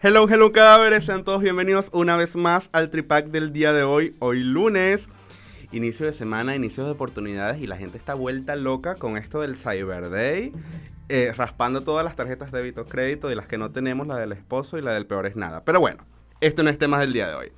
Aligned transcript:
Hello, 0.00 0.28
hello 0.30 0.52
cadáveres, 0.52 1.06
sean 1.06 1.24
todos 1.24 1.42
bienvenidos 1.42 1.90
una 1.92 2.16
vez 2.16 2.36
más 2.36 2.70
al 2.70 2.88
Tripac 2.88 3.26
del 3.26 3.52
día 3.52 3.72
de 3.72 3.82
hoy, 3.82 4.14
hoy 4.20 4.44
lunes. 4.44 5.08
Inicio 5.72 6.06
de 6.06 6.12
semana, 6.12 6.54
inicio 6.54 6.84
de 6.84 6.92
oportunidades 6.92 7.60
y 7.60 7.66
la 7.66 7.76
gente 7.76 7.98
está 7.98 8.14
vuelta 8.14 8.54
loca 8.54 8.94
con 8.94 9.16
esto 9.16 9.40
del 9.40 9.56
Cyber 9.56 10.08
Day, 10.08 10.52
eh, 11.08 11.32
raspando 11.36 11.80
todas 11.80 12.04
las 12.04 12.14
tarjetas 12.14 12.52
de 12.52 12.58
débito 12.58 12.86
crédito 12.86 13.28
y 13.32 13.34
las 13.34 13.48
que 13.48 13.58
no 13.58 13.72
tenemos, 13.72 14.06
la 14.06 14.16
del 14.18 14.30
esposo 14.30 14.78
y 14.78 14.82
la 14.82 14.92
del 14.92 15.04
peor 15.04 15.26
es 15.26 15.34
nada. 15.34 15.64
Pero 15.64 15.80
bueno, 15.80 16.04
esto 16.40 16.62
no 16.62 16.70
es 16.70 16.78
tema 16.78 17.00
del 17.00 17.12
día 17.12 17.26
de 17.26 17.34
hoy. 17.34 17.52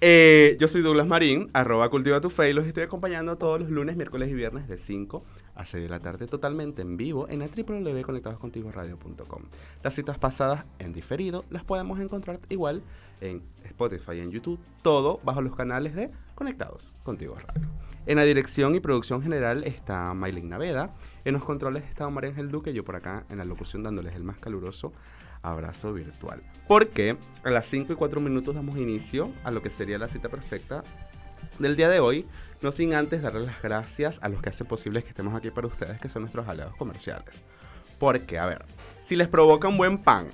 Eh, 0.00 0.56
yo 0.60 0.68
soy 0.68 0.82
Douglas 0.82 1.08
Marín, 1.08 1.50
arroba 1.52 1.88
cultiva 1.90 2.20
tu 2.20 2.30
fe 2.30 2.50
y 2.50 2.52
los 2.52 2.66
estoy 2.66 2.84
acompañando 2.84 3.36
todos 3.36 3.58
los 3.58 3.68
lunes, 3.68 3.96
miércoles 3.96 4.30
y 4.30 4.34
viernes 4.34 4.68
de 4.68 4.78
5 4.78 5.24
a 5.56 5.64
6 5.64 5.82
de 5.82 5.88
la 5.88 5.98
tarde 5.98 6.28
totalmente 6.28 6.82
en 6.82 6.96
vivo 6.96 7.28
en 7.28 7.42
el 7.42 7.50
www.conectadoscontigoradio.com. 7.50 9.42
Las 9.82 9.94
citas 9.94 10.16
pasadas 10.16 10.66
en 10.78 10.92
diferido 10.92 11.44
las 11.50 11.64
podemos 11.64 11.98
encontrar 11.98 12.38
igual 12.48 12.84
en 13.20 13.42
Spotify 13.64 14.12
y 14.18 14.20
en 14.20 14.30
YouTube, 14.30 14.60
todo 14.82 15.18
bajo 15.24 15.42
los 15.42 15.56
canales 15.56 15.96
de 15.96 16.12
Conectados 16.36 16.92
Contigo 17.02 17.34
Radio. 17.34 17.68
En 18.06 18.18
la 18.18 18.24
dirección 18.24 18.76
y 18.76 18.80
producción 18.80 19.20
general 19.20 19.64
está 19.64 20.14
Maylin 20.14 20.48
Naveda, 20.48 20.94
en 21.24 21.34
los 21.34 21.44
controles 21.44 21.82
está 21.88 22.08
María 22.08 22.30
Ángel 22.30 22.52
Duque, 22.52 22.72
yo 22.72 22.84
por 22.84 22.94
acá 22.94 23.26
en 23.30 23.38
la 23.38 23.44
locución 23.44 23.82
dándoles 23.82 24.14
el 24.14 24.22
más 24.22 24.38
caluroso 24.38 24.92
abrazo 25.42 25.92
virtual. 25.92 26.42
Porque 26.66 27.16
a 27.44 27.50
las 27.50 27.66
5 27.66 27.92
y 27.92 27.96
4 27.96 28.20
minutos 28.20 28.54
damos 28.54 28.76
inicio 28.76 29.30
a 29.44 29.50
lo 29.50 29.62
que 29.62 29.70
sería 29.70 29.98
la 29.98 30.08
cita 30.08 30.28
perfecta 30.28 30.82
del 31.58 31.76
día 31.76 31.88
de 31.88 32.00
hoy, 32.00 32.26
no 32.60 32.72
sin 32.72 32.94
antes 32.94 33.22
darle 33.22 33.46
las 33.46 33.60
gracias 33.62 34.18
a 34.22 34.28
los 34.28 34.40
que 34.40 34.50
hacen 34.50 34.66
posible 34.66 35.02
que 35.02 35.08
estemos 35.08 35.34
aquí 35.34 35.50
para 35.50 35.66
ustedes, 35.66 36.00
que 36.00 36.08
son 36.08 36.22
nuestros 36.22 36.46
aliados 36.48 36.76
comerciales. 36.76 37.42
Porque, 37.98 38.38
a 38.38 38.46
ver, 38.46 38.64
si 39.04 39.16
les 39.16 39.28
provoca 39.28 39.68
un 39.68 39.76
buen 39.76 39.98
pan, 39.98 40.28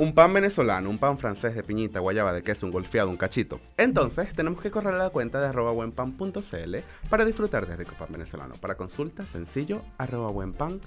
un 0.00 0.14
pan 0.14 0.32
venezolano, 0.32 0.88
un 0.88 0.96
pan 0.96 1.18
francés 1.18 1.54
de 1.54 1.62
piñita, 1.62 2.00
guayaba 2.00 2.32
de 2.32 2.42
queso, 2.42 2.64
un 2.64 2.72
golfeado, 2.72 3.10
un 3.10 3.18
cachito. 3.18 3.60
Entonces, 3.76 4.34
tenemos 4.34 4.62
que 4.62 4.70
correr 4.70 4.94
a 4.94 4.96
la 4.96 5.10
cuenta 5.10 5.38
de 5.42 5.48
arroba 5.48 5.72
buenpan.cl 5.72 6.76
para 7.10 7.26
disfrutar 7.26 7.66
de 7.66 7.76
rico 7.76 7.94
pan 7.98 8.08
venezolano. 8.10 8.54
Para 8.54 8.76
consulta, 8.76 9.26
sencillo, 9.26 9.82
arroba 9.98 10.30
buenpan.cl. 10.30 10.80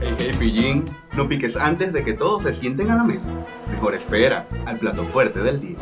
Hey, 0.00 0.14
hey, 0.16 0.30
pillín, 0.38 0.84
no 1.16 1.28
piques 1.28 1.56
antes 1.56 1.92
de 1.92 2.04
que 2.04 2.12
todos 2.12 2.44
se 2.44 2.54
sienten 2.54 2.92
a 2.92 2.96
la 2.98 3.02
mesa. 3.02 3.32
Mejor 3.68 3.96
espera 3.96 4.46
al 4.64 4.78
plato 4.78 5.04
fuerte 5.04 5.40
del 5.40 5.60
día. 5.60 5.78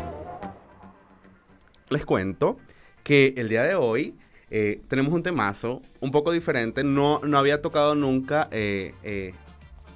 Les 1.89 2.03
cuento 2.03 2.57
que 3.03 3.35
el 3.37 3.47
día 3.47 3.61
de 3.61 3.75
hoy 3.75 4.17
eh, 4.49 4.81
tenemos 4.87 5.13
un 5.13 5.21
temazo 5.21 5.81
un 5.99 6.09
poco 6.09 6.31
diferente. 6.31 6.83
No, 6.83 7.19
no 7.19 7.37
había 7.37 7.61
tocado 7.61 7.93
nunca, 7.93 8.49
eh, 8.51 8.95
eh, 9.03 9.33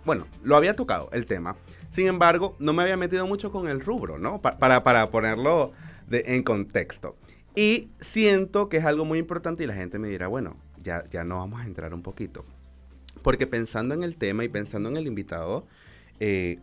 bueno, 0.08 0.26
lo 0.44 0.56
había 0.56 0.76
tocado 0.76 1.10
el 1.12 1.28
tema. 1.28 1.56
Sin 1.92 2.08
embargo, 2.08 2.56
no 2.60 2.74
me 2.74 2.82
había 2.82 2.98
metido 2.98 3.28
mucho 3.28 3.52
con 3.52 3.68
el 3.68 3.80
rubro, 3.82 4.18
¿no? 4.18 4.42
Pa- 4.42 4.58
para, 4.58 4.82
para 4.82 5.12
ponerlo 5.12 5.74
en 6.10 6.42
contexto. 6.42 7.16
Y 7.56 7.90
siento 8.00 8.70
que 8.70 8.78
es 8.78 8.86
algo 8.86 9.04
muy 9.06 9.20
importante 9.20 9.64
y 9.64 9.68
la 9.68 9.74
gente 9.76 10.00
me 10.00 10.08
dirá, 10.08 10.28
bueno, 10.28 10.56
ya, 10.82 11.04
ya 11.12 11.24
no 11.24 11.38
vamos 11.38 11.62
a 11.62 11.66
entrar 11.66 11.94
un 11.94 12.02
poquito. 12.02 12.46
Porque 13.22 13.48
pensando 13.48 13.94
en 13.94 14.04
el 14.04 14.16
tema 14.16 14.44
y 14.44 14.48
pensando 14.50 14.90
en 14.90 14.96
el 14.98 15.08
invitado, 15.08 15.66
eh, 16.20 16.60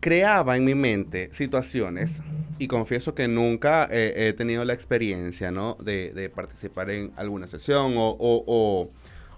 creaba 0.00 0.56
en 0.56 0.64
mi 0.64 0.74
mente 0.74 1.30
situaciones 1.32 2.20
y 2.58 2.68
confieso 2.68 3.14
que 3.14 3.28
nunca 3.28 3.88
eh, 3.90 4.28
he 4.28 4.32
tenido 4.32 4.64
la 4.64 4.72
experiencia, 4.74 5.50
¿no? 5.50 5.76
De, 5.82 6.30
participar 6.34 6.90
en 6.90 7.12
alguna 7.16 7.46
sesión 7.46 7.94
o- 7.96 8.16
o- 8.18 8.90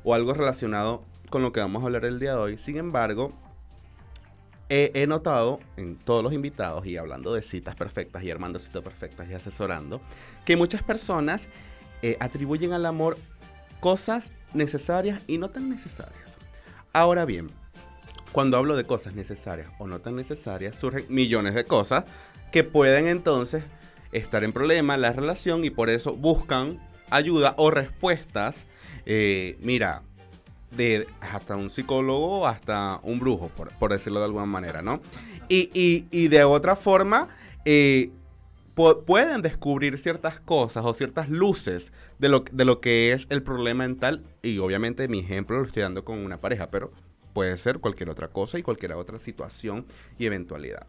o 0.02 0.14
algo 0.14 0.32
relacionado 0.34 1.04
con 1.30 1.42
lo 1.42 1.52
que 1.52 1.60
vamos 1.60 1.82
a 1.82 1.86
hablar 1.86 2.04
el 2.04 2.18
día 2.18 2.32
de 2.32 2.38
hoy. 2.38 2.56
Sin 2.56 2.76
embargo, 2.76 3.32
he, 4.68 5.06
notado 5.06 5.60
en 5.76 5.96
todos 5.96 6.22
los 6.22 6.32
invitados 6.32 6.86
y 6.86 6.96
hablando 6.96 7.32
de 7.32 7.42
citas 7.42 7.74
perfectas 7.74 8.22
y 8.22 8.30
armando 8.30 8.58
citas 8.58 8.82
perfectas 8.82 9.28
y 9.30 9.34
asesorando, 9.34 10.00
que 10.44 10.56
muchas 10.56 10.82
personas 10.82 11.48
eh, 12.02 12.16
atribuyen 12.20 12.72
al 12.72 12.84
amor 12.84 13.16
cosas 13.80 14.30
necesarias 14.52 15.22
y 15.26 15.38
no 15.38 15.48
tan 15.48 15.70
necesarias. 15.70 16.36
Ahora 16.92 17.24
bien, 17.24 17.50
cuando 18.32 18.56
hablo 18.56 18.76
de 18.76 18.84
cosas 18.84 19.14
necesarias 19.14 19.68
o 19.78 19.86
no 19.86 20.00
tan 20.00 20.16
necesarias, 20.16 20.76
surgen 20.76 21.04
millones 21.08 21.54
de 21.54 21.64
cosas 21.64 22.04
que 22.52 22.64
pueden 22.64 23.06
entonces 23.06 23.64
estar 24.12 24.42
en 24.44 24.52
problema 24.52 24.96
la 24.96 25.12
relación 25.12 25.64
y 25.64 25.70
por 25.70 25.90
eso 25.90 26.14
buscan 26.14 26.78
ayuda 27.10 27.54
o 27.56 27.70
respuestas. 27.70 28.66
eh, 29.06 29.56
mira, 29.60 30.02
de 30.70 31.06
hasta 31.20 31.56
un 31.56 31.70
psicólogo 31.70 32.46
hasta 32.46 33.00
un 33.02 33.18
brujo, 33.18 33.48
por, 33.48 33.90
decirlo 33.92 34.20
de 34.20 34.26
alguna 34.26 34.46
manera, 34.46 34.82
¿no? 34.82 35.00
Y, 35.48 36.28
de 36.28 36.44
otra 36.44 36.76
forma, 36.76 37.28
eh, 37.64 38.10
pu- 38.76 39.04
pueden 39.04 39.42
descubrir 39.42 39.98
ciertas 39.98 40.38
cosas 40.38 40.84
o 40.84 40.94
ciertas 40.94 41.28
luces 41.28 41.92
de 42.18 42.28
lo, 42.28 42.44
de 42.52 42.64
lo 42.64 42.80
que 42.80 43.12
es 43.12 43.26
el 43.30 43.42
problema 43.42 43.84
mental. 43.84 44.22
Y 44.42 44.58
obviamente 44.58 45.08
mi 45.08 45.18
ejemplo 45.20 45.58
lo 45.58 45.66
estoy 45.66 45.82
dando 45.82 46.04
con 46.04 46.18
una 46.18 46.38
pareja, 46.40 46.70
pero 46.70 46.92
puede 47.32 47.58
ser 47.58 47.78
cualquier 47.80 48.10
otra 48.10 48.28
cosa 48.28 48.58
y 48.58 48.62
cualquier 48.62 48.92
otra 48.92 49.18
situación 49.18 49.86
y 50.18 50.26
eventualidad. 50.26 50.86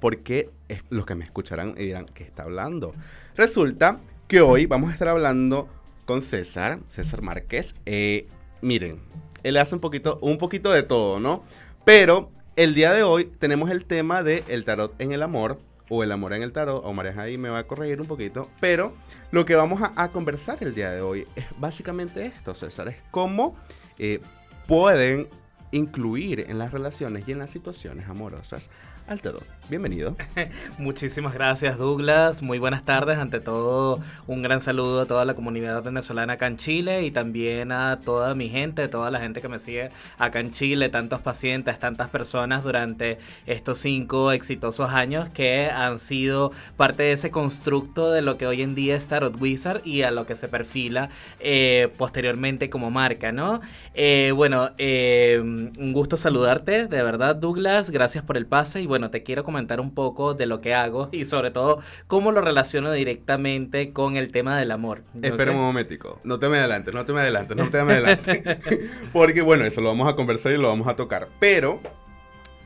Porque 0.00 0.48
es- 0.68 0.82
los 0.88 1.04
que 1.04 1.14
me 1.14 1.24
escucharán 1.24 1.74
y 1.76 1.84
dirán, 1.84 2.06
¿qué 2.06 2.24
está 2.24 2.44
hablando? 2.44 2.94
Resulta 3.36 4.00
que 4.26 4.40
hoy 4.40 4.64
vamos 4.64 4.88
a 4.90 4.92
estar 4.94 5.08
hablando 5.08 5.68
con 6.06 6.22
César, 6.22 6.78
César 6.88 7.20
Márquez. 7.20 7.74
Eh, 7.84 8.26
miren, 8.62 9.00
él 9.42 9.56
hace 9.56 9.74
un 9.74 9.80
poquito, 9.80 10.18
un 10.22 10.38
poquito 10.38 10.70
de 10.70 10.82
todo, 10.82 11.20
¿no? 11.20 11.44
Pero 11.84 12.30
el 12.56 12.74
día 12.74 12.92
de 12.92 13.02
hoy 13.02 13.24
tenemos 13.24 13.70
el 13.70 13.86
tema 13.86 14.22
de 14.22 14.44
el 14.48 14.64
tarot 14.64 14.94
en 15.00 15.12
el 15.12 15.22
amor 15.22 15.58
o 15.88 16.04
el 16.04 16.12
amor 16.12 16.32
en 16.34 16.42
el 16.42 16.52
tarot, 16.52 16.84
o 16.84 16.92
María 16.92 17.20
ahí 17.20 17.36
me 17.36 17.48
va 17.48 17.58
a 17.58 17.66
corregir 17.66 18.00
un 18.00 18.06
poquito, 18.06 18.48
pero 18.60 18.94
lo 19.32 19.44
que 19.44 19.56
vamos 19.56 19.80
a, 19.82 20.08
conversar 20.08 20.58
el 20.60 20.74
día 20.74 20.90
de 20.90 21.00
hoy 21.00 21.26
es 21.34 21.44
básicamente 21.58 22.26
esto, 22.26 22.54
César, 22.54 22.88
es 22.88 22.96
cómo 23.10 23.56
eh, 23.98 24.20
pueden 24.68 25.26
incluir 25.72 26.46
en 26.48 26.58
las 26.58 26.72
relaciones 26.72 27.26
y 27.26 27.32
en 27.32 27.38
las 27.38 27.50
situaciones 27.50 28.08
amorosas 28.08 28.68
al 29.08 29.20
tarot. 29.20 29.59
Bienvenido. 29.70 30.16
Muchísimas 30.78 31.32
gracias 31.32 31.78
Douglas, 31.78 32.42
muy 32.42 32.58
buenas 32.58 32.84
tardes, 32.84 33.18
ante 33.18 33.38
todo 33.38 34.00
un 34.26 34.42
gran 34.42 34.60
saludo 34.60 35.02
a 35.02 35.06
toda 35.06 35.24
la 35.24 35.34
comunidad 35.34 35.80
venezolana 35.84 36.32
acá 36.32 36.48
en 36.48 36.56
Chile 36.56 37.04
y 37.04 37.12
también 37.12 37.70
a 37.70 38.00
toda 38.04 38.34
mi 38.34 38.48
gente, 38.48 38.88
toda 38.88 39.12
la 39.12 39.20
gente 39.20 39.40
que 39.40 39.46
me 39.46 39.60
sigue 39.60 39.90
acá 40.18 40.40
en 40.40 40.50
Chile, 40.50 40.88
tantos 40.88 41.20
pacientes, 41.20 41.78
tantas 41.78 42.10
personas 42.10 42.64
durante 42.64 43.18
estos 43.46 43.78
cinco 43.78 44.32
exitosos 44.32 44.90
años 44.90 45.28
que 45.28 45.70
han 45.70 46.00
sido 46.00 46.50
parte 46.76 47.04
de 47.04 47.12
ese 47.12 47.30
constructo 47.30 48.10
de 48.10 48.22
lo 48.22 48.38
que 48.38 48.48
hoy 48.48 48.62
en 48.62 48.74
día 48.74 48.96
es 48.96 49.06
Tarot 49.06 49.40
Wizard 49.40 49.86
y 49.86 50.02
a 50.02 50.10
lo 50.10 50.26
que 50.26 50.34
se 50.34 50.48
perfila 50.48 51.10
eh, 51.38 51.92
posteriormente 51.96 52.70
como 52.70 52.90
marca, 52.90 53.30
¿no? 53.30 53.60
Eh, 53.94 54.32
bueno, 54.34 54.70
eh, 54.78 55.38
un 55.40 55.92
gusto 55.92 56.16
saludarte, 56.16 56.88
de 56.88 57.02
verdad 57.04 57.36
Douglas, 57.36 57.90
gracias 57.90 58.24
por 58.24 58.36
el 58.36 58.46
pase 58.46 58.80
y 58.80 58.86
bueno, 58.86 59.10
te 59.10 59.22
quiero 59.22 59.44
comentar 59.44 59.59
un 59.80 59.94
poco 59.94 60.34
de 60.34 60.46
lo 60.46 60.60
que 60.60 60.74
hago 60.74 61.08
y 61.12 61.24
sobre 61.24 61.50
todo 61.50 61.80
cómo 62.06 62.32
lo 62.32 62.40
relaciono 62.40 62.92
directamente 62.92 63.92
con 63.92 64.16
el 64.16 64.30
tema 64.32 64.58
del 64.58 64.70
amor. 64.70 65.02
Espera 65.20 65.50
un 65.52 65.58
momentico. 65.58 66.20
No 66.24 66.38
te 66.38 66.48
me 66.48 66.58
adelantes, 66.58 66.94
no 66.94 67.04
te 67.04 67.12
me 67.12 67.20
adelantes, 67.20 67.56
no 67.56 67.68
te 67.70 67.84
me 67.84 67.92
adelantes. 67.94 68.58
Porque 69.12 69.42
bueno, 69.42 69.64
eso 69.64 69.80
lo 69.80 69.88
vamos 69.88 70.08
a 70.12 70.16
conversar 70.16 70.52
y 70.52 70.56
lo 70.58 70.68
vamos 70.68 70.88
a 70.88 70.96
tocar. 70.96 71.28
Pero, 71.38 71.80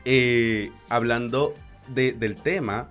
eh, 0.05 0.71
hablando 0.89 1.53
de- 1.87 2.13
del 2.13 2.35
tema, 2.35 2.89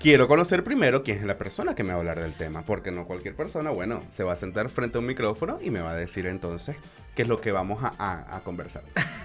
quiero 0.00 0.28
conocer 0.28 0.62
primero 0.64 1.02
quién 1.02 1.18
es 1.18 1.24
la 1.24 1.38
persona 1.38 1.74
que 1.74 1.82
me 1.82 1.90
va 1.90 1.96
a 1.96 1.98
hablar 2.00 2.20
del 2.20 2.32
tema. 2.34 2.62
Porque 2.62 2.90
no 2.90 3.06
cualquier 3.06 3.34
persona, 3.34 3.70
bueno, 3.70 4.00
se 4.14 4.22
va 4.24 4.32
a 4.34 4.36
sentar 4.36 4.68
frente 4.70 4.98
a 4.98 5.00
un 5.00 5.06
micrófono 5.06 5.58
y 5.62 5.70
me 5.70 5.80
va 5.80 5.92
a 5.92 5.96
decir 5.96 6.26
entonces 6.26 6.76
qué 7.16 7.22
es 7.22 7.28
lo 7.28 7.40
que 7.40 7.50
vamos 7.50 7.82
a, 7.82 7.92
a- 7.98 8.36
a 8.36 8.40
conversar. 8.40 8.82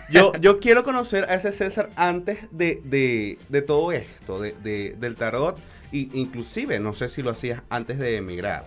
Yo, 0.09 0.31
yo 0.41 0.59
quiero 0.59 0.83
conocer 0.83 1.25
a 1.25 1.35
ese 1.35 1.51
César 1.51 1.89
antes 1.95 2.39
de, 2.49 2.81
de- 2.85 3.37
de 3.49 3.61
todo 3.61 3.91
esto, 3.91 4.39
de- 4.41 4.95
del 4.97 5.15
tarot 5.15 5.59
y, 5.91 6.09
inclusive, 6.19 6.79
no 6.79 6.93
sé 6.93 7.09
si 7.09 7.21
lo 7.21 7.31
hacías 7.31 7.61
antes 7.69 7.99
de 7.99 8.17
emigrar. 8.17 8.65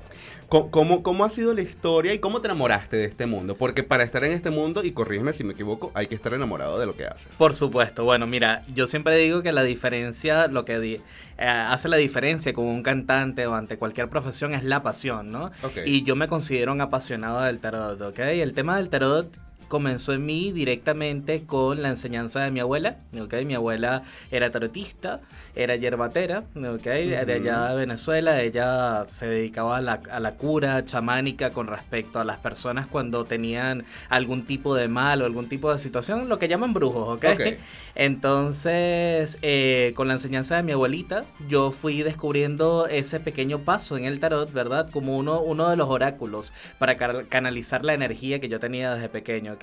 ¿Cómo, 0.48 1.02
¿Cómo 1.02 1.24
ha 1.24 1.30
sido 1.30 1.52
la 1.52 1.62
historia 1.62 2.14
y 2.14 2.20
cómo 2.20 2.40
te 2.40 2.46
enamoraste 2.46 2.96
de 2.96 3.06
este 3.06 3.26
mundo? 3.26 3.56
Porque 3.56 3.82
para 3.82 4.04
estar 4.04 4.22
en 4.22 4.30
este 4.32 4.50
mundo, 4.50 4.84
y 4.84 4.92
corrígeme 4.92 5.32
si 5.32 5.42
me 5.42 5.54
equivoco, 5.54 5.90
hay 5.94 6.06
que 6.06 6.14
estar 6.14 6.32
enamorado 6.32 6.78
de 6.78 6.86
lo 6.86 6.94
que 6.94 7.06
haces. 7.06 7.34
Por 7.36 7.54
supuesto, 7.54 8.04
bueno, 8.04 8.26
mira, 8.28 8.62
yo 8.72 8.86
siempre 8.86 9.16
digo 9.16 9.42
que 9.42 9.50
la 9.50 9.64
diferencia, 9.64 10.46
lo 10.46 10.64
que 10.64 10.78
di- 10.78 11.00
eh, 11.38 11.46
hace 11.48 11.88
la 11.88 11.96
diferencia 11.96 12.52
con 12.52 12.66
un 12.66 12.82
cantante 12.84 13.46
o 13.48 13.54
ante 13.54 13.78
cualquier 13.78 14.08
profesión 14.08 14.54
es 14.54 14.62
la 14.62 14.82
pasión, 14.84 15.32
¿no? 15.32 15.50
Y 15.86 16.04
yo 16.04 16.14
me 16.14 16.28
considero 16.28 16.70
un 16.72 16.80
apasionado 16.82 17.40
del 17.40 17.58
tarot, 17.58 18.00
¿ok? 18.00 18.18
El 18.20 18.52
tema 18.52 18.76
del 18.76 18.90
tarot 18.90 19.34
comenzó 19.68 20.12
en 20.12 20.24
mí 20.26 20.52
directamente 20.52 21.44
con 21.46 21.82
la 21.82 21.88
enseñanza 21.88 22.40
de 22.44 22.50
mi 22.50 22.60
abuela, 22.60 22.96
¿ok? 23.20 23.34
Mi 23.44 23.54
abuela 23.54 24.02
era 24.30 24.50
tarotista, 24.50 25.20
era 25.54 25.76
yerbatera, 25.76 26.44
¿ok? 26.56 26.82
De 26.84 27.32
allá 27.34 27.68
de 27.68 27.76
Venezuela, 27.76 28.40
ella 28.42 29.04
se 29.08 29.26
dedicaba 29.26 29.76
a 29.78 29.80
la, 29.80 30.00
a 30.10 30.20
la 30.20 30.32
cura 30.36 30.84
chamánica 30.84 31.50
con 31.50 31.66
respecto 31.66 32.18
a 32.20 32.24
las 32.24 32.38
personas 32.38 32.86
cuando 32.86 33.24
tenían 33.24 33.84
algún 34.08 34.44
tipo 34.46 34.74
de 34.74 34.88
mal 34.88 35.22
o 35.22 35.24
algún 35.26 35.48
tipo 35.48 35.72
de 35.72 35.78
situación, 35.78 36.28
lo 36.28 36.38
que 36.38 36.48
llaman 36.48 36.72
brujos, 36.72 37.16
¿ok? 37.16 37.24
Ok. 37.34 37.40
Entonces, 37.96 39.38
eh, 39.42 39.92
con 39.94 40.08
la 40.08 40.14
enseñanza 40.14 40.56
de 40.56 40.62
mi 40.62 40.72
abuelita, 40.72 41.24
yo 41.48 41.70
fui 41.70 42.02
descubriendo 42.02 42.86
ese 42.88 43.20
pequeño 43.20 43.60
paso 43.60 43.96
en 43.96 44.04
el 44.04 44.20
tarot, 44.20 44.52
¿verdad? 44.52 44.88
Como 44.90 45.16
uno, 45.16 45.40
uno 45.40 45.68
de 45.70 45.76
los 45.76 45.88
oráculos 45.88 46.52
para 46.78 46.96
ca- 46.96 47.24
canalizar 47.28 47.84
la 47.84 47.94
energía 47.94 48.40
que 48.40 48.48
yo 48.48 48.58
tenía 48.60 48.94
desde 48.94 49.08
pequeño, 49.08 49.56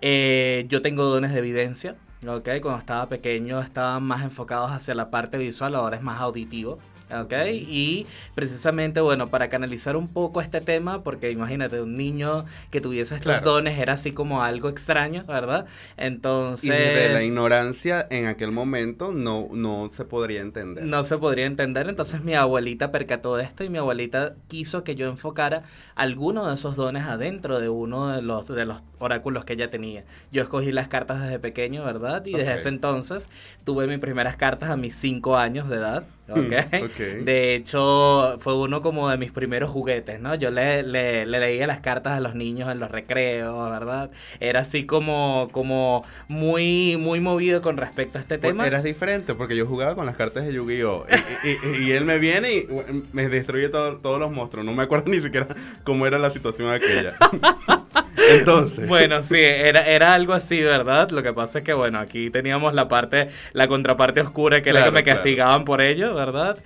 Eh, 0.00 0.66
yo 0.68 0.82
tengo 0.82 1.04
dones 1.04 1.32
de 1.32 1.38
evidencia, 1.38 1.96
¿ok? 2.26 2.48
Cuando 2.62 2.78
estaba 2.78 3.08
pequeño 3.08 3.60
estaban 3.60 4.02
más 4.02 4.22
enfocados 4.22 4.70
hacia 4.70 4.94
la 4.94 5.10
parte 5.10 5.38
visual, 5.38 5.74
ahora 5.74 5.96
es 5.96 6.02
más 6.02 6.20
auditivo. 6.20 6.78
¿Ok? 7.10 7.32
Y 7.52 8.06
precisamente, 8.34 9.00
bueno, 9.00 9.28
para 9.28 9.48
canalizar 9.48 9.96
un 9.96 10.08
poco 10.08 10.40
este 10.40 10.60
tema, 10.60 11.02
porque 11.02 11.30
imagínate, 11.30 11.80
un 11.80 11.96
niño 11.96 12.44
que 12.70 12.80
tuviese 12.80 13.14
estos 13.14 13.32
Claro. 13.32 13.50
dones 13.50 13.78
era 13.78 13.94
así 13.94 14.12
como 14.12 14.42
algo 14.42 14.68
extraño, 14.68 15.24
¿verdad? 15.26 15.66
Entonces... 15.96 16.64
Y 16.64 16.70
desde 16.70 17.12
la 17.14 17.24
ignorancia 17.24 18.06
en 18.10 18.26
aquel 18.26 18.52
momento 18.52 19.12
no, 19.12 19.48
no 19.52 19.90
se 19.92 20.04
podría 20.04 20.40
entender. 20.40 20.84
No 20.84 21.04
se 21.04 21.18
podría 21.18 21.46
entender, 21.46 21.88
entonces 21.88 22.22
mi 22.22 22.34
abuelita 22.34 22.90
percató 22.90 23.36
de 23.36 23.44
esto 23.44 23.64
y 23.64 23.68
mi 23.70 23.78
abuelita 23.78 24.34
quiso 24.48 24.84
que 24.84 24.94
yo 24.94 25.08
enfocara 25.08 25.62
alguno 25.94 26.46
de 26.48 26.54
esos 26.54 26.76
dones 26.76 27.04
adentro 27.04 27.60
de 27.60 27.68
uno 27.68 28.08
de 28.08 28.22
los, 28.22 28.46
de 28.48 28.64
los 28.64 28.82
oráculos 28.98 29.44
que 29.44 29.54
ella 29.54 29.70
tenía. 29.70 30.04
Yo 30.32 30.42
escogí 30.42 30.72
las 30.72 30.88
cartas 30.88 31.22
desde 31.22 31.38
pequeño, 31.38 31.84
¿verdad? 31.84 32.24
Y 32.26 32.32
desde 32.34 32.56
ese 32.56 32.68
entonces 32.68 33.28
tuve 33.64 33.86
mis 33.86 33.98
primeras 33.98 34.36
cartas 34.36 34.70
a 34.70 34.76
mis 34.76 34.94
5 34.94 35.36
años 35.36 35.68
de 35.68 35.76
edad, 35.76 36.04
¿ok? 36.32 36.84
Ok. 36.84 36.98
De 37.24 37.54
hecho, 37.54 38.36
fue 38.38 38.54
uno 38.56 38.82
como 38.82 39.08
de 39.10 39.16
mis 39.16 39.32
primeros 39.32 39.70
juguetes, 39.70 40.20
¿no? 40.20 40.34
Yo 40.34 40.50
le, 40.50 40.82
le, 40.82 41.26
le 41.26 41.40
leía 41.40 41.66
las 41.66 41.80
cartas 41.80 42.12
a 42.14 42.20
los 42.20 42.34
niños 42.34 42.70
en 42.70 42.78
los 42.80 42.90
recreos, 42.90 43.70
¿verdad? 43.70 44.10
Era 44.40 44.60
así 44.60 44.84
como, 44.86 45.48
como 45.52 46.04
muy, 46.28 46.96
muy 46.98 47.20
movido 47.20 47.62
con 47.62 47.76
respecto 47.76 48.18
a 48.18 48.20
este 48.20 48.38
Pues 48.38 48.52
tema. 48.52 48.66
Eras 48.66 48.84
diferente 48.84 49.34
porque 49.34 49.56
yo 49.56 49.66
jugaba 49.66 49.94
con 49.94 50.06
las 50.06 50.16
cartas 50.16 50.44
de 50.44 50.52
Yu-Gi-Oh! 50.52 51.06
Y, 51.44 51.48
y- 51.48 51.84
y 51.88 51.92
él 51.92 52.04
me 52.04 52.18
viene 52.18 52.52
y 52.52 52.66
me 53.12 53.28
destruye 53.28 53.68
todo- 53.68 53.96
todos 53.98 54.20
los 54.20 54.30
monstruos. 54.30 54.64
No 54.66 54.72
me 54.72 54.82
acuerdo 54.82 55.04
ni 55.10 55.20
siquiera 55.20 55.46
cómo 55.84 56.06
era 56.06 56.18
la 56.18 56.30
situación 56.30 56.70
aquella. 56.70 57.16
Entonces. 58.26 58.86
Bueno, 58.86 59.22
sí, 59.22 59.36
era, 59.38 59.86
era 59.86 60.14
algo 60.14 60.32
así, 60.32 60.62
¿verdad? 60.62 61.10
Lo 61.10 61.22
que 61.22 61.32
pasa 61.32 61.58
es 61.58 61.64
que, 61.64 61.72
bueno, 61.74 61.98
aquí 61.98 62.30
teníamos 62.30 62.74
la 62.74 62.88
parte, 62.88 63.28
la 63.52 63.68
contraparte 63.68 64.20
oscura, 64.20 64.62
que 64.62 64.70
era 64.70 64.80
Claro, 64.80 64.84
que 64.84 64.90
me 64.92 65.02
claro. 65.02 65.20
castigaban 65.22 65.64
por 65.64 65.80
ello, 65.80 66.14
¿verdad? 66.14 66.58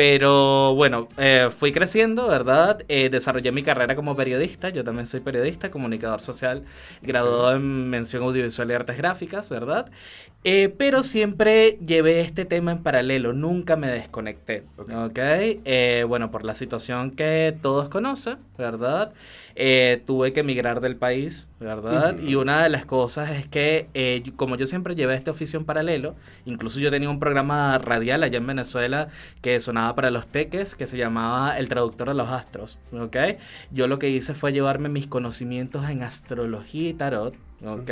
Pero 0.00 0.74
bueno, 0.76 1.08
eh, 1.18 1.48
fui 1.50 1.72
creciendo, 1.72 2.26
¿verdad? 2.26 2.82
Eh, 2.88 3.10
desarrollé 3.10 3.52
mi 3.52 3.62
carrera 3.62 3.94
como 3.94 4.16
periodista, 4.16 4.70
yo 4.70 4.82
también 4.82 5.04
soy 5.04 5.20
periodista, 5.20 5.70
comunicador 5.70 6.22
social, 6.22 6.64
graduado 7.02 7.54
en 7.54 7.90
mención 7.90 8.22
audiovisual 8.22 8.70
y 8.70 8.72
artes 8.72 8.96
gráficas, 8.96 9.50
¿verdad? 9.50 9.90
Eh, 10.42 10.74
pero 10.78 11.02
siempre 11.02 11.76
llevé 11.84 12.22
este 12.22 12.46
tema 12.46 12.72
en 12.72 12.82
paralelo, 12.82 13.34
nunca 13.34 13.76
me 13.76 13.88
desconecté, 13.88 14.64
Ok. 14.78 14.90
¿ok? 14.90 15.18
Eh, 15.18 16.06
bueno, 16.08 16.30
por 16.30 16.46
la 16.46 16.54
situación 16.54 17.10
que 17.10 17.54
todos 17.60 17.90
conocen, 17.90 18.38
¿verdad? 18.56 19.12
Eh, 19.54 20.02
tuve 20.06 20.32
que 20.32 20.40
emigrar 20.40 20.80
del 20.80 20.96
país, 20.96 21.50
¿verdad? 21.58 22.14
Ujú. 22.14 22.26
Y 22.26 22.34
una 22.36 22.62
de 22.62 22.70
las 22.70 22.86
cosas 22.86 23.30
es 23.32 23.46
que, 23.48 23.88
eh, 23.92 24.22
como 24.36 24.56
yo 24.56 24.66
siempre 24.66 24.94
llevé 24.94 25.14
este 25.14 25.30
oficio 25.30 25.58
en 25.58 25.66
paralelo, 25.66 26.14
incluso 26.46 26.80
yo 26.80 26.90
tenía 26.90 27.10
un 27.10 27.18
programa 27.18 27.76
radial 27.76 28.22
allá 28.22 28.38
en 28.38 28.46
Venezuela 28.46 29.08
que 29.42 29.60
sonaba 29.60 29.89
para 29.94 30.10
los 30.10 30.26
teques, 30.26 30.74
que 30.74 30.86
se 30.86 30.96
llamaba 30.98 31.58
El 31.58 31.68
Traductor 31.68 32.08
de 32.08 32.14
los 32.14 32.28
Astros, 32.28 32.78
¿ok? 32.92 33.16
Yo 33.70 33.86
lo 33.86 33.98
que 33.98 34.10
hice 34.10 34.34
fue 34.34 34.52
llevarme 34.52 34.88
mis 34.88 35.06
conocimientos 35.06 35.88
en 35.88 36.02
astrología 36.02 36.90
y 36.90 36.94
tarot, 36.94 37.34
¿ok? 37.64 37.90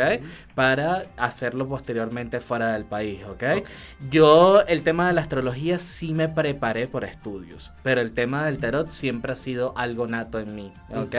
Para 0.55 1.07
hacerlo 1.17 1.69
posteriormente 1.69 2.41
fuera 2.41 2.73
del 2.73 2.85
país, 2.85 3.23
¿ok? 3.25 3.43
Ok. 3.59 3.67
Yo 4.11 4.63
el 4.67 4.83
tema 4.83 5.09
de 5.09 5.15
la 5.15 5.21
astrología 5.21 5.79
sí 5.79 6.15
me 6.15 6.29
preparé 6.29 6.87
por 6.87 7.05
estudios, 7.05 7.73
pero 7.83 8.01
el 8.01 8.13
tema 8.13 8.47
del 8.47 8.59
tarot 8.59 8.89
siempre 8.89 9.33
ha 9.33 9.37
sido 9.37 9.75
algo 9.77 10.07
nato 10.07 10.39
en 10.39 10.55
mí, 10.55 10.73
¿ok? 10.95 11.15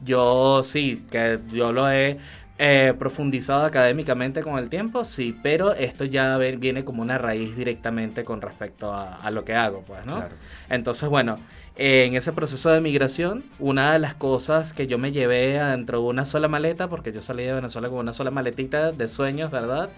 Yo 0.00 0.62
sí, 0.64 1.04
que 1.10 1.38
yo 1.52 1.72
lo 1.72 1.90
he 1.90 2.18
eh, 2.62 2.92
profundizado 2.98 3.64
académicamente 3.64 4.42
con 4.42 4.58
el 4.58 4.68
tiempo, 4.68 5.06
sí, 5.06 5.34
pero 5.42 5.72
esto 5.72 6.04
ya 6.04 6.36
viene 6.36 6.84
como 6.84 7.00
una 7.00 7.16
raíz 7.16 7.56
directamente 7.56 8.22
con 8.22 8.42
respecto 8.42 8.92
a, 8.92 9.14
a 9.16 9.30
lo 9.30 9.46
que 9.46 9.54
hago, 9.54 9.82
pues, 9.86 10.04
¿no? 10.04 10.16
Claro. 10.16 10.34
Entonces, 10.68 11.08
bueno, 11.08 11.38
eh, 11.76 12.04
en 12.04 12.16
ese 12.16 12.32
proceso 12.32 12.68
de 12.68 12.82
migración, 12.82 13.44
una 13.58 13.94
de 13.94 13.98
las 13.98 14.14
cosas 14.14 14.74
que 14.74 14.86
yo 14.86 14.98
me 14.98 15.10
llevé 15.10 15.58
dentro 15.58 16.00
de 16.00 16.04
una 16.04 16.26
sola 16.26 16.48
maleta, 16.48 16.86
porque 16.88 17.12
yo 17.12 17.22
salí 17.22 17.44
de 17.44 17.54
Venezuela 17.54 17.88
con 17.88 18.00
una 18.00 18.12
sola 18.12 18.30
maletita 18.30 18.92
de 18.92 19.08
sueños, 19.08 19.50
¿verdad? 19.50 19.88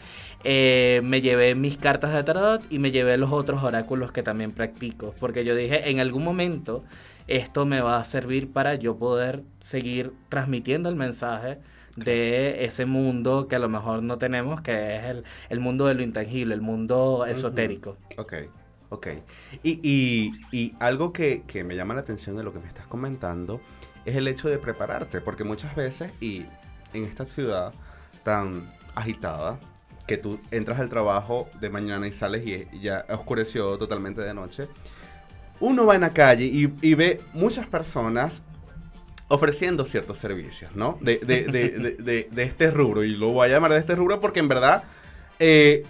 Eh, 0.45 1.01
me 1.03 1.21
llevé 1.21 1.57
mis 1.57 1.77
cartas 1.77 2.15
de 2.15 2.23
tarot 2.23 2.63
y 2.71 2.79
me 2.79 2.93
llevé 2.93 3.17
los 3.17 3.33
otros 3.33 3.65
oráculos 3.65 4.13
que 4.13 4.23
también 4.23 4.53
practico, 4.53 5.17
porque 5.19 5.45
yo 5.45 5.57
dije, 5.57 5.91
en 5.91 5.99
algún 5.99 6.23
momento 6.23 6.85
esto 7.27 7.67
me 7.67 7.81
va 7.81 7.97
a 7.99 8.05
servir 8.05 8.53
para 8.53 8.77
yo 8.77 8.97
poder 8.97 9.43
seguir 9.59 10.13
transmitiendo 10.29 10.89
el 10.89 10.95
mensaje 10.95 11.59
de 11.97 12.65
ese 12.65 12.87
mundo 12.87 13.49
que 13.49 13.57
a 13.57 13.59
lo 13.59 13.69
mejor 13.69 14.03
no 14.03 14.19
tenemos, 14.19 14.61
que 14.63 14.97
es 14.97 15.05
el, 15.05 15.25
el 15.51 15.61
mundo 15.61 15.87
de 15.87 15.95
lo 15.95 16.03
intangible, 16.03 16.55
el 16.55 16.61
mundo 16.63 17.27
esotérico. 17.27 17.97
Ok, 18.17 18.33
ok. 18.91 19.07
Y, 19.63 19.81
y- 19.83 20.33
y 20.51 20.75
algo 20.81 21.13
que, 21.13 21.45
que 21.47 21.65
me 21.65 21.77
llama 21.77 21.95
la 21.95 22.01
atención 22.01 22.37
de 22.37 22.43
lo 22.45 22.53
que 22.53 22.61
me 22.61 22.69
estás 22.69 22.87
comentando 22.87 23.61
es 24.05 24.17
el 24.17 24.27
hecho 24.29 24.49
de 24.49 24.59
prepararse, 24.59 25.21
porque 25.21 25.45
muchas 25.45 25.75
veces, 25.77 26.13
y 26.21 26.47
en 26.93 27.05
esta 27.05 27.25
ciudad 27.27 27.73
tan 28.25 28.71
agitada, 28.95 29.59
que 30.07 30.19
tú 30.19 30.41
entras 30.51 30.81
al 30.81 30.89
trabajo 30.89 31.49
de 31.61 31.71
mañana 31.71 32.07
y 32.09 32.13
sales 32.13 32.45
y 32.47 32.81
ya 32.81 33.07
oscureció 33.09 33.79
totalmente 33.79 34.21
de 34.21 34.35
noche, 34.35 34.67
uno 35.61 35.87
va 35.87 35.95
en 35.95 36.01
la 36.01 36.11
calle 36.11 36.45
y, 36.47 36.73
y 36.83 36.95
ve 36.95 37.21
muchas 37.35 37.67
personas 37.67 38.43
ofreciendo 39.35 39.85
ciertos 39.85 40.19
servicios, 40.19 40.77
¿no? 40.77 40.99
De, 41.01 41.19
de- 41.19 41.45
de- 41.99 42.29
de- 42.31 42.43
este 42.43 42.71
rubro, 42.71 43.03
y 43.03 43.17
lo 43.17 43.29
voy 43.31 43.49
a 43.49 43.51
llamar 43.53 43.73
de 43.73 43.79
este 43.79 43.95
rubro 43.95 44.21
porque 44.21 44.41
en 44.41 44.49
verdad 44.49 44.85
eh, 45.39 45.85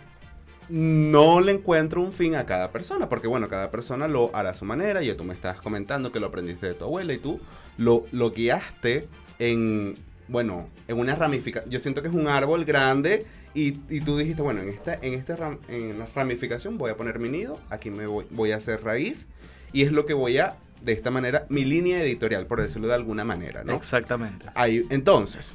no 0.69 1.41
le 1.41 1.53
encuentro 1.53 2.01
un 2.01 2.13
fin 2.13 2.37
a 2.37 2.47
cada 2.47 2.71
persona, 2.71 3.09
porque 3.09 3.27
bueno, 3.27 3.49
cada 3.49 3.71
persona 3.71 4.07
lo 4.09 4.31
hará 4.35 4.51
a 4.51 4.55
su 4.55 4.65
manera, 4.65 5.03
y 5.03 5.13
tú 5.15 5.25
me 5.25 5.35
estás 5.35 5.57
comentando 5.61 6.13
que 6.13 6.21
lo 6.21 6.27
aprendiste 6.29 6.67
de 6.69 6.75
tu 6.75 6.85
abuela 6.85 7.13
y 7.13 7.19
tú 7.19 7.41
lo, 7.79 8.05
lo 8.13 8.31
guiaste 8.31 9.09
en, 9.39 9.97
bueno, 10.29 10.69
en 10.89 10.99
una 10.99 11.17
ramificación, 11.17 11.71
yo 11.71 11.81
siento 11.81 12.01
que 12.01 12.09
es 12.09 12.15
un 12.15 12.29
árbol 12.29 12.65
grande 12.65 13.27
y, 13.55 13.79
y 13.91 14.01
tú 14.03 14.17
dijiste, 14.17 14.41
bueno, 14.41 14.63
en 14.63 14.69
esta, 14.69 14.95
en 14.95 15.15
esta 15.15 15.37
ram- 15.37 15.59
en 15.69 15.99
la 15.99 16.07
ramificación 16.15 16.79
voy 16.79 16.91
a 16.91 16.97
poner 16.97 17.19
mi 17.19 17.29
nido, 17.29 17.59
aquí 17.71 17.91
me 17.91 18.07
voy, 18.07 18.25
voy 18.31 18.53
a 18.53 18.57
hacer 18.57 18.83
raíz, 18.85 19.27
y 19.73 19.83
es 19.83 19.91
lo 19.93 20.07
que 20.07 20.15
voy 20.15 20.39
a, 20.39 20.55
de 20.85 20.93
esta 20.93 21.11
manera, 21.11 21.47
mi 21.49 21.65
línea 21.65 22.03
editorial, 22.03 22.47
por 22.47 22.61
decirlo 22.63 22.89
de 22.89 22.95
alguna 22.95 23.25
manera, 23.25 23.63
¿no? 23.65 23.73
Exactamente. 23.75 24.47
Ahí, 24.55 24.85
entonces, 24.91 25.55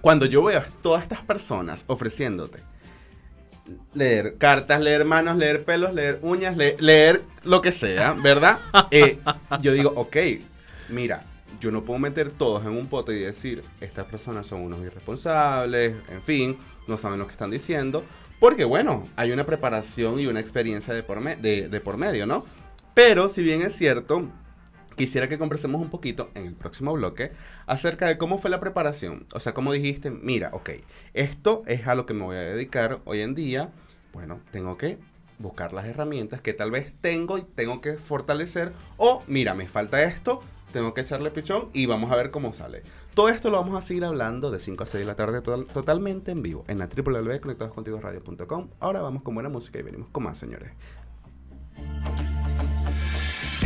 cuando 0.00 0.26
yo 0.26 0.42
veo 0.42 0.58
a 0.60 0.64
todas 0.82 1.02
estas 1.02 1.20
personas 1.20 1.84
ofreciéndote 1.86 2.58
leer 3.94 4.36
cartas, 4.38 4.80
leer 4.80 5.04
manos, 5.04 5.36
leer 5.36 5.64
pelos, 5.64 5.94
leer 5.94 6.18
uñas, 6.22 6.56
le- 6.56 6.76
leer 6.80 7.22
lo 7.44 7.62
que 7.62 7.72
sea, 7.72 8.12
¿verdad? 8.12 8.58
Eh, 8.90 9.18
yo 9.60 9.72
digo, 9.72 9.92
ok, 9.96 10.16
mira, 10.88 11.24
yo 11.60 11.70
no 11.70 11.82
puedo 11.84 11.98
meter 11.98 12.30
todos 12.30 12.62
en 12.64 12.70
un 12.72 12.86
pote 12.88 13.14
y 13.14 13.20
decir, 13.20 13.62
estas 13.80 14.06
personas 14.06 14.46
son 14.46 14.60
unos 14.62 14.80
irresponsables, 14.80 15.94
en 16.10 16.22
fin, 16.22 16.58
no 16.88 16.98
saben 16.98 17.18
lo 17.18 17.26
que 17.26 17.32
están 17.32 17.50
diciendo, 17.50 18.04
porque 18.40 18.64
bueno, 18.64 19.04
hay 19.16 19.30
una 19.30 19.46
preparación 19.46 20.18
y 20.18 20.26
una 20.26 20.40
experiencia 20.40 20.92
de 20.92 21.02
por, 21.04 21.20
me- 21.20 21.36
de, 21.36 21.68
de 21.68 21.80
por 21.80 21.96
medio, 21.96 22.26
¿no? 22.26 22.44
Pero 22.94 23.28
si 23.28 23.42
bien 23.42 23.62
es 23.62 23.74
cierto, 23.74 24.28
quisiera 24.96 25.28
que 25.28 25.38
conversemos 25.38 25.80
un 25.80 25.90
poquito 25.90 26.30
en 26.34 26.46
el 26.46 26.54
próximo 26.54 26.92
bloque 26.92 27.32
acerca 27.66 28.06
de 28.06 28.18
cómo 28.18 28.38
fue 28.38 28.50
la 28.50 28.60
preparación. 28.60 29.26
O 29.34 29.40
sea, 29.40 29.54
cómo 29.54 29.72
dijiste, 29.72 30.10
mira, 30.10 30.50
ok, 30.52 30.70
esto 31.14 31.62
es 31.66 31.86
a 31.86 31.94
lo 31.94 32.06
que 32.06 32.14
me 32.14 32.24
voy 32.24 32.36
a 32.36 32.40
dedicar 32.40 33.00
hoy 33.04 33.20
en 33.20 33.34
día. 33.34 33.70
Bueno, 34.12 34.40
tengo 34.50 34.76
que 34.76 34.98
buscar 35.38 35.72
las 35.72 35.86
herramientas 35.86 36.40
que 36.40 36.52
tal 36.52 36.70
vez 36.70 36.92
tengo 37.00 37.38
y 37.38 37.42
tengo 37.42 37.80
que 37.80 37.94
fortalecer. 37.94 38.72
O, 38.96 39.22
mira, 39.26 39.54
me 39.54 39.68
falta 39.68 40.02
esto, 40.02 40.42
tengo 40.72 40.94
que 40.94 41.00
echarle 41.00 41.30
pichón 41.30 41.70
y 41.72 41.86
vamos 41.86 42.12
a 42.12 42.16
ver 42.16 42.30
cómo 42.30 42.52
sale. 42.52 42.82
Todo 43.14 43.28
esto 43.28 43.50
lo 43.50 43.58
vamos 43.58 43.76
a 43.76 43.86
seguir 43.86 44.04
hablando 44.04 44.50
de 44.50 44.58
5 44.58 44.82
a 44.82 44.86
6 44.86 45.00
de 45.00 45.06
la 45.06 45.16
tarde 45.16 45.40
totalmente 45.40 46.30
en 46.30 46.42
vivo 46.42 46.64
en 46.68 46.78
la 46.78 46.88
www.conectadoscontigoradio.com. 46.88 48.68
Ahora 48.80 49.02
vamos 49.02 49.22
con 49.22 49.34
buena 49.34 49.48
música 49.48 49.78
y 49.78 49.82
venimos 49.82 50.08
con 50.08 50.24
más, 50.24 50.38
señores. 50.38 50.70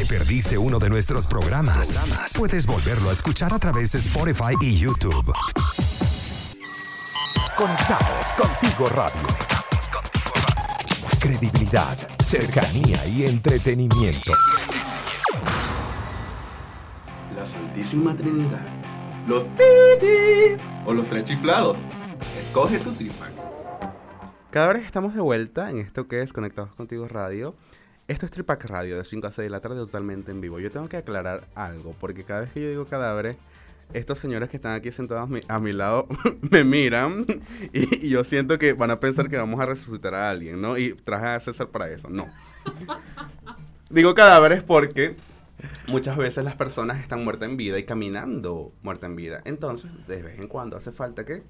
¿Te 0.06 0.18
perdiste 0.18 0.56
uno 0.56 0.78
de 0.78 0.88
nuestros 0.88 1.26
programas? 1.26 1.98
Puedes 2.38 2.64
volverlo 2.64 3.10
a 3.10 3.12
escuchar 3.12 3.52
a 3.52 3.58
través 3.58 3.90
de 3.90 3.98
Spotify 3.98 4.54
y 4.60 4.78
YouTube. 4.78 5.32
Conectados 7.56 8.32
contigo 8.38 8.86
radio. 8.88 9.26
Credibilidad, 11.18 11.96
cercanía 12.22 13.04
y 13.08 13.24
entretenimiento. 13.24 14.32
La 17.34 17.44
Santísima 17.44 18.14
Trinidad. 18.14 18.66
Los 19.26 19.44
pitis 19.48 20.60
o 20.86 20.92
los 20.92 21.08
tres 21.08 21.24
chiflados. 21.24 21.78
Escoge 22.38 22.78
tu 22.78 22.92
tripa. 22.92 23.26
Cada 24.50 24.72
vez 24.72 24.86
estamos 24.86 25.14
de 25.14 25.20
vuelta 25.20 25.68
en 25.70 25.78
esto 25.78 26.06
que 26.06 26.22
es 26.22 26.32
Conectados 26.32 26.74
Contigo 26.76 27.08
Radio. 27.08 27.56
Esto 28.08 28.24
es 28.24 28.30
Tripac 28.30 28.64
Radio 28.66 28.96
de 28.96 29.02
5 29.02 29.26
a 29.26 29.32
6 29.32 29.46
de 29.46 29.50
la 29.50 29.60
tarde 29.60 29.78
totalmente 29.78 30.30
en 30.30 30.40
vivo. 30.40 30.60
Yo 30.60 30.70
tengo 30.70 30.88
que 30.88 30.96
aclarar 30.96 31.48
algo, 31.56 31.92
porque 31.98 32.22
cada 32.22 32.42
vez 32.42 32.52
que 32.52 32.62
yo 32.62 32.68
digo 32.68 32.86
cadáveres, 32.86 33.36
estos 33.92 34.20
señores 34.20 34.48
que 34.48 34.58
están 34.58 34.74
aquí 34.74 34.92
sentados 34.92 35.28
a 35.48 35.58
mi, 35.58 35.72
lado 35.72 36.06
me 36.50 36.62
miran 36.62 37.26
y, 37.72 38.08
yo 38.08 38.22
siento 38.22 38.60
que 38.60 38.74
van 38.74 38.92
a 38.92 39.00
pensar 39.00 39.28
que 39.28 39.36
vamos 39.36 39.58
a 39.60 39.66
resucitar 39.66 40.14
a 40.14 40.30
alguien, 40.30 40.60
¿no? 40.60 40.78
Y 40.78 40.92
traje 40.92 41.26
a 41.26 41.40
César 41.40 41.66
para 41.68 41.90
eso. 41.90 42.08
No. 42.08 42.28
digo 43.90 44.14
cadáveres 44.14 44.62
porque 44.62 45.16
muchas 45.88 46.16
veces 46.16 46.44
las 46.44 46.54
personas 46.54 47.02
están 47.02 47.24
muertas 47.24 47.48
en 47.48 47.56
vida 47.56 47.76
y 47.76 47.84
caminando 47.84 48.70
muerta 48.82 49.06
en 49.06 49.16
vida. 49.16 49.42
Entonces, 49.44 49.90
de 50.06 50.22
vez 50.22 50.38
en 50.38 50.46
cuando 50.46 50.76
hace 50.76 50.92
falta 50.92 51.24
que, 51.24 51.42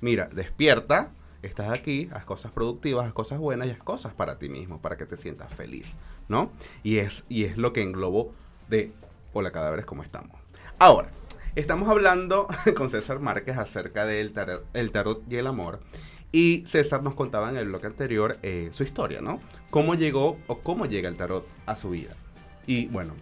mira, 0.00 0.30
despierta 0.32 1.10
estás 1.42 1.70
aquí, 1.70 2.08
haz 2.12 2.24
cosas 2.24 2.52
productivas, 2.52 3.06
haz 3.06 3.12
cosas 3.12 3.38
buenas 3.38 3.68
y 3.68 3.70
haz 3.70 3.78
cosas 3.78 4.12
para 4.14 4.38
ti 4.38 4.48
mismo, 4.48 4.80
para 4.80 4.96
que 4.96 5.06
te 5.06 5.16
sientas 5.16 5.52
feliz, 5.52 5.98
¿no? 6.28 6.50
Y 6.82 6.98
es, 6.98 7.24
y 7.28 7.44
es 7.44 7.56
lo 7.56 7.72
que 7.72 7.82
englobo 7.82 8.32
de 8.68 8.92
Hola 9.32 9.52
Cadáveres, 9.52 9.86
¿cómo 9.86 10.02
estamos? 10.02 10.38
Ahora, 10.78 11.10
estamos 11.54 11.88
hablando 11.88 12.48
con 12.76 12.90
César 12.90 13.20
Márquez 13.20 13.56
acerca 13.56 14.06
del 14.06 14.32
tarot, 14.32 14.64
el 14.74 14.92
tarot 14.92 15.22
y 15.30 15.36
el 15.36 15.46
amor. 15.46 15.80
Y 16.30 16.64
César 16.66 17.02
nos 17.02 17.14
contaba 17.14 17.48
en 17.48 17.56
el 17.56 17.68
bloque 17.68 17.86
anterior 17.86 18.36
eh, 18.42 18.68
su 18.72 18.82
historia, 18.82 19.20
¿no? 19.20 19.40
Cómo 19.70 19.94
llegó 19.94 20.38
o 20.46 20.58
cómo 20.58 20.86
llega 20.86 21.08
el 21.08 21.16
tarot 21.16 21.46
a 21.66 21.74
su 21.74 21.90
vida. 21.90 22.14
Y 22.66 22.86
bueno, 22.88 23.14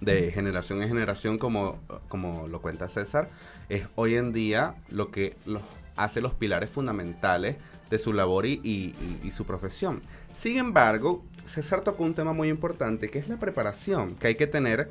de 0.00 0.32
generación 0.32 0.82
en 0.82 0.88
generación, 0.88 1.38
como, 1.38 1.78
como 2.08 2.48
lo 2.48 2.62
cuenta 2.62 2.88
César, 2.88 3.28
es 3.68 3.86
hoy 3.96 4.16
en 4.16 4.32
día 4.32 4.74
lo 4.88 5.10
que 5.10 5.36
los 5.44 5.62
hace 5.96 6.20
los 6.20 6.34
pilares 6.34 6.70
fundamentales 6.70 7.56
de 7.90 7.98
su 7.98 8.12
labor 8.12 8.46
y, 8.46 8.94
su 9.34 9.44
profesión. 9.44 10.02
Sin 10.34 10.58
embargo, 10.58 11.22
César 11.46 11.82
tocó 11.82 12.04
un 12.04 12.14
tema 12.14 12.32
muy 12.32 12.48
importante 12.48 13.08
que 13.08 13.18
es 13.18 13.28
la 13.28 13.38
preparación 13.38 14.14
que 14.16 14.28
hay 14.28 14.34
que 14.34 14.46
tener 14.46 14.88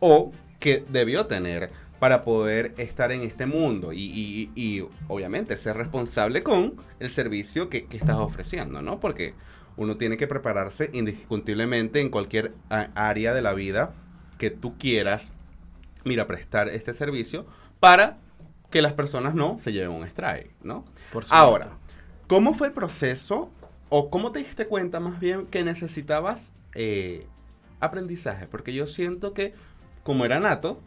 o 0.00 0.30
que 0.60 0.84
debió 0.88 1.26
tener 1.26 1.70
para 1.98 2.24
poder 2.24 2.74
estar 2.76 3.12
en 3.12 3.22
este 3.22 3.46
mundo 3.46 3.92
y, 3.92 4.86
obviamente 5.08 5.56
ser 5.56 5.76
responsable 5.76 6.42
con 6.42 6.74
el 7.00 7.10
servicio 7.10 7.68
que, 7.68 7.86
que, 7.86 7.96
estás 7.96 8.16
ofreciendo, 8.16 8.82
¿no? 8.82 9.00
Porque 9.00 9.34
uno 9.76 9.96
tiene 9.96 10.16
que 10.16 10.26
prepararse 10.26 10.90
indiscutiblemente 10.92 12.00
en 12.00 12.10
cualquier 12.10 12.54
área 12.68 13.34
de 13.34 13.42
la 13.42 13.54
vida 13.54 13.94
que 14.38 14.50
tú 14.50 14.76
quieras, 14.78 15.32
mira, 16.04 16.26
prestar 16.26 16.68
este 16.68 16.94
servicio 16.94 17.46
para 17.80 18.18
que 18.74 18.82
las 18.82 18.94
personas 18.94 19.36
no 19.36 19.56
se 19.60 19.72
lleven 19.72 19.92
un 19.92 20.02
strike, 20.02 20.50
¿no? 20.64 20.84
Por 21.12 21.22
Ahora, 21.30 21.68
¿cómo 22.26 22.54
fue 22.54 22.66
el 22.66 22.72
proceso 22.72 23.48
o 23.88 24.10
cómo 24.10 24.32
te 24.32 24.40
diste 24.40 24.66
cuenta 24.66 24.98
más 24.98 25.20
bien 25.20 25.46
que 25.46 25.62
necesitabas 25.62 26.52
eh, 26.74 27.28
aprendizaje? 27.78 28.48
Porque 28.48 28.74
yo 28.74 28.88
siento 28.88 29.32
que 29.32 29.54
como 30.02 30.24
era 30.24 30.40
nato, 30.40 30.80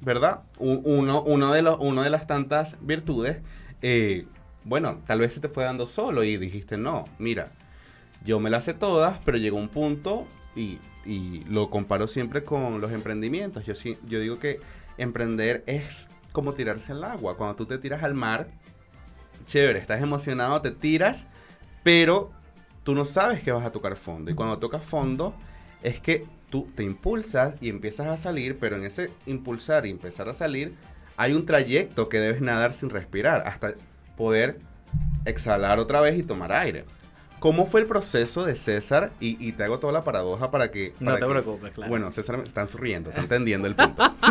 ¿verdad? 0.00 0.42
Uno, 0.60 1.24
uno, 1.24 1.52
de, 1.52 1.62
los, 1.62 1.76
uno 1.80 2.02
de 2.02 2.10
las 2.10 2.28
tantas 2.28 2.76
virtudes, 2.80 3.38
eh, 3.82 4.26
bueno, 4.62 5.00
tal 5.04 5.18
vez 5.18 5.32
se 5.32 5.40
te 5.40 5.48
fue 5.48 5.64
dando 5.64 5.88
solo 5.88 6.22
y 6.22 6.36
dijiste, 6.36 6.78
no, 6.78 7.06
mira, 7.18 7.50
yo 8.24 8.38
me 8.38 8.48
las 8.48 8.62
sé 8.62 8.74
todas, 8.74 9.18
pero 9.24 9.38
llegó 9.38 9.56
un 9.56 9.68
punto 9.68 10.24
y, 10.54 10.78
y 11.04 11.42
lo 11.50 11.68
comparo 11.68 12.06
siempre 12.06 12.44
con 12.44 12.80
los 12.80 12.92
emprendimientos. 12.92 13.66
Yo, 13.66 13.74
yo 14.06 14.20
digo 14.20 14.38
que 14.38 14.60
emprender 14.98 15.64
es 15.66 16.08
como 16.34 16.52
tirarse 16.52 16.90
al 16.90 17.04
agua. 17.04 17.36
Cuando 17.36 17.54
tú 17.54 17.64
te 17.64 17.78
tiras 17.78 18.02
al 18.02 18.12
mar, 18.12 18.48
chévere, 19.46 19.78
estás 19.78 20.02
emocionado, 20.02 20.60
te 20.60 20.72
tiras, 20.72 21.28
pero 21.84 22.32
tú 22.82 22.96
no 22.96 23.04
sabes 23.04 23.40
que 23.40 23.52
vas 23.52 23.64
a 23.64 23.70
tocar 23.70 23.96
fondo. 23.96 24.32
Y 24.32 24.34
cuando 24.34 24.58
tocas 24.58 24.84
fondo, 24.84 25.32
es 25.84 26.00
que 26.00 26.26
tú 26.50 26.68
te 26.74 26.82
impulsas 26.82 27.54
y 27.60 27.68
empiezas 27.68 28.08
a 28.08 28.16
salir, 28.16 28.58
pero 28.58 28.74
en 28.74 28.84
ese 28.84 29.12
impulsar 29.26 29.86
y 29.86 29.90
empezar 29.90 30.28
a 30.28 30.34
salir, 30.34 30.74
hay 31.16 31.34
un 31.34 31.46
trayecto 31.46 32.08
que 32.08 32.18
debes 32.18 32.40
nadar 32.40 32.72
sin 32.72 32.90
respirar, 32.90 33.46
hasta 33.46 33.74
poder 34.16 34.58
exhalar 35.24 35.78
otra 35.78 36.00
vez 36.00 36.18
y 36.18 36.24
tomar 36.24 36.50
aire. 36.50 36.84
¿Cómo 37.44 37.66
fue 37.66 37.82
el 37.82 37.86
proceso 37.86 38.46
de 38.46 38.56
César? 38.56 39.12
Y, 39.20 39.52
te 39.52 39.64
hago 39.64 39.78
toda 39.78 39.92
la 39.92 40.02
paradoja 40.02 40.50
para 40.50 40.70
que... 40.70 40.94
no 40.98 41.14
te 41.18 41.26
preocupes, 41.26 41.72
claro. 41.72 41.90
Bueno, 41.90 42.10
César 42.10 42.38
me 42.38 42.44
están 42.44 42.70
sonriendo, 42.70 43.10
está 43.10 43.20
entendiendo 43.20 43.68
el 43.68 43.74
punto. 43.74 44.02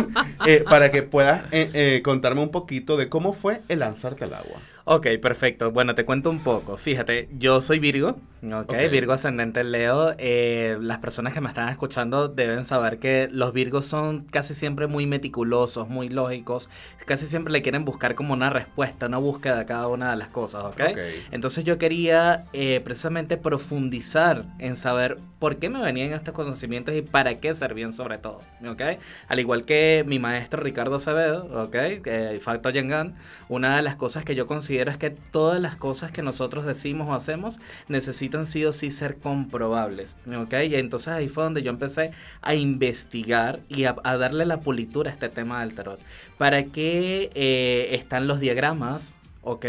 Eh, 0.46 0.64
para 0.68 0.90
que 0.90 1.02
puedas 1.02 1.44
eh, 1.52 1.70
eh, 1.72 2.02
contarme 2.02 2.42
un 2.42 2.50
poquito 2.50 2.96
de 2.96 3.08
cómo 3.08 3.32
fue 3.32 3.62
el 3.68 3.78
lanzarte 3.78 4.24
al 4.24 4.34
agua. 4.34 4.58
Ok, 4.86 5.06
perfecto. 5.22 5.70
Bueno, 5.70 5.94
te 5.94 6.04
cuento 6.04 6.28
un 6.28 6.40
poco. 6.40 6.76
Fíjate, 6.76 7.30
yo 7.38 7.62
soy 7.62 7.78
Virgo, 7.78 8.18
¿ok? 8.42 8.74
Virgo 8.90 9.14
ascendente 9.14 9.64
Leo. 9.64 10.14
Eh, 10.18 10.76
las 10.78 10.98
personas 10.98 11.32
que 11.32 11.40
me 11.40 11.48
están 11.48 11.70
escuchando 11.70 12.28
deben 12.28 12.64
saber 12.64 12.98
que 12.98 13.26
los 13.32 13.54
Virgos 13.54 13.86
son 13.86 14.24
casi 14.24 14.52
siempre 14.52 14.86
muy 14.86 15.06
meticulosos, 15.06 15.88
muy 15.88 16.10
lógicos. 16.10 16.68
Casi 17.06 17.26
siempre 17.26 17.50
le 17.50 17.62
quieren 17.62 17.86
buscar 17.86 18.14
como 18.14 18.34
una 18.34 18.50
respuesta, 18.50 19.06
una 19.06 19.16
búsqueda 19.16 19.60
a 19.60 19.64
cada 19.64 19.88
una 19.88 20.10
de 20.10 20.16
las 20.16 20.28
cosas, 20.28 20.66
¿ok? 20.66 20.82
Entonces 21.30 21.64
yo 21.64 21.78
quería 21.78 22.44
eh, 22.52 22.82
precisamente 22.84 23.38
profundizar 23.38 24.44
en 24.58 24.76
saber 24.76 25.16
por 25.38 25.56
qué 25.56 25.70
me 25.70 25.80
venían 25.80 26.12
estos 26.12 26.34
conocimientos 26.34 26.94
y 26.94 27.00
para 27.00 27.40
qué 27.40 27.54
servían 27.54 27.94
sobre 27.94 28.18
todo, 28.18 28.42
¿ok? 28.66 28.82
Al 29.28 29.40
igual 29.40 29.64
que 29.64 30.04
mi 30.06 30.18
maestro 30.18 30.62
Ricardo 30.62 30.96
Acevedo, 30.96 31.64
¿ok? 31.64 31.74
Eh, 31.74 32.38
Facto 32.42 32.68
Yangan, 32.68 33.14
una 33.48 33.76
de 33.76 33.82
las 33.82 33.96
cosas 33.96 34.24
que 34.24 34.34
yo 34.34 34.46
considero 34.46 34.73
es 34.78 34.98
que 34.98 35.10
todas 35.10 35.60
las 35.60 35.76
cosas 35.76 36.10
que 36.10 36.22
nosotros 36.22 36.64
decimos 36.64 37.08
o 37.08 37.14
hacemos 37.14 37.60
necesitan 37.88 38.46
sí 38.46 38.64
o 38.64 38.72
sí 38.72 38.90
ser 38.90 39.16
comprobables, 39.16 40.16
¿ok? 40.26 40.54
Y 40.68 40.74
entonces 40.76 41.08
ahí 41.08 41.28
fue 41.28 41.44
donde 41.44 41.62
yo 41.62 41.70
empecé 41.70 42.12
a 42.42 42.54
investigar 42.54 43.60
y 43.68 43.84
a, 43.84 43.94
darle 43.94 44.46
la 44.46 44.60
pulitura 44.60 45.10
a 45.10 45.14
este 45.14 45.28
tema 45.28 45.60
del 45.60 45.74
tarot. 45.74 46.00
¿Para 46.38 46.64
qué 46.64 47.30
eh, 47.34 47.88
están 47.92 48.26
los 48.26 48.40
diagramas? 48.40 49.16
¿Ok? 49.44 49.64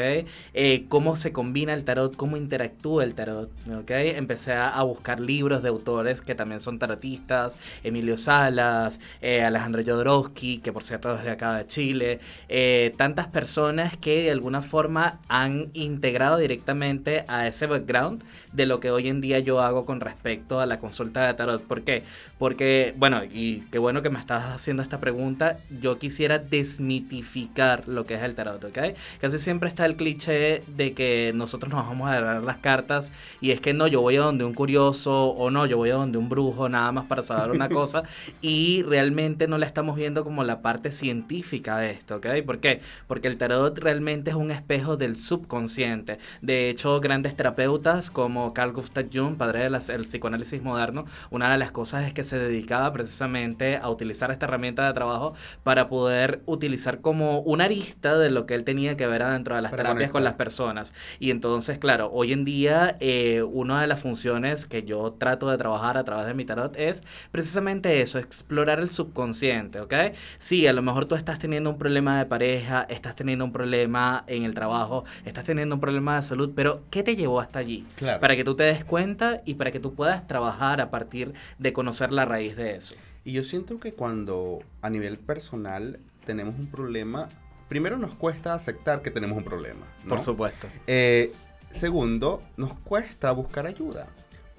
Eh, 0.53 0.85
cómo 0.89 1.15
se 1.15 1.31
combina 1.31 1.73
el 1.73 1.83
tarot, 1.83 2.15
cómo 2.15 2.37
interactúa 2.37 3.03
el 3.03 3.15
tarot, 3.15 3.49
¿ok? 3.69 3.91
Empecé 3.91 4.53
a, 4.53 4.81
buscar 4.83 5.19
libros 5.19 5.63
de 5.63 5.69
autores 5.69 6.21
que 6.21 6.35
también 6.35 6.59
son 6.59 6.77
tarotistas, 6.77 7.59
Emilio 7.83 8.17
Salas, 8.17 8.99
eh, 9.21 9.43
Alejandro 9.43 9.81
Jodorowsky, 9.83 10.59
que 10.59 10.71
por 10.71 10.83
cierto 10.83 11.13
es 11.15 11.23
de 11.23 11.31
acá 11.31 11.57
de 11.57 11.67
Chile, 11.67 12.19
eh, 12.49 12.93
tantas 12.97 13.27
personas 13.27 13.97
que 13.97 14.23
de 14.23 14.31
alguna 14.31 14.61
forma 14.61 15.19
han 15.27 15.69
integrado 15.73 16.37
directamente 16.37 17.25
a 17.27 17.47
ese 17.47 17.65
background 17.65 18.23
de 18.53 18.65
lo 18.65 18.79
que 18.79 18.91
hoy 18.91 19.09
en 19.09 19.21
día 19.21 19.39
yo 19.39 19.61
hago 19.61 19.85
con 19.85 19.99
respecto 19.99 20.59
a 20.59 20.65
la 20.65 20.79
consulta 20.79 21.25
de 21.25 21.33
tarot. 21.33 21.63
¿Por 21.63 21.83
qué? 21.83 22.03
Porque, 22.37 22.93
bueno, 22.97 23.23
y 23.23 23.61
qué 23.71 23.79
bueno 23.79 24.01
que 24.01 24.09
me 24.09 24.19
estás 24.19 24.45
haciendo 24.45 24.83
esta 24.83 24.99
pregunta, 24.99 25.59
yo 25.81 25.97
quisiera 25.97 26.39
desmitificar 26.39 27.87
lo 27.87 28.05
que 28.05 28.15
es 28.15 28.23
el 28.23 28.35
tarot, 28.35 28.63
¿ok? 28.63 28.77
Casi 29.19 29.39
siempre 29.39 29.64
está 29.67 29.85
el 29.85 29.95
cliché 29.95 30.63
de 30.67 30.93
que 30.93 31.31
nosotros 31.35 31.71
nos 31.73 31.87
vamos 31.87 32.09
a 32.09 32.21
dar 32.21 32.43
las 32.43 32.57
cartas 32.57 33.11
y 33.41 33.51
es 33.51 33.61
que 33.61 33.73
no, 33.73 33.87
yo 33.87 34.01
voy 34.01 34.17
a 34.17 34.21
donde 34.21 34.45
un 34.45 34.53
curioso 34.53 35.27
o 35.27 35.49
no, 35.51 35.65
yo 35.65 35.77
voy 35.77 35.89
a 35.89 35.95
donde 35.95 36.17
un 36.17 36.29
brujo 36.29 36.69
nada 36.69 36.91
más 36.91 37.05
para 37.05 37.23
saber 37.23 37.51
una 37.51 37.69
cosa 37.75 38.03
y 38.41 38.83
realmente 38.83 39.47
no 39.47 39.57
la 39.57 39.65
estamos 39.65 39.95
viendo 39.95 40.23
como 40.23 40.43
la 40.43 40.61
parte 40.61 40.91
científica 40.91 41.77
de 41.77 41.91
esto, 41.91 42.17
¿ok? 42.17 42.27
¿Por 42.45 42.59
qué? 42.59 42.81
Porque 43.07 43.27
el 43.27 43.37
tarot 43.37 43.77
realmente 43.77 44.29
es 44.31 44.35
un 44.35 44.51
espejo 44.51 44.97
del 44.97 45.15
subconsciente. 45.15 46.19
De 46.41 46.69
hecho, 46.69 46.99
grandes 46.99 47.35
terapeutas 47.35 48.09
como 48.09 48.53
Carl 48.53 48.73
Gustav 48.73 49.05
Jung, 49.11 49.37
padre 49.37 49.69
del 49.69 50.05
psicoanálisis 50.05 50.61
moderno, 50.61 51.05
una 51.29 51.51
de 51.51 51.57
las 51.57 51.71
cosas 51.71 52.05
es 52.05 52.13
que 52.13 52.23
se 52.23 52.37
dedicaba 52.37 52.91
precisamente 52.93 53.77
a 53.77 53.89
utilizar 53.89 54.31
esta 54.31 54.45
herramienta 54.45 54.85
de 54.87 54.93
trabajo 54.93 55.33
para 55.63 55.87
poder 55.87 56.41
utilizar 56.45 57.01
como 57.01 57.39
una 57.39 57.65
arista 57.65 58.17
de 58.17 58.29
lo 58.29 58.45
que 58.45 58.55
él 58.55 58.63
tenía 58.63 58.97
que 58.97 59.07
ver 59.07 59.23
adentro 59.23 59.54
dentro 59.55 59.57
de 59.57 59.61
las 59.63 59.71
Para 59.71 59.83
terapias 59.83 60.11
con 60.11 60.23
las 60.23 60.33
personas. 60.33 60.93
Y 61.19 61.31
entonces, 61.31 61.77
claro, 61.77 62.09
hoy 62.11 62.33
en 62.33 62.45
día 62.45 62.95
eh, 62.99 63.43
una 63.43 63.81
de 63.81 63.87
las 63.87 64.01
funciones 64.01 64.65
que 64.65 64.83
yo 64.83 65.15
trato 65.17 65.49
de 65.49 65.57
trabajar 65.57 65.97
a 65.97 66.03
través 66.03 66.25
de 66.25 66.33
mi 66.33 66.45
tarot 66.45 66.75
es 66.77 67.03
precisamente 67.31 68.01
eso, 68.01 68.19
explorar 68.19 68.79
el 68.79 68.89
subconsciente, 68.89 69.79
¿ok? 69.79 69.93
Sí, 70.37 70.67
a 70.67 70.73
lo 70.73 70.81
mejor 70.81 71.05
tú 71.05 71.15
estás 71.15 71.39
teniendo 71.39 71.69
un 71.69 71.77
problema 71.77 72.17
de 72.17 72.25
pareja, 72.25 72.85
estás 72.89 73.15
teniendo 73.15 73.45
un 73.45 73.51
problema 73.51 74.23
en 74.27 74.43
el 74.43 74.53
trabajo, 74.53 75.05
estás 75.25 75.45
teniendo 75.45 75.75
un 75.75 75.81
problema 75.81 76.15
de 76.15 76.21
salud, 76.21 76.51
pero 76.55 76.83
¿qué 76.89 77.03
te 77.03 77.15
llevó 77.15 77.39
hasta 77.39 77.59
allí? 77.59 77.85
Claro. 77.95 78.19
Para 78.19 78.35
que 78.35 78.43
tú 78.43 78.55
te 78.55 78.63
des 78.63 78.83
cuenta 78.83 79.41
y 79.45 79.55
para 79.55 79.71
que 79.71 79.79
tú 79.79 79.93
puedas 79.93 80.27
trabajar 80.27 80.81
a 80.81 80.89
partir 80.89 81.33
de 81.57 81.73
conocer 81.73 82.11
la 82.11 82.25
raíz 82.25 82.55
de 82.55 82.75
eso. 82.75 82.95
Y 83.23 83.31
yo 83.31 83.43
siento 83.43 83.79
que 83.79 83.93
cuando 83.93 84.59
a 84.81 84.89
nivel 84.89 85.17
personal 85.17 85.99
tenemos 86.25 86.59
un 86.59 86.67
problema, 86.67 87.29
primero 87.69 87.97
nos 87.97 88.13
cuesta 88.15 88.53
aceptar 88.53 89.01
que 89.01 89.11
tenemos 89.11 89.37
un 89.37 89.43
problema. 89.43 89.85
¿no? 90.03 90.09
Por 90.09 90.19
supuesto. 90.21 90.67
Eh, 90.87 91.33
segundo, 91.71 92.41
nos 92.57 92.73
cuesta 92.73 93.31
buscar 93.31 93.65
ayuda. 93.67 94.07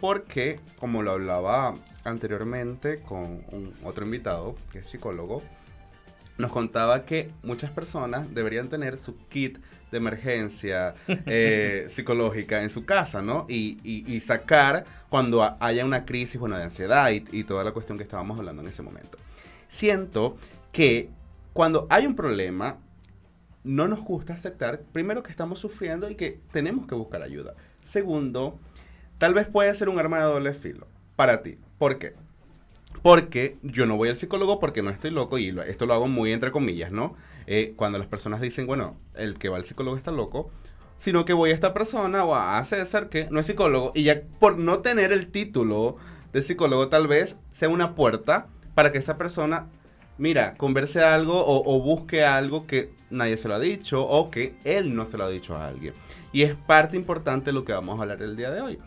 Porque, 0.01 0.61
como 0.79 1.03
lo 1.03 1.13
hablaba 1.13 1.75
anteriormente 2.05 3.01
con 3.01 3.43
un 3.51 3.75
otro 3.83 4.05
invitado, 4.05 4.55
que 4.71 4.81
es 4.81 4.87
psicólogo, 4.87 5.43
nos 6.37 6.51
contaba 6.53 7.07
que 7.07 7.31
muchas 7.43 7.71
personas 7.71 8.35
deberían 8.35 8.69
tener 8.69 8.99
su 8.99 9.17
kit 9.29 9.59
de 9.91 9.97
emergencia 9.97 10.95
eh, 11.09 11.87
psicológica 11.89 12.63
en 12.63 12.69
su 12.69 12.85
casa, 12.85 13.23
¿no? 13.23 13.47
Y, 13.49 13.79
y- 13.83 14.05
y 14.15 14.21
sacar 14.21 14.85
cuando 15.09 15.43
ha- 15.43 15.57
haya 15.61 15.83
una 15.87 16.05
crisis, 16.05 16.39
bueno, 16.39 16.59
de 16.59 16.65
ansiedad 16.65 17.11
y, 17.11 17.25
y 17.33 17.45
toda 17.45 17.65
la 17.65 17.73
cuestión 17.73 17.97
que 17.97 18.05
estábamos 18.05 18.39
hablando 18.39 18.61
en 18.61 18.69
ese 18.69 18.83
momento. 18.83 19.17
Siento 19.69 20.37
que 20.73 21.09
cuando 21.55 21.87
hay 21.89 22.07
un 22.07 22.15
problema, 22.15 22.77
no 23.67 23.89
nos 23.89 24.01
gusta 24.01 24.35
aceptar, 24.35 24.81
primero, 24.93 25.23
que 25.23 25.31
estamos 25.31 25.59
sufriendo 25.59 26.09
y 26.09 26.15
que 26.15 26.41
tenemos 26.53 26.87
que 26.87 26.95
buscar 26.95 27.23
ayuda. 27.23 27.55
Segundo, 27.83 28.59
tal 29.19 29.35
vez 29.35 29.47
puede 29.47 29.75
ser 29.75 29.89
un 29.89 29.99
arma 29.99 30.19
de 30.19 30.25
doble 30.25 30.55
filo 30.55 30.87
para 31.17 31.43
ti. 31.43 31.59
¿Por 31.79 31.99
qué? 31.99 32.15
Porque 33.03 33.59
yo 33.63 33.85
no 33.85 33.97
voy 33.97 34.09
al 34.09 34.17
psicólogo 34.17 34.59
porque 34.61 34.83
no 34.83 34.91
estoy 34.91 35.11
loco 35.11 35.39
y 35.39 35.55
esto 35.67 35.87
lo 35.87 35.95
hago 35.95 36.09
muy 36.09 36.33
entre 36.33 36.51
comillas, 36.51 36.93
¿no? 36.93 37.17
Eh, 37.47 37.75
cuando 37.77 37.99
las 37.99 38.07
personas 38.07 38.41
dicen, 38.41 38.67
bueno, 38.67 38.97
el 39.15 39.39
que 39.39 39.49
va 39.49 39.57
al 39.57 39.65
psicólogo 39.65 39.97
está 39.97 40.11
loco, 40.11 40.51
sino 40.97 41.25
que 41.25 41.33
voy 41.33 41.51
a 41.51 41.55
esta 41.55 41.75
persona 41.75 42.25
o 42.25 42.35
a 42.35 42.63
César 42.65 43.09
que 43.09 43.29
no 43.31 43.41
es 43.41 43.47
psicólogo 43.47 43.93
y 43.95 44.05
ya 44.05 44.23
por 44.39 44.59
no 44.59 44.79
tener 44.79 45.13
el 45.13 45.27
título 45.31 45.97
de 46.33 46.43
psicólogo 46.43 46.89
tal 46.89 47.07
vez 47.07 47.37
sea 47.51 47.69
una 47.69 47.95
puerta 47.95 48.49
para 48.75 48.93
que 48.93 48.99
esa 48.99 49.17
persona, 49.17 49.69
mira, 50.19 50.55
converse 50.57 51.03
algo 51.03 51.43
o, 51.47 51.81
busque 51.81 52.25
algo 52.25 52.67
que 52.67 52.91
nadie 53.11 53.37
se 53.37 53.49
lo 53.49 53.55
ha 53.55 53.61
dicho 53.61 54.05
o 54.05 54.31
que 54.31 54.55
él 54.65 54.95
no 54.95 55.07
se 55.07 55.17
lo 55.17 55.25
ha 55.25 55.29
dicho 55.29 55.57
a 55.57 55.69
alguien. 55.69 55.95
Y 56.33 56.43
es 56.43 56.55
parte 56.55 56.97
importante 56.97 57.47
de 57.47 57.53
lo 57.53 57.65
que 57.65 57.73
vamos 57.73 57.99
a 57.99 58.03
hablar 58.03 58.23
el 58.23 58.37
día 58.37 58.51
de 58.51 58.61
hoy. 58.61 58.79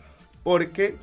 Porque 0.42 0.96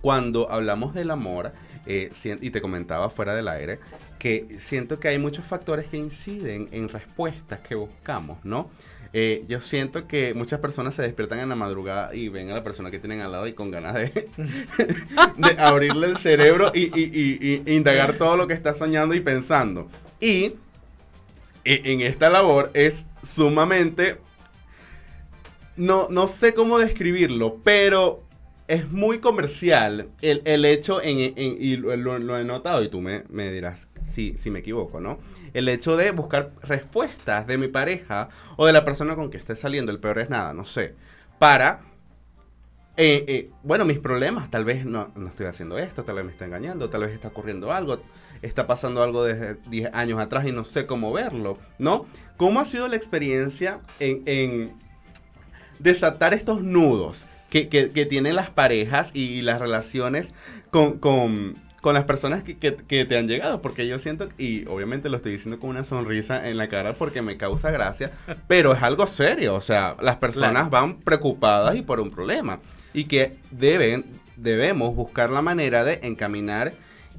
cuando 0.00 0.50
hablamos 0.50 0.94
del 0.94 1.10
amor, 1.10 1.52
eh, 1.86 2.12
y 2.40 2.50
te 2.50 2.60
comentaba 2.60 3.10
fuera 3.10 3.34
del 3.34 3.48
aire, 3.48 3.78
que 4.18 4.56
siento 4.58 4.98
que 4.98 5.08
hay 5.08 5.18
muchos 5.18 5.44
factores 5.44 5.86
que 5.88 5.96
inciden 5.96 6.68
en 6.72 6.88
respuestas 6.88 7.60
que 7.60 7.74
buscamos, 7.74 8.44
¿no? 8.44 8.70
Eh, 9.18 9.46
yo 9.48 9.62
siento 9.62 10.06
que 10.06 10.34
muchas 10.34 10.60
personas 10.60 10.94
se 10.94 11.00
despiertan 11.00 11.38
en 11.38 11.48
la 11.48 11.54
madrugada 11.54 12.14
y 12.14 12.28
ven 12.28 12.50
a 12.50 12.54
la 12.54 12.62
persona 12.62 12.90
que 12.90 12.98
tienen 12.98 13.22
al 13.22 13.32
lado 13.32 13.46
y 13.46 13.54
con 13.54 13.70
ganas 13.70 13.94
de, 13.94 14.28
abrirle 15.56 16.08
el 16.08 16.18
cerebro 16.18 16.70
y, 16.74 17.62
indagar 17.64 18.18
todo 18.18 18.36
lo 18.36 18.46
que 18.46 18.52
está 18.52 18.74
soñando 18.74 19.14
y 19.14 19.20
pensando. 19.20 19.88
Y 20.20 20.52
e- 21.64 21.80
en 21.84 22.02
esta 22.02 22.28
labor 22.28 22.70
es 22.74 23.06
sumamente... 23.22 24.18
No, 25.78 26.08
no 26.10 26.28
sé 26.28 26.52
cómo 26.52 26.78
describirlo, 26.78 27.56
pero 27.64 28.22
es 28.68 28.90
muy 28.90 29.20
comercial 29.20 30.10
el, 30.20 30.42
el 30.44 30.66
hecho, 30.66 31.00
en, 31.00 31.20
en- 31.20 31.56
y 31.58 31.76
lo 31.76 31.94
he 32.38 32.44
notado, 32.44 32.84
y 32.84 32.90
tú 32.90 33.00
me, 33.00 33.24
me 33.30 33.50
dirás 33.50 33.88
si, 34.06 34.36
si 34.36 34.50
me 34.50 34.58
equivoco, 34.58 35.00
¿no? 35.00 35.18
El 35.56 35.68
hecho 35.68 35.96
de 35.96 36.10
buscar 36.10 36.50
respuestas 36.62 37.46
de 37.46 37.56
mi 37.58 37.68
pareja 37.68 38.28
o 38.56 38.66
de 38.66 38.72
la 38.72 38.84
persona 38.84 39.14
con 39.16 39.30
que 39.30 39.38
esté 39.38 39.56
saliendo, 39.56 39.90
el 39.92 39.98
peor 39.98 40.18
es 40.18 40.28
nada, 40.30 40.52
no 40.52 40.64
sé, 40.64 40.94
para, 41.38 41.80
eh, 42.96 43.24
eh, 43.28 43.50
bueno, 43.62 43.84
mis 43.84 43.98
problemas, 43.98 44.50
tal 44.50 44.64
vez 44.64 44.84
no, 44.84 45.12
no 45.16 45.28
estoy 45.28 45.46
haciendo 45.46 45.78
esto, 45.78 46.04
tal 46.04 46.16
vez 46.16 46.24
me 46.24 46.32
está 46.32 46.44
engañando, 46.44 46.88
tal 46.88 47.02
vez 47.02 47.12
está 47.12 47.28
ocurriendo 47.28 47.72
algo, 47.72 48.00
está 48.42 48.66
pasando 48.66 49.02
algo 49.02 49.24
desde 49.24 49.56
10 49.70 49.92
años 49.94 50.18
atrás 50.20 50.46
y 50.46 50.52
no 50.52 50.64
sé 50.64 50.86
cómo 50.86 51.12
verlo, 51.12 51.58
¿no? 51.78 52.06
¿Cómo 52.36 52.60
ha 52.60 52.64
sido 52.64 52.86
la 52.88 52.96
experiencia 52.96 53.80
en- 53.98 54.22
en 54.26 54.72
desatar 55.78 56.34
estos 56.34 56.62
nudos 56.62 57.26
que, 57.50 57.68
que- 57.68 58.06
tienen 58.06 58.34
las 58.34 58.50
parejas 58.50 59.10
y, 59.14 59.40
las 59.42 59.60
relaciones 59.60 60.32
con- 60.70 60.98
con 61.86 61.94
las 61.94 62.02
personas 62.02 62.42
que, 62.42 62.56
que- 62.56 62.74
que 62.74 63.04
te 63.04 63.16
han 63.16 63.28
llegado. 63.28 63.62
Porque 63.62 63.86
yo 63.86 64.00
siento, 64.00 64.28
y 64.38 64.66
obviamente 64.66 65.08
lo 65.08 65.18
estoy 65.18 65.30
diciendo 65.30 65.60
con 65.60 65.70
una 65.70 65.84
sonrisa 65.84 66.48
en 66.48 66.56
la 66.56 66.66
cara 66.68 66.94
porque 66.94 67.22
me 67.22 67.36
causa 67.36 67.70
gracia, 67.70 68.10
pero 68.48 68.72
es 68.72 68.82
algo 68.82 69.06
serio. 69.06 69.54
O 69.54 69.60
sea, 69.60 69.94
las 70.00 70.16
personas 70.16 70.68
Claro. 70.68 70.70
van 70.70 70.96
preocupadas 70.98 71.76
y 71.76 71.82
por 71.82 72.00
un 72.00 72.10
problema. 72.10 72.58
Y 72.92 73.04
que 73.04 73.36
deben, 73.52 74.04
debemos 74.36 74.96
buscar 74.96 75.30
la 75.30 75.42
manera 75.42 75.84
de 75.84 76.00
encaminar 76.02 76.72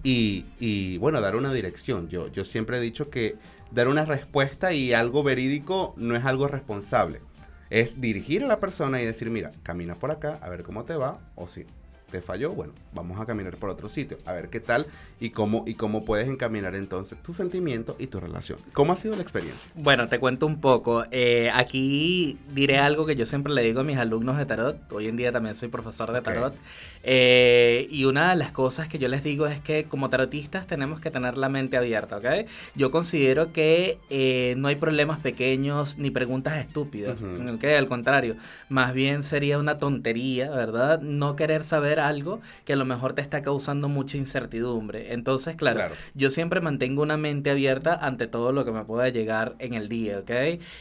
y, 0.04 0.44
y, 0.60 0.98
bueno, 0.98 1.22
dar 1.22 1.38
una 1.38 1.54
dirección. 1.54 2.10
Yo, 2.10 2.28
yo 2.28 2.44
siempre 2.44 2.78
he 2.78 2.82
dicho 2.82 3.10
que 3.10 3.36
dar 3.72 3.88
una 3.88 4.04
respuesta 4.04 4.74
y 4.74 4.92
algo 4.92 5.24
verídico 5.24 5.94
no 5.96 6.14
es 6.18 6.26
algo 6.26 6.50
responsable. 6.50 7.22
Es 7.70 8.02
dirigir 8.02 8.44
a 8.44 8.48
la 8.48 8.60
persona 8.60 9.02
y 9.02 9.06
decir, 9.06 9.30
mira, 9.30 9.54
camina 9.64 9.96
por 9.96 10.12
acá, 10.12 10.38
a 10.42 10.50
ver 10.50 10.64
cómo 10.64 10.84
te 10.84 10.96
va, 10.98 11.20
o 11.36 11.48
si 11.48 11.66
te 12.10 12.22
falló, 12.22 12.52
bueno, 12.52 12.74
vamos 12.94 13.20
a 13.20 13.26
caminar 13.26 13.58
por 13.58 13.70
otro 13.70 13.90
sitio, 13.90 14.18
a 14.26 14.34
ver 14.34 14.50
qué 14.50 14.60
tal 14.60 14.86
y 15.20 15.32
cómo, 15.32 15.64
y 15.68 15.74
cómo 15.74 16.06
puedes 16.06 16.28
encaminar 16.30 16.76
entonces 16.76 17.22
tu 17.22 17.34
sentimiento 17.34 17.96
y 18.00 18.08
tu 18.08 18.20
relación. 18.20 18.60
¿Cómo 18.74 18.94
ha 18.94 18.96
sido 18.96 19.16
la 19.16 19.22
experiencia? 19.22 19.70
Bueno, 19.76 20.08
te 20.08 20.20
cuento 20.20 20.46
un 20.46 20.62
poco. 20.62 21.04
Eh, 21.12 21.52
aquí 21.54 22.38
diré 22.54 22.80
algo 22.80 23.06
que 23.06 23.16
yo 23.16 23.26
siempre 23.26 23.54
le 23.54 23.62
digo 23.62 23.82
a 23.82 23.84
mis 23.84 23.98
alumnos 23.98 24.38
de 24.38 24.46
tarot. 24.46 24.92
Hoy 24.92 25.08
en 25.08 25.18
día 25.18 25.32
también 25.32 25.56
soy 25.56 25.68
profesor 25.68 26.14
de 26.14 26.22
tarot. 26.22 26.56
Eh, 27.04 27.88
y 27.90 28.06
una 28.06 28.32
de 28.32 28.36
las 28.38 28.52
cosas 28.52 28.88
que 28.88 29.00
yo 29.00 29.08
les 29.08 29.24
digo 29.24 29.48
es 29.48 29.60
que 29.60 29.86
como 29.86 30.10
tarotistas 30.10 30.68
tenemos 30.68 31.00
que 31.00 31.12
tener 31.12 31.38
la 31.38 31.50
mente 31.50 31.78
abierta, 31.78 32.18
¿ok? 32.18 32.48
Yo 32.76 32.92
considero 32.92 33.52
que 33.52 33.98
eh, 34.10 34.56
no 34.58 34.68
hay 34.68 34.76
problemas 34.76 35.20
pequeños 35.20 35.98
ni 35.98 36.10
preguntas 36.12 36.58
estúpidas. 36.58 37.22
Ujú. 37.22 37.56
¿ok? 37.56 37.64
Al 37.78 37.88
contrario, 37.88 38.36
más 38.70 38.94
bien 38.94 39.24
sería 39.24 39.58
una 39.58 39.78
tontería, 39.78 40.50
¿verdad? 40.50 41.02
No 41.02 41.36
querer 41.36 41.64
saber 41.64 41.97
algo 42.00 42.42
que 42.66 42.74
a 42.74 42.76
lo 42.76 42.86
mejor 42.86 43.14
te 43.14 43.22
está 43.22 43.42
causando 43.42 43.90
mucha 43.90 44.18
incertidumbre. 44.18 45.14
Entonces, 45.14 45.56
claro, 45.56 45.78
Claro. 45.78 45.96
yo 46.14 46.30
siempre 46.32 46.62
mantengo 46.62 47.02
una 47.02 47.18
mente 47.18 47.50
abierta 47.52 47.94
ante 47.96 48.28
todo 48.28 48.52
lo 48.52 48.66
que 48.66 48.72
me 48.72 48.86
pueda 48.86 49.10
llegar 49.10 49.56
en 49.60 49.74
el 49.74 49.90
día, 49.90 50.20
¿ok? 50.20 50.32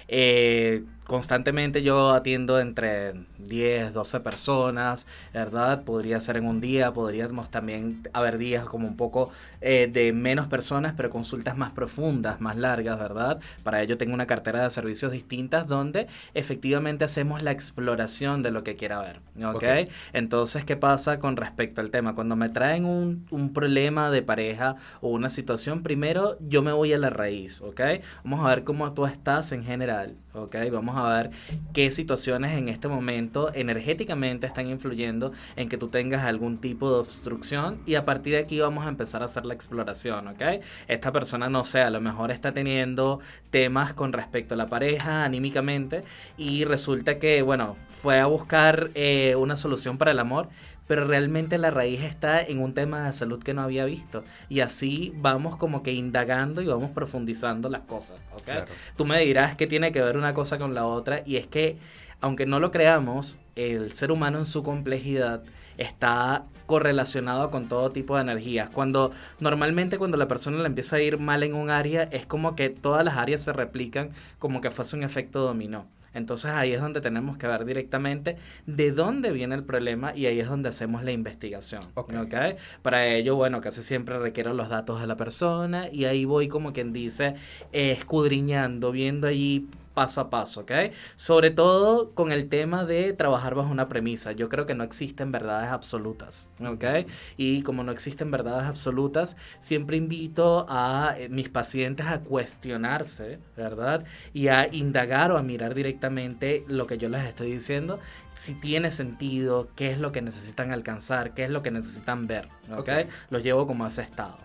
Eh, 0.09 0.85
constantemente 1.07 1.83
yo 1.83 2.11
atiendo 2.11 2.61
entre 2.61 3.14
10, 3.38 3.92
12 3.92 4.21
personas, 4.21 5.07
¿verdad? 5.33 5.85
Podría 5.85 6.21
ser 6.21 6.37
en 6.37 6.47
un 6.47 6.61
día, 6.61 6.92
podríamos 6.92 7.51
también 7.51 8.03
haber 8.12 8.38
días 8.38 8.64
como 8.66 8.88
un 8.88 8.97
poco 8.97 9.31
eh, 9.61 9.88
de 9.92 10.12
menos 10.12 10.49
personas, 10.49 10.95
pero 10.97 11.11
consultas 11.11 11.57
más 11.57 11.71
profundas, 11.71 12.40
más 12.40 12.57
largas, 12.57 12.99
¿verdad? 12.99 13.40
Para 13.62 13.83
ello 13.83 13.97
tengo 13.97 14.14
una 14.14 14.27
cartera 14.27 14.64
de 14.64 14.71
servicios 14.71 15.12
distintas 15.12 15.66
donde 15.66 16.09
efectivamente 16.35 17.05
hacemos 17.05 17.42
la 17.42 17.53
exploración 17.53 18.42
de 18.42 18.51
lo 18.51 18.64
que 18.64 18.77
quiera 18.77 19.01
ver, 19.01 19.21
¿ok? 19.45 19.90
Entonces, 20.12 20.64
¿qué 20.64 20.77
pasa 20.77 21.19
con 21.19 21.37
respecto 21.37 21.81
al 21.81 21.90
tema? 21.90 22.14
Cuando 22.14 22.37
me 22.37 22.49
traen 22.49 22.85
un, 22.85 23.27
un 23.31 23.53
problema 23.53 24.11
de 24.11 24.23
pareja 24.23 24.77
o 25.01 25.09
una 25.11 25.31
situación, 25.31 25.83
primero 25.83 26.37
yo 26.40 26.62
me 26.62 26.73
voy 26.73 26.92
a 26.92 26.99
la 26.99 27.11
raíz, 27.11 27.61
¿ok? 27.61 27.81
Vamos 28.25 28.45
a 28.45 28.49
ver 28.49 28.64
cómo 28.64 28.92
tú 28.92 29.07
estás 29.07 29.53
en 29.53 29.64
general, 29.64 30.16
¿ok? 30.37 30.57
Vamos 30.70 30.96
a 30.96 31.16
ver 31.16 31.31
qué 31.72 31.90
situaciones 31.90 32.57
en 32.57 32.68
este 32.68 32.88
momento 32.88 33.51
energéticamente 33.55 34.46
están 34.46 34.68
influyendo 34.68 35.33
en 35.57 35.68
que 35.68 35.79
tú 35.79 35.88
tengas 35.88 36.25
algún 36.25 36.59
tipo 36.59 36.92
de 36.92 36.99
obstrucción 37.01 37.81
y 37.87 37.94
a 37.94 38.05
partir 38.05 38.35
de 38.35 38.40
aquí 38.40 38.61
vamos 38.61 38.87
a 38.87 38.88
empezar 38.88 39.22
a 39.22 39.27
hacer 39.27 39.46
la 39.46 39.55
exploración, 39.55 40.29
¿ok? 40.29 40.42
Esta 40.88 41.12
persona, 41.12 41.49
no 41.49 41.64
sé, 41.64 41.81
a 41.81 41.90
lo 41.90 42.01
mejor 42.01 42.31
está 42.31 42.53
teniendo 42.53 43.20
temas 43.51 43.94
con 43.94 44.12
respecto 44.12 44.55
a 44.55 44.57
la 44.57 44.68
pareja 44.68 45.25
anímicamente 45.25 46.05
y 46.37 46.64
resulta 46.64 47.18
que, 47.18 47.42
bueno, 47.42 47.77
fue 47.88 48.20
a 48.20 48.27
buscar 48.27 48.90
eh, 48.94 49.35
una 49.37 49.57
solución 49.57 49.99
para 49.99 50.11
el 50.11 50.18
amor, 50.18 50.49
pero 50.87 51.07
realmente 51.07 51.59
la 51.59 51.70
raíz 51.70 52.03
está 52.03 52.40
en 52.40 52.61
un 52.61 52.75
tema 52.75 53.07
de 53.07 53.12
salud 53.12 53.42
que 53.42 53.55
no 53.55 53.62
había 53.62 53.85
visto. 53.85 54.25
Y 54.49 54.61
así 54.61 55.12
vamos 55.16 55.57
como 55.57 55.83
que 55.83 55.92
indagando 55.92 56.62
y 56.62 56.66
vamos 56.66 56.90
profundizando 56.90 57.68
las 57.68 57.83
cosas, 57.83 58.18
¿ok? 58.35 58.44
Claro. 58.44 58.66
Tú 58.96 59.05
me 59.05 59.20
dirás 59.20 59.57
que 59.57 59.66
tiene 59.66 59.92
que 59.92 60.03
ver 60.03 60.16
una 60.16 60.35
cosa 60.35 60.59
con 60.59 60.75
la 60.75 60.87
otra 60.87 61.22
y 61.27 61.37
es 61.37 61.46
que, 61.46 61.79
aunque 62.20 62.46
no 62.46 62.61
lo 62.61 62.70
creamos, 62.70 63.37
el 63.57 63.92
ser 63.92 64.12
humano 64.12 64.38
en 64.38 64.44
su 64.44 64.62
complejidad 64.62 65.42
está 65.79 66.44
correlacionado 66.66 67.51
con 67.51 67.68
todo 67.68 67.90
tipo 67.90 68.16
de 68.16 68.22
energías. 68.22 68.70
Cuando 68.70 69.12
normalmente 69.40 69.99
cuando 69.99 70.16
la 70.16 70.29
persona 70.29 70.59
le 70.59 70.66
empieza 70.66 70.96
a 70.96 71.01
ir 71.01 71.18
mal 71.18 71.42
en 71.42 71.55
un 71.55 71.70
área, 71.70 72.05
es 72.05 72.27
como 72.27 72.57
que 72.57 72.70
todas 72.70 73.05
las 73.05 73.16
áreas 73.16 73.42
se 73.42 73.53
replican 73.53 74.11
como 74.38 74.61
que 74.61 74.70
fuese 74.70 74.96
un 74.96 75.03
efecto 75.03 75.40
dominó. 75.40 75.87
Entonces 76.16 76.50
ahí 76.50 76.72
es 76.72 76.81
donde 76.81 77.00
tenemos 77.00 77.37
que 77.37 77.46
ver 77.46 77.64
directamente 77.64 78.37
de 78.66 78.92
dónde 78.92 79.33
viene 79.33 79.55
el 79.55 79.64
problema 79.64 80.14
y 80.16 80.26
ahí 80.26 80.40
es 80.40 80.48
donde 80.48 80.70
hacemos 80.70 81.05
la 81.05 81.12
investigación. 81.12 81.83
Ok. 81.94 82.14
¿ok? 82.14 82.35
Para 82.83 83.07
ello, 83.07 83.37
bueno, 83.37 83.61
casi 83.61 83.83
siempre 83.83 84.18
requiero 84.18 84.55
los 84.55 84.68
datos 84.68 85.00
de 85.00 85.07
la 85.07 85.16
persona 85.16 85.88
y 85.92 86.05
ahí 86.07 86.24
voy 86.24 86.48
como 86.48 86.72
quien 86.72 86.92
dice 86.92 87.35
eh, 87.72 87.92
escudriñando, 87.92 88.92
viendo 88.92 89.26
allí 89.26 89.68
paso 89.97 90.21
a 90.21 90.29
paso, 90.29 90.61
¿ok? 90.61 90.73
Sobre 91.17 91.51
todo 91.51 92.11
con 92.13 92.31
el 92.31 92.51
tema 92.51 92.85
de 92.85 93.15
trabajar 93.15 93.55
bajo 93.55 93.71
una 93.71 93.89
premisa. 93.89 94.33
Yo 94.33 94.51
creo 94.51 94.67
que 94.67 94.75
no 94.75 94.85
existen 94.85 95.33
verdades 95.33 95.71
absolutas, 95.71 96.49
¿ok? 96.61 97.09
Y 97.39 97.63
como 97.63 97.83
no 97.83 97.93
existen 97.93 98.31
verdades 98.31 98.65
absolutas, 98.65 99.39
siempre 99.59 99.97
invito 99.97 100.67
a 100.69 101.15
eh, 101.17 101.31
mis 101.31 101.49
pacientes 101.49 102.07
a 102.07 102.21
cuestionarse, 102.21 103.39
¿verdad? 103.57 104.05
Y 104.35 104.49
a 104.49 104.69
indagar 104.71 105.33
o 105.33 105.39
a 105.39 105.43
mirar 105.43 105.75
directamente 105.75 106.67
lo 106.69 106.87
que 106.87 106.99
yo 106.99 107.09
les 107.09 107.25
estoy 107.25 107.53
diciendo, 107.53 107.99
si 108.35 108.53
tiene 108.53 108.91
sentido, 108.91 109.69
qué 109.77 109.91
es 109.93 109.99
lo 109.99 110.13
que 110.13 110.21
necesitan 110.21 110.73
alcanzar, 110.73 111.33
qué 111.33 111.45
es 111.45 111.51
lo 111.51 111.63
que 111.63 111.71
necesitan 111.71 112.27
ver, 112.27 112.49
¿ok? 112.71 112.81
Ok. 112.81 112.91
Los 113.31 113.43
llevo 113.43 113.67
como 113.67 113.87
a 113.87 113.89
ese 113.89 114.03
estado. 114.03 114.37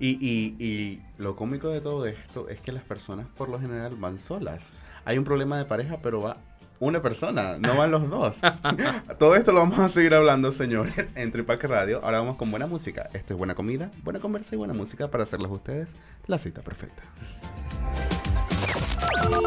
Y, 0.00 0.12
y, 0.26 0.56
y 0.58 1.02
lo 1.18 1.36
cómico 1.36 1.68
de 1.68 1.82
todo 1.82 2.06
esto 2.06 2.48
es 2.48 2.60
que 2.60 2.72
las 2.72 2.82
personas 2.82 3.26
por 3.36 3.50
lo 3.50 3.60
general 3.60 3.94
van 3.96 4.18
solas. 4.18 4.70
Hay 5.04 5.18
un 5.18 5.24
problema 5.24 5.58
de 5.58 5.64
pareja, 5.64 5.98
pero 6.02 6.20
va 6.20 6.36
una 6.80 7.00
persona, 7.02 7.58
no 7.58 7.76
van 7.76 7.90
los 7.90 8.08
dos. 8.08 8.36
todo 9.18 9.36
esto 9.36 9.52
lo 9.52 9.60
vamos 9.60 9.78
a 9.78 9.90
seguir 9.90 10.14
hablando, 10.14 10.50
señores, 10.50 11.08
en 11.14 11.30
Tripac 11.30 11.62
Radio. 11.64 12.00
Ahora 12.02 12.20
vamos 12.20 12.36
con 12.36 12.50
buena 12.50 12.66
música. 12.66 13.10
Esto 13.12 13.34
es 13.34 13.38
buena 13.38 13.54
comida, 13.54 13.90
buena 14.02 14.18
conversa 14.18 14.54
y 14.54 14.58
buena 14.58 14.72
música 14.72 15.08
para 15.08 15.24
hacerles 15.24 15.50
a 15.50 15.54
ustedes 15.54 15.94
la 16.26 16.38
cita 16.38 16.62
perfecta. 16.62 17.02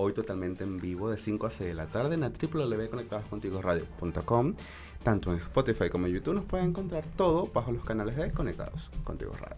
Hoy 0.00 0.12
totalmente 0.12 0.62
en 0.62 0.78
vivo 0.78 1.10
de 1.10 1.16
5 1.16 1.48
a 1.48 1.50
6 1.50 1.70
de 1.70 1.74
la 1.74 1.86
tarde 1.86 2.14
en 2.14 2.20
la 2.20 2.30
www.conectadoscontigoradio.com. 2.30 4.54
Tanto 5.02 5.32
en 5.32 5.38
Spotify 5.38 5.90
como 5.90 6.06
en 6.06 6.12
YouTube 6.12 6.34
nos 6.34 6.44
pueden 6.44 6.66
encontrar 6.66 7.02
todo 7.16 7.50
bajo 7.52 7.72
los 7.72 7.84
canales 7.84 8.14
de 8.14 8.30
Conectados 8.30 8.92
Contigo 9.02 9.32
Radio. 9.32 9.56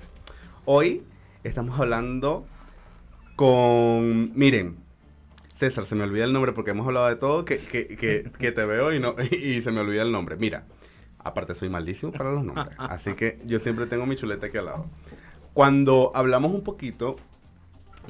Hoy 0.64 1.02
estamos 1.44 1.78
hablando 1.78 2.46
con... 3.36 4.32
Miren, 4.34 4.78
César, 5.56 5.84
se 5.84 5.94
me 5.94 6.04
olvida 6.04 6.24
el 6.24 6.32
nombre 6.32 6.54
porque 6.54 6.70
hemos 6.70 6.86
hablado 6.86 7.08
de 7.08 7.16
todo, 7.16 7.44
que, 7.44 7.58
que, 7.58 7.88
que, 7.88 8.32
que 8.38 8.50
te 8.50 8.64
veo 8.64 8.94
y, 8.94 8.98
no, 8.98 9.16
y 9.30 9.60
se 9.60 9.70
me 9.70 9.80
olvida 9.80 10.00
el 10.00 10.10
nombre. 10.10 10.36
Mira, 10.36 10.64
aparte 11.18 11.54
soy 11.54 11.68
malísimo 11.68 12.12
para 12.12 12.32
los 12.32 12.42
nombres, 12.42 12.68
así 12.78 13.12
que 13.12 13.38
yo 13.44 13.58
siempre 13.58 13.84
tengo 13.84 14.06
mi 14.06 14.16
chuleta 14.16 14.46
aquí 14.46 14.56
al 14.56 14.64
lado. 14.64 14.86
Cuando 15.52 16.12
hablamos 16.14 16.52
un 16.52 16.64
poquito 16.64 17.16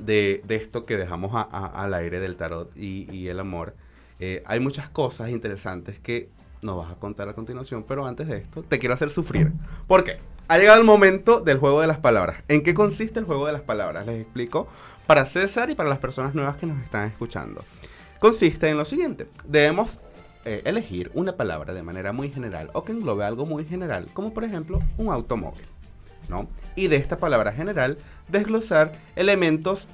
de, 0.04 0.42
esto 0.48 0.84
que 0.84 0.96
dejamos 0.96 1.32
a- 1.34 1.42
al 1.66 1.94
aire 1.94 2.20
del 2.20 2.36
tarot 2.36 2.76
y, 2.76 3.10
y 3.14 3.28
el 3.28 3.40
amor, 3.40 3.74
eh, 4.18 4.42
hay 4.46 4.60
muchas 4.60 4.88
cosas 4.88 5.30
interesantes 5.30 5.98
que 5.98 6.28
nos 6.62 6.76
vas 6.76 6.92
a 6.92 6.96
contar 6.96 7.28
a 7.28 7.34
continuación, 7.34 7.84
pero 7.88 8.06
antes 8.06 8.28
de 8.28 8.36
esto 8.38 8.62
te 8.62 8.78
quiero 8.78 8.94
hacer 8.94 9.10
sufrir. 9.10 9.52
¿Por 9.86 10.04
qué? 10.04 10.18
Ha 10.48 10.58
llegado 10.58 10.78
el 10.80 10.84
momento 10.86 11.40
del 11.40 11.58
juego 11.58 11.80
de 11.80 11.86
las 11.86 11.98
palabras. 11.98 12.42
¿En 12.48 12.62
qué 12.62 12.74
consiste 12.74 13.18
el 13.20 13.24
juego 13.24 13.46
de 13.46 13.52
las 13.52 13.62
palabras? 13.62 14.04
Les 14.04 14.20
explico 14.20 14.66
para 15.06 15.24
César 15.24 15.70
y 15.70 15.74
para 15.74 15.88
las 15.88 15.98
personas 16.00 16.34
nuevas 16.34 16.56
que 16.56 16.66
nos 16.66 16.82
están 16.82 17.06
escuchando. 17.08 17.64
Consiste 18.18 18.68
en 18.68 18.76
lo 18.76 18.84
siguiente. 18.84 19.26
Debemos 19.46 20.00
eh, 20.44 20.60
elegir 20.64 21.10
una 21.14 21.36
palabra 21.36 21.72
de 21.72 21.82
manera 21.82 22.12
muy 22.12 22.30
general 22.30 22.70
o 22.74 22.84
que 22.84 22.92
englobe 22.92 23.24
algo 23.24 23.46
muy 23.46 23.64
general, 23.64 24.08
como 24.12 24.34
por 24.34 24.44
ejemplo 24.44 24.80
un 24.98 25.10
automóvil. 25.12 25.64
¿No? 26.30 26.48
Y 26.76 26.86
de 26.86 26.96
esta 26.96 27.18
palabra 27.18 27.52
general 27.52 27.98
desglosar 28.28 28.92
elementos 29.16 29.86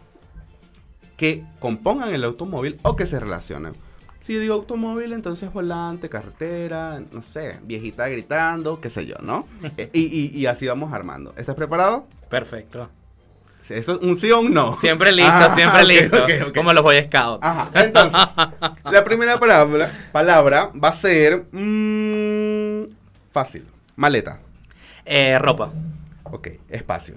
que 1.16 1.42
compongan 1.58 2.10
el 2.12 2.22
automóvil 2.24 2.78
o 2.82 2.94
que 2.94 3.06
se 3.06 3.18
relacionen. 3.18 3.74
Si 4.20 4.34
yo 4.34 4.40
digo 4.40 4.54
automóvil, 4.54 5.12
entonces 5.12 5.52
volante, 5.52 6.08
carretera, 6.08 7.00
no 7.12 7.22
sé, 7.22 7.58
viejita 7.62 8.08
gritando, 8.08 8.80
qué 8.80 8.90
sé 8.90 9.06
yo, 9.06 9.14
¿no? 9.22 9.46
Eh, 9.76 9.88
y, 9.92 10.00
y- 10.02 10.38
y 10.38 10.46
así 10.46 10.66
vamos 10.66 10.92
armando. 10.92 11.32
¿Estás 11.36 11.54
preparado? 11.54 12.06
Perfecto. 12.28 12.88
¿Eso 13.68 13.94
es 13.94 13.98
un 13.98 14.16
sí 14.16 14.30
o 14.30 14.38
un 14.40 14.52
no? 14.54 14.76
Siempre 14.76 15.10
listo, 15.10 15.32
Ah, 15.32 15.50
siempre 15.54 15.84
listo. 15.84 16.24
Como 16.54 16.72
los 16.72 16.84
Boy 16.84 17.02
Scouts. 17.04 17.44
Ajá, 17.44 17.70
entonces, 17.74 18.20
la 18.84 19.02
primera 19.02 19.40
palabra, 19.40 19.90
palabra 20.12 20.70
va 20.72 20.90
a 20.90 20.92
ser 20.92 21.46
mm, 21.50 22.84
fácil. 23.32 23.66
Maleta. 23.96 24.38
Eh, 25.04 25.36
ropa, 25.40 25.72
Ok, 26.32 26.48
espacio. 26.68 27.14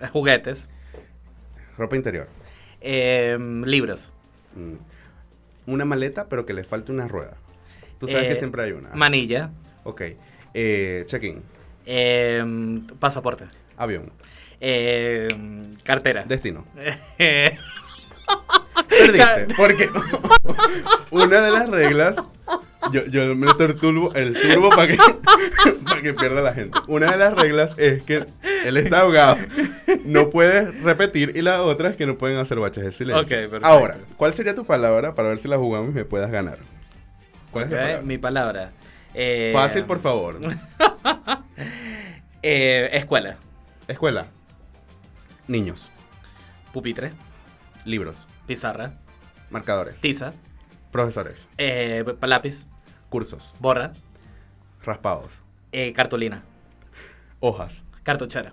eh, 0.00 0.06
juguetes, 0.08 0.68
Ropa 1.76 1.96
interior. 1.96 2.28
eh, 2.80 3.36
libros, 3.64 4.12
Mm. 4.54 4.74
Una 5.72 5.84
maleta, 5.84 6.26
pero 6.28 6.44
que 6.44 6.52
le 6.52 6.64
falte 6.64 6.90
una 6.90 7.06
rueda. 7.06 7.34
Tú 8.00 8.08
sabes 8.08 8.24
Eh, 8.24 8.28
que 8.30 8.36
siempre 8.36 8.62
hay 8.64 8.72
una. 8.72 8.88
manilla, 8.94 9.50
ok. 9.84 10.02
Eh, 10.54 11.04
check-in. 11.06 11.42
eh, 11.86 12.42
pasaporte, 12.98 13.44
Avión. 13.76 14.10
eh, 14.60 15.28
cartera. 15.84 16.24
Destino. 16.26 16.64
Eh, 17.18 17.56
Perdiste. 18.88 19.54
Porque 19.56 19.88
una 21.12 21.40
de 21.40 21.50
las 21.52 21.70
reglas. 21.70 22.16
Yo, 22.92 23.04
yo 23.06 23.26
me 23.26 23.34
meto 23.46 23.64
el 23.64 23.76
turbo, 23.76 24.12
el 24.14 24.34
turbo 24.40 24.70
para 24.70 24.88
que, 24.88 24.96
para 25.84 26.02
que 26.02 26.14
pierda 26.14 26.40
la 26.40 26.54
gente. 26.54 26.78
Una 26.88 27.10
de 27.10 27.16
las 27.18 27.34
reglas 27.34 27.74
es 27.76 28.02
que 28.02 28.26
él 28.64 28.76
está 28.78 29.00
ahogado. 29.00 29.36
No 30.04 30.30
puede 30.30 30.70
repetir. 30.72 31.32
Y 31.36 31.42
la 31.42 31.62
otra 31.62 31.90
es 31.90 31.96
que 31.96 32.06
no 32.06 32.16
pueden 32.16 32.38
hacer 32.38 32.58
baches 32.58 32.84
de 32.84 32.92
silencio. 32.92 33.36
Perfecto. 33.36 33.66
Ahora, 33.66 33.98
¿cuál 34.16 34.32
sería 34.32 34.54
tu 34.54 34.64
palabra 34.64 35.14
para 35.14 35.28
ver 35.28 35.38
si 35.38 35.48
la 35.48 35.58
jugamos 35.58 35.90
y 35.90 35.92
me 35.92 36.04
puedas 36.04 36.30
ganar? 36.30 36.58
¿Cuál 37.50 37.64
es 37.66 37.70
la 37.70 37.76
ok, 37.76 37.82
palabra? 37.82 38.02
mi 38.06 38.18
palabra. 38.18 38.70
Eh, 39.14 39.50
Fácil, 39.52 39.84
por 39.84 40.00
favor. 40.00 40.38
eh, 42.42 42.90
escuela, 42.92 43.36
Escuela. 43.88 44.26
Niños. 45.48 45.90
pupitre, 46.72 47.10
Libros. 47.84 48.26
pizarra, 48.46 48.92
Marcadores. 49.50 50.00
tiza, 50.00 50.32
Profesores. 50.90 51.48
eh, 51.58 52.04
lápiz, 52.22 52.66
Cursos. 53.08 53.52
borra, 53.60 53.92
Raspados. 54.82 55.32
eh, 55.72 55.92
cartulina, 55.92 56.42
Hojas. 57.40 57.82
cartuchera. 58.02 58.52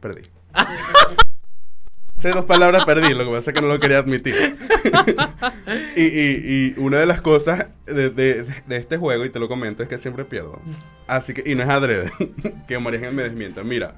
Perdí. 0.00 0.22
Esas 2.18 2.34
dos 2.34 2.44
palabras 2.44 2.84
perdí, 2.84 3.14
lo 3.14 3.24
que 3.24 3.30
pasa 3.30 3.50
es 3.50 3.54
que 3.54 3.62
no 3.62 3.68
lo 3.68 3.80
quería 3.80 3.96
admitir. 3.98 4.34
y, 5.96 6.02
y- 6.02 6.66
y 6.68 6.74
una 6.76 6.98
de 6.98 7.06
las 7.06 7.22
cosas 7.22 7.68
de, 7.86 8.10
de- 8.10 8.42
de 8.66 8.76
este 8.76 8.98
juego, 8.98 9.24
y 9.24 9.30
te 9.30 9.38
lo 9.38 9.48
comento, 9.48 9.82
es 9.82 9.88
que 9.88 9.96
siempre 9.96 10.26
pierdo. 10.26 10.60
Así 11.06 11.32
que, 11.32 11.50
y 11.50 11.54
no 11.54 11.62
es 11.62 11.68
adrede, 11.70 12.10
que 12.68 12.78
María 12.78 13.10
me 13.10 13.22
desmienta. 13.22 13.62
Mira, 13.62 13.94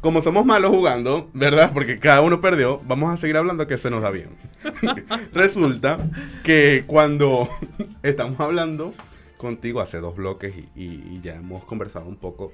como 0.00 0.22
somos 0.22 0.44
malos 0.44 0.70
jugando, 0.70 1.28
¿verdad? 1.34 1.72
Porque 1.72 1.98
cada 1.98 2.20
uno 2.20 2.40
perdió, 2.40 2.80
vamos 2.86 3.12
a 3.12 3.16
seguir 3.16 3.36
hablando 3.36 3.66
que 3.66 3.78
se 3.78 3.90
nos 3.90 4.02
da 4.02 4.10
bien. 4.10 4.30
Resulta 5.32 5.98
que 6.44 6.84
cuando 6.86 7.48
estamos 8.02 8.38
hablando 8.40 8.94
contigo 9.36 9.80
hace 9.80 9.98
dos 9.98 10.16
bloques 10.16 10.54
y, 10.56 10.80
y- 10.80 11.02
y 11.16 11.20
ya 11.22 11.34
hemos 11.36 11.64
conversado 11.64 12.06
un 12.06 12.16
poco 12.16 12.52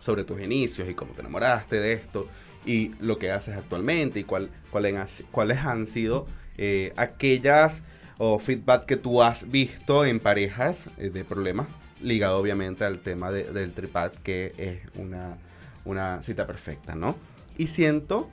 sobre 0.00 0.24
tus 0.24 0.40
inicios 0.40 0.88
y 0.88 0.94
cómo 0.94 1.12
te 1.12 1.20
enamoraste 1.20 1.76
de 1.80 1.92
esto 1.94 2.26
y 2.66 2.92
lo 3.00 3.18
que 3.18 3.30
haces 3.30 3.56
actualmente 3.56 4.20
y 4.20 4.24
cuál, 4.24 4.50
cuáles 4.70 4.94
han- 4.96 5.26
cuáles 5.30 5.58
han 5.58 5.86
sido 5.86 6.26
eh, 6.58 6.92
aquellas 6.96 7.82
o 8.18 8.38
feedback 8.38 8.84
que 8.86 8.96
tú 8.96 9.22
has 9.22 9.50
visto 9.50 10.04
en 10.04 10.20
parejas 10.20 10.88
eh, 10.98 11.08
de 11.10 11.24
problemas 11.24 11.66
ligado 12.02 12.38
obviamente 12.38 12.84
al 12.84 12.98
tema 13.00 13.30
de- 13.30 13.44
del 13.44 13.72
tripad 13.72 14.12
que 14.22 14.52
es 14.58 14.80
una, 15.00 15.38
una 15.84 16.22
cita 16.22 16.46
perfecta, 16.46 16.94
¿no? 16.94 17.16
Y 17.58 17.66
siento 17.66 18.30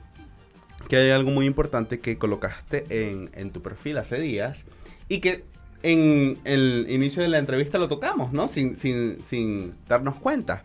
que 0.88 0.96
hay 0.96 1.10
algo 1.10 1.30
muy 1.30 1.46
importante 1.46 2.00
que 2.00 2.18
colocaste 2.18 3.10
en, 3.10 3.30
en 3.34 3.50
tu 3.50 3.62
perfil 3.62 3.98
hace 3.98 4.18
días 4.18 4.64
y 5.08 5.20
que 5.20 5.44
en 5.82 6.38
el 6.44 6.86
inicio 6.88 7.22
de 7.22 7.28
la 7.28 7.38
entrevista 7.38 7.78
lo 7.78 7.88
tocamos, 7.88 8.32
¿no? 8.32 8.48
Sin, 8.48 8.76
sin, 8.76 9.20
sin 9.22 9.74
darnos 9.88 10.16
cuenta. 10.16 10.62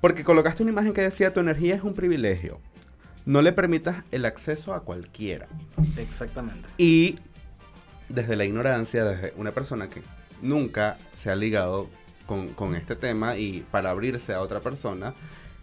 Porque 0.00 0.24
colocaste 0.24 0.62
una 0.62 0.72
imagen 0.72 0.92
que 0.92 1.02
decía 1.02 1.32
tu 1.32 1.40
energía 1.40 1.74
es 1.74 1.82
un 1.82 1.94
privilegio. 1.94 2.60
No 3.26 3.40
le 3.40 3.52
permitas 3.52 4.04
el 4.10 4.26
acceso 4.26 4.74
a 4.74 4.84
cualquiera. 4.84 5.48
Exactamente. 5.96 6.68
Y 6.76 7.16
desde 8.08 8.36
la 8.36 8.44
ignorancia, 8.44 9.04
desde 9.04 9.32
una 9.36 9.50
persona 9.52 9.88
que 9.88 10.02
nunca 10.42 10.98
se 11.16 11.30
ha 11.30 11.36
ligado 11.36 11.88
con, 12.26 12.48
con 12.48 12.74
este 12.74 12.96
tema 12.96 13.36
y 13.36 13.64
para 13.70 13.90
abrirse 13.90 14.34
a 14.34 14.40
otra 14.40 14.60
persona, 14.60 15.14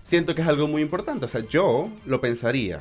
siento 0.03 0.35
que 0.35 0.41
es 0.41 0.47
algo 0.47 0.67
muy 0.67 0.81
importante. 0.81 1.25
O 1.25 1.27
sea, 1.27 1.41
yo 1.41 1.89
lo 2.05 2.21
pensaría 2.21 2.79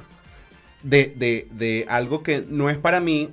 de, 0.83 1.13
de, 1.17 1.49
de 1.53 1.87
algo 1.89 2.23
que 2.23 2.45
no 2.49 2.71
es 2.71 2.79
para 2.79 3.01
mí 3.01 3.31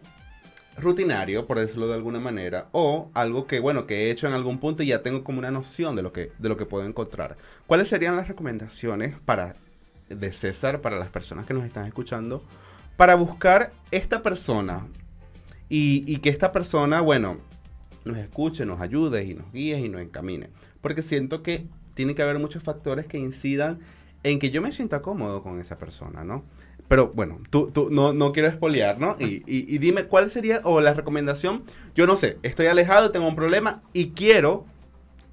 rutinario, 0.78 1.48
por 1.48 1.60
decirlo 1.60 1.88
de 1.88 1.96
alguna 1.96 2.20
manera, 2.20 2.68
o 2.72 3.10
algo 3.14 3.48
que, 3.48 3.60
bueno, 3.60 3.88
que 3.88 4.08
he 4.08 4.12
hecho 4.12 4.28
en 4.28 4.34
algún 4.34 4.60
punto 4.60 4.84
y 4.84 4.88
ya 4.88 5.02
tengo 5.02 5.24
como 5.24 5.40
una 5.40 5.52
noción 5.52 5.96
de 5.96 6.04
lo 6.04 6.14
que, 6.14 6.32
de 6.38 6.50
lo 6.50 6.58
que 6.58 6.66
puedo 6.66 6.86
encontrar. 6.86 7.38
¿Cuáles 7.66 7.88
serían 7.88 8.16
las 8.16 8.28
recomendaciones 8.28 9.16
para, 9.26 9.56
de 10.10 10.32
César 10.34 10.82
para 10.82 10.98
las 10.98 11.10
personas 11.10 11.46
que 11.46 11.54
nos 11.54 11.66
están 11.66 11.86
escuchando 11.86 12.44
para 12.96 13.16
buscar 13.16 13.74
esta 13.92 14.22
persona 14.22 14.88
y, 15.70 16.04
y 16.08 16.18
que 16.18 16.30
esta 16.30 16.52
persona, 16.52 17.02
bueno, 17.02 17.38
nos 18.06 18.18
escuche, 18.18 18.66
nos 18.66 18.80
ayude 18.80 19.26
y 19.26 19.34
nos 19.34 19.52
guíe 19.52 19.80
y 19.80 19.90
nos 19.90 20.02
encamine? 20.02 20.50
Porque 20.82 21.02
siento 21.02 21.42
que 21.42 21.66
tiene 21.98 22.14
que 22.14 22.22
haber 22.22 22.38
muchos 22.38 22.62
factores 22.62 23.08
que 23.08 23.18
incidan 23.18 23.80
en 24.22 24.38
que 24.38 24.52
yo 24.52 24.62
me 24.62 24.72
sienta 24.72 25.02
cómodo 25.02 25.42
con 25.42 25.60
esa 25.60 25.78
persona, 25.80 26.24
¿no? 26.24 26.44
Pero 26.88 27.12
bueno, 27.14 27.40
tú, 27.50 27.72
tú 27.72 27.90
no, 27.92 28.14
no 28.14 28.32
quiero 28.32 28.48
espolear, 28.48 29.00
¿no? 29.00 29.16
Y, 29.20 29.44
y, 29.48 29.66
y 29.68 29.78
dime 29.80 30.04
cuál 30.06 30.30
sería, 30.30 30.62
o 30.64 30.80
la 30.80 30.94
recomendación, 30.94 31.64
yo 31.96 32.06
no 32.08 32.16
sé, 32.16 32.38
estoy 32.44 32.68
alejado, 32.68 33.10
tengo 33.12 33.28
un 33.28 33.36
problema 33.36 33.82
y 33.94 34.12
quiero 34.12 34.66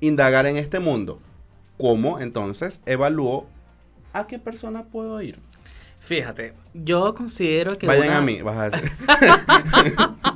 indagar 0.01 0.47
en 0.47 0.57
este 0.57 0.81
mundo. 0.81 1.21
¿Cómo 1.79 2.19
entonces 2.19 2.81
evalúo 2.87 3.47
a 4.15 4.27
qué 4.27 4.39
persona 4.39 4.85
puedo 4.85 5.21
ir? 5.21 5.39
Fíjate, 6.01 6.55
yo 6.75 7.15
considero 7.15 7.77
que. 7.79 7.87
Vayan 7.87 8.09
una- 8.09 8.19
a 8.19 8.23
mí, 8.23 8.41
vas 8.43 8.59
a 8.59 8.71
decir. 8.71 8.91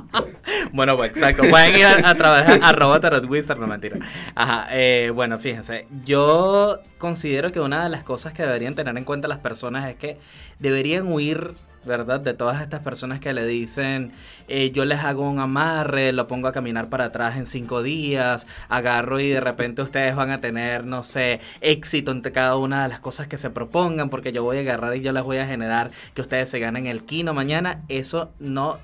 Bueno, 0.73 0.95
pues 0.97 1.11
exacto. 1.11 1.43
Pueden 1.49 1.75
ir 1.75 1.85
a, 1.85 2.09
a 2.09 2.15
trabajar 2.15 2.59
arroba 2.63 2.99
tarot 2.99 3.25
wizard, 3.29 3.59
no 3.59 3.67
mentira. 3.67 3.97
Ajá, 4.35 4.67
eh, 4.71 5.11
bueno, 5.13 5.39
fíjense. 5.39 5.87
Yo 6.05 6.79
considero 6.97 7.51
que 7.51 7.59
una 7.59 7.83
de 7.83 7.89
las 7.89 8.03
cosas 8.03 8.33
que 8.33 8.43
deberían 8.43 8.75
tener 8.75 8.97
en 8.97 9.03
cuenta 9.03 9.27
las 9.27 9.39
personas 9.39 9.89
es 9.89 9.95
que 9.95 10.17
deberían 10.59 11.11
huir. 11.11 11.53
¿Verdad? 11.85 12.19
De 12.19 12.33
todas 12.33 12.61
estas 12.61 12.81
personas 12.81 13.21
que 13.21 13.31
le 13.31 13.47
dicen, 13.47 14.11
eh, 14.49 14.71
yo 14.71 14.83
les 14.83 14.99
hago 14.99 15.27
un 15.27 15.39
amarre, 15.39 16.11
lo 16.11 16.27
pongo 16.27 16.49
a 16.49 16.51
caminar 16.51 16.89
para 16.89 17.05
atrás 17.05 17.37
en 17.37 17.45
cinco 17.45 17.81
días, 17.81 18.47
agarro 18.67 19.21
y 19.21 19.29
de 19.29 19.39
repente 19.39 19.81
ustedes 19.81 20.13
van 20.13 20.29
a 20.29 20.41
tener, 20.41 20.83
no 20.83 21.03
sé, 21.03 21.39
éxito 21.61 22.11
entre 22.11 22.33
cada 22.33 22.57
una 22.57 22.83
de 22.83 22.89
las 22.89 22.99
cosas 22.99 23.27
que 23.27 23.37
se 23.37 23.49
propongan, 23.49 24.09
porque 24.09 24.33
yo 24.33 24.43
voy 24.43 24.57
a 24.57 24.59
agarrar 24.59 24.93
y 24.97 25.01
yo 25.01 25.13
les 25.13 25.23
voy 25.23 25.37
a 25.37 25.47
generar 25.47 25.89
que 26.13 26.21
ustedes 26.21 26.49
se 26.49 26.59
ganen 26.59 26.85
el 26.85 27.05
kino 27.05 27.33
mañana. 27.33 27.81
Eso 27.87 28.29
no 28.39 28.77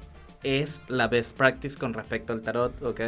es 0.45 0.81
la 0.87 1.07
best 1.07 1.35
practice 1.35 1.77
con 1.77 1.93
respecto 1.93 2.31
al 2.31 2.41
tarot, 2.41 2.81
¿ok? 2.83 3.01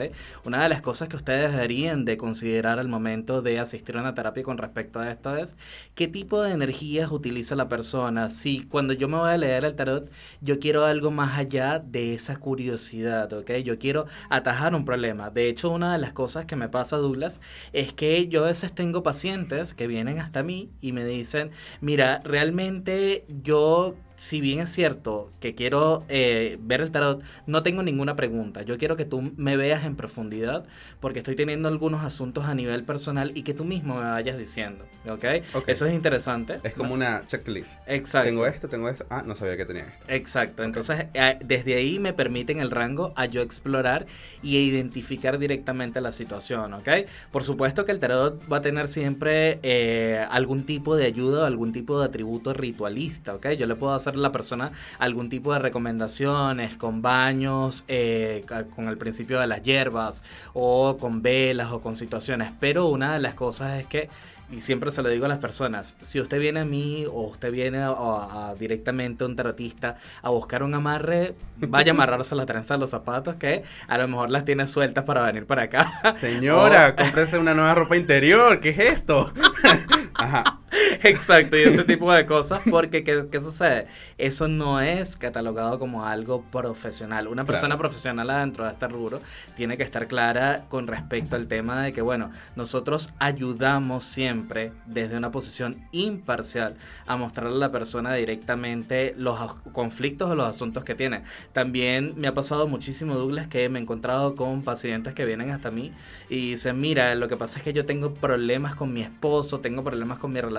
Una 0.43 0.63
de 0.63 0.69
las 0.69 0.81
cosas 0.81 1.07
que 1.07 1.15
ustedes 1.15 1.51
deberían 1.51 2.03
de 2.03 2.17
considerar 2.17 2.79
al 2.79 2.87
momento 2.87 3.41
de 3.43 3.59
asistir 3.59 3.95
a 3.95 4.01
una 4.01 4.15
terapia 4.15 4.43
con 4.43 4.57
respecto 4.57 4.99
a 4.99 5.11
esto 5.11 5.35
es 5.37 5.55
qué 5.93 6.07
tipo 6.07 6.41
de 6.41 6.51
energías 6.51 7.11
utiliza 7.11 7.55
la 7.55 7.69
persona. 7.69 8.29
Si 8.31 8.61
cuando 8.65 8.93
yo 8.93 9.07
me 9.07 9.17
voy 9.17 9.29
a 9.29 9.37
leer 9.37 9.65
el 9.65 9.75
tarot, 9.75 10.09
yo 10.41 10.59
quiero 10.59 10.85
algo 10.85 11.11
más 11.11 11.37
allá 11.37 11.79
de 11.79 12.15
esa 12.15 12.37
curiosidad, 12.37 13.31
¿ok? 13.33 13.51
Yo 13.63 13.77
quiero 13.77 14.07
atajar 14.29 14.73
un 14.73 14.85
problema. 14.85 15.29
De 15.29 15.47
hecho, 15.47 15.69
una 15.69 15.93
de 15.93 15.99
las 15.99 16.13
cosas 16.13 16.45
que 16.45 16.55
me 16.55 16.69
pasa, 16.69 16.97
Douglas, 16.97 17.39
es 17.73 17.93
que 17.93 18.27
yo 18.27 18.43
a 18.45 18.47
veces 18.47 18.73
tengo 18.73 19.03
pacientes 19.03 19.73
que 19.75 19.87
vienen 19.87 20.19
hasta 20.19 20.43
mí 20.43 20.71
y 20.81 20.91
me 20.91 21.05
dicen, 21.05 21.51
mira, 21.81 22.21
realmente 22.23 23.25
yo 23.43 23.95
si 24.17 24.41
bien 24.41 24.59
es 24.59 24.71
cierto 24.71 25.31
que 25.39 25.53
quiero 25.53 26.03
eh, 26.09 26.57
ver 26.59 26.81
el 26.81 26.91
tarot, 26.91 27.21
no 27.45 27.61
tengo 27.61 27.83
ninguna 27.83 28.15
pregunta. 28.15 28.63
Yo 28.63 28.77
quiero 28.79 28.97
que 28.97 29.05
tú 29.05 29.31
me 29.37 29.55
veas 29.55 29.85
en 29.85 29.95
profundidad 29.95 30.65
porque 30.99 31.19
estoy 31.19 31.35
teniendo 31.35 31.67
algunos 31.67 32.03
asuntos 32.03 32.45
a 32.45 32.55
nivel 32.55 32.83
personal 32.83 33.31
y 33.35 33.43
que 33.43 33.53
tú 33.53 33.63
mismo 33.63 33.95
me 33.95 34.09
vayas 34.09 34.37
diciendo. 34.39 34.83
¿Ok? 35.07 35.23
Ok. 35.53 35.69
Eso 35.69 35.85
es 35.85 35.93
interesante. 35.93 36.59
Es 36.63 36.73
como 36.73 36.95
una 36.95 37.21
checklist. 37.27 37.69
Exacto. 37.85 38.27
Tengo 38.27 38.45
esto, 38.47 38.67
tengo 38.67 38.89
esto. 38.89 39.05
Ah, 39.11 39.23
no 39.23 39.35
sabía 39.35 39.55
que 39.55 39.65
tenía 39.65 39.83
esto. 39.83 40.05
Exacto, 40.07 40.63
entonces 40.63 41.05
eh, 41.13 41.37
desde 41.45 41.75
ahí 41.75 41.99
me 41.99 42.11
permiten 42.11 42.59
el 42.59 42.71
rango 42.71 43.13
a 43.15 43.27
yo 43.27 43.43
explorar 43.43 44.07
y 44.41 44.57
identificar 44.57 45.37
directamente 45.37 46.01
la 46.01 46.11
situación, 46.11 46.73
¿ok? 46.73 46.89
Por 47.31 47.43
supuesto 47.43 47.85
que 47.85 47.91
el 47.91 47.99
tarot 47.99 48.41
va 48.51 48.57
a 48.57 48.61
tener 48.61 48.87
siempre 48.87 49.59
eh, 49.61 50.25
algún 50.31 50.63
tipo 50.63 50.95
de 50.95 51.05
ayuda 51.05 51.43
o 51.43 51.45
algún 51.45 51.71
tipo 51.71 51.99
de 51.99 52.07
atributo 52.07 52.53
ritualista, 52.55 53.35
¿ok? 53.35 53.49
Yo 53.51 53.67
le 53.67 53.75
puedo 53.75 53.93
hacer 53.93 54.06
a 54.15 54.17
la 54.17 54.31
persona 54.31 54.71
algún 54.99 55.29
tipo 55.29 55.53
de 55.53 55.59
recomendaciones 55.59 56.77
con 56.77 57.01
baños, 57.01 57.83
eh, 57.87 58.45
con 58.75 58.87
el 58.87 58.97
principio 58.97 59.39
de 59.39 59.47
las 59.47 59.61
hierbas 59.63 60.23
o 60.53 60.97
con 60.97 61.21
velas 61.21 61.71
o 61.71 61.81
con 61.81 61.97
situaciones, 61.97 62.51
pero 62.59 62.87
una 62.87 63.13
de 63.13 63.19
las 63.19 63.33
cosas 63.33 63.79
es 63.79 63.87
que 63.87 64.09
y 64.49 64.61
siempre 64.61 64.91
se 64.91 65.03
lo 65.03 65.09
digo 65.09 65.25
a 65.25 65.27
las 65.27 65.39
personas, 65.39 65.97
si 66.01 66.21
usted 66.21 66.39
viene 66.39 66.61
a 66.61 66.65
mí 66.65 67.05
o 67.05 67.23
usted 67.23 67.51
viene 67.51 67.79
a, 67.79 67.89
a- 67.89 68.47
a 68.51 68.55
directamente 68.55 69.25
a 69.25 69.27
un 69.27 69.35
tarotista 69.35 69.97
a 70.21 70.29
buscar 70.29 70.63
un 70.63 70.73
amarre, 70.73 71.35
vaya 71.57 71.91
a 71.91 71.93
amarrarse 71.95 72.33
la 72.33 72.45
trenza 72.45 72.75
de 72.75 72.79
los 72.79 72.91
zapatos 72.91 73.35
que 73.35 73.63
a 73.89 73.97
lo 73.97 74.07
mejor 74.07 74.29
las 74.29 74.45
tiene 74.45 74.65
sueltas 74.65 75.03
para 75.03 75.21
venir 75.23 75.45
para 75.45 75.63
acá. 75.63 76.15
Señora, 76.21 76.95
cómprese 76.95 77.37
una 77.37 77.53
nueva 77.53 77.73
ropa 77.73 77.97
interior. 77.97 78.61
¿Qué 78.61 78.69
es 78.69 78.79
esto? 78.79 79.29
Ajá. 80.13 80.59
Exacto, 81.03 81.55
y 81.57 81.61
ese 81.61 81.85
tipo 81.85 82.11
de 82.11 82.25
cosas, 82.25 82.61
porque 82.69 83.03
¿qué, 83.03 83.27
qué 83.31 83.39
sucede? 83.39 83.87
Eso 84.17 84.47
no 84.49 84.81
es 84.81 85.15
catalogado 85.15 85.79
como 85.79 86.05
algo 86.05 86.41
profesional. 86.41 87.27
Una 87.27 87.45
persona 87.45 87.75
Claro. 87.75 87.79
profesional 87.79 88.29
adentro 88.29 88.65
de 88.65 88.71
este 88.71 88.87
rubro 88.87 89.21
tiene 89.55 89.77
que 89.77 89.83
estar 89.83 90.07
clara 90.07 90.65
con 90.67 90.87
respecto 90.87 91.35
al 91.37 91.47
tema 91.47 91.81
de 91.83 91.93
que, 91.93 92.01
bueno, 92.01 92.31
nosotros 92.57 93.13
ayudamos 93.19 94.03
siempre 94.03 94.71
desde 94.85 95.15
una 95.17 95.31
posición 95.31 95.77
imparcial 95.91 96.75
a 97.05 97.15
mostrarle 97.15 97.55
a 97.55 97.59
la 97.59 97.71
persona 97.71 98.13
directamente 98.13 99.13
los 99.17 99.53
conflictos 99.71 100.29
o 100.29 100.35
los 100.35 100.47
asuntos 100.47 100.83
que 100.83 100.95
tiene. 100.95 101.23
También 101.53 102.13
me 102.17 102.27
ha 102.27 102.33
pasado 102.33 102.67
muchísimo, 102.67 103.15
Douglas, 103.15 103.47
que 103.47 103.69
me 103.69 103.79
he 103.79 103.81
encontrado 103.81 104.35
con 104.35 104.63
pacientes 104.63 105.13
que 105.13 105.25
vienen 105.25 105.51
hasta 105.51 105.71
mí 105.71 105.93
y 106.29 106.51
dicen, 106.51 106.77
mira, 106.79 107.15
lo 107.15 107.27
que 107.29 107.37
pasa 107.37 107.57
es 107.59 107.63
que 107.63 107.71
yo 107.73 107.85
tengo 107.85 108.13
problemas 108.13 108.75
con 108.75 108.93
mi 108.93 109.01
esposo, 109.01 109.59
tengo 109.61 109.83
problemas 109.83 110.19
con 110.19 110.33
mi 110.33 110.41
relación, 110.41 110.56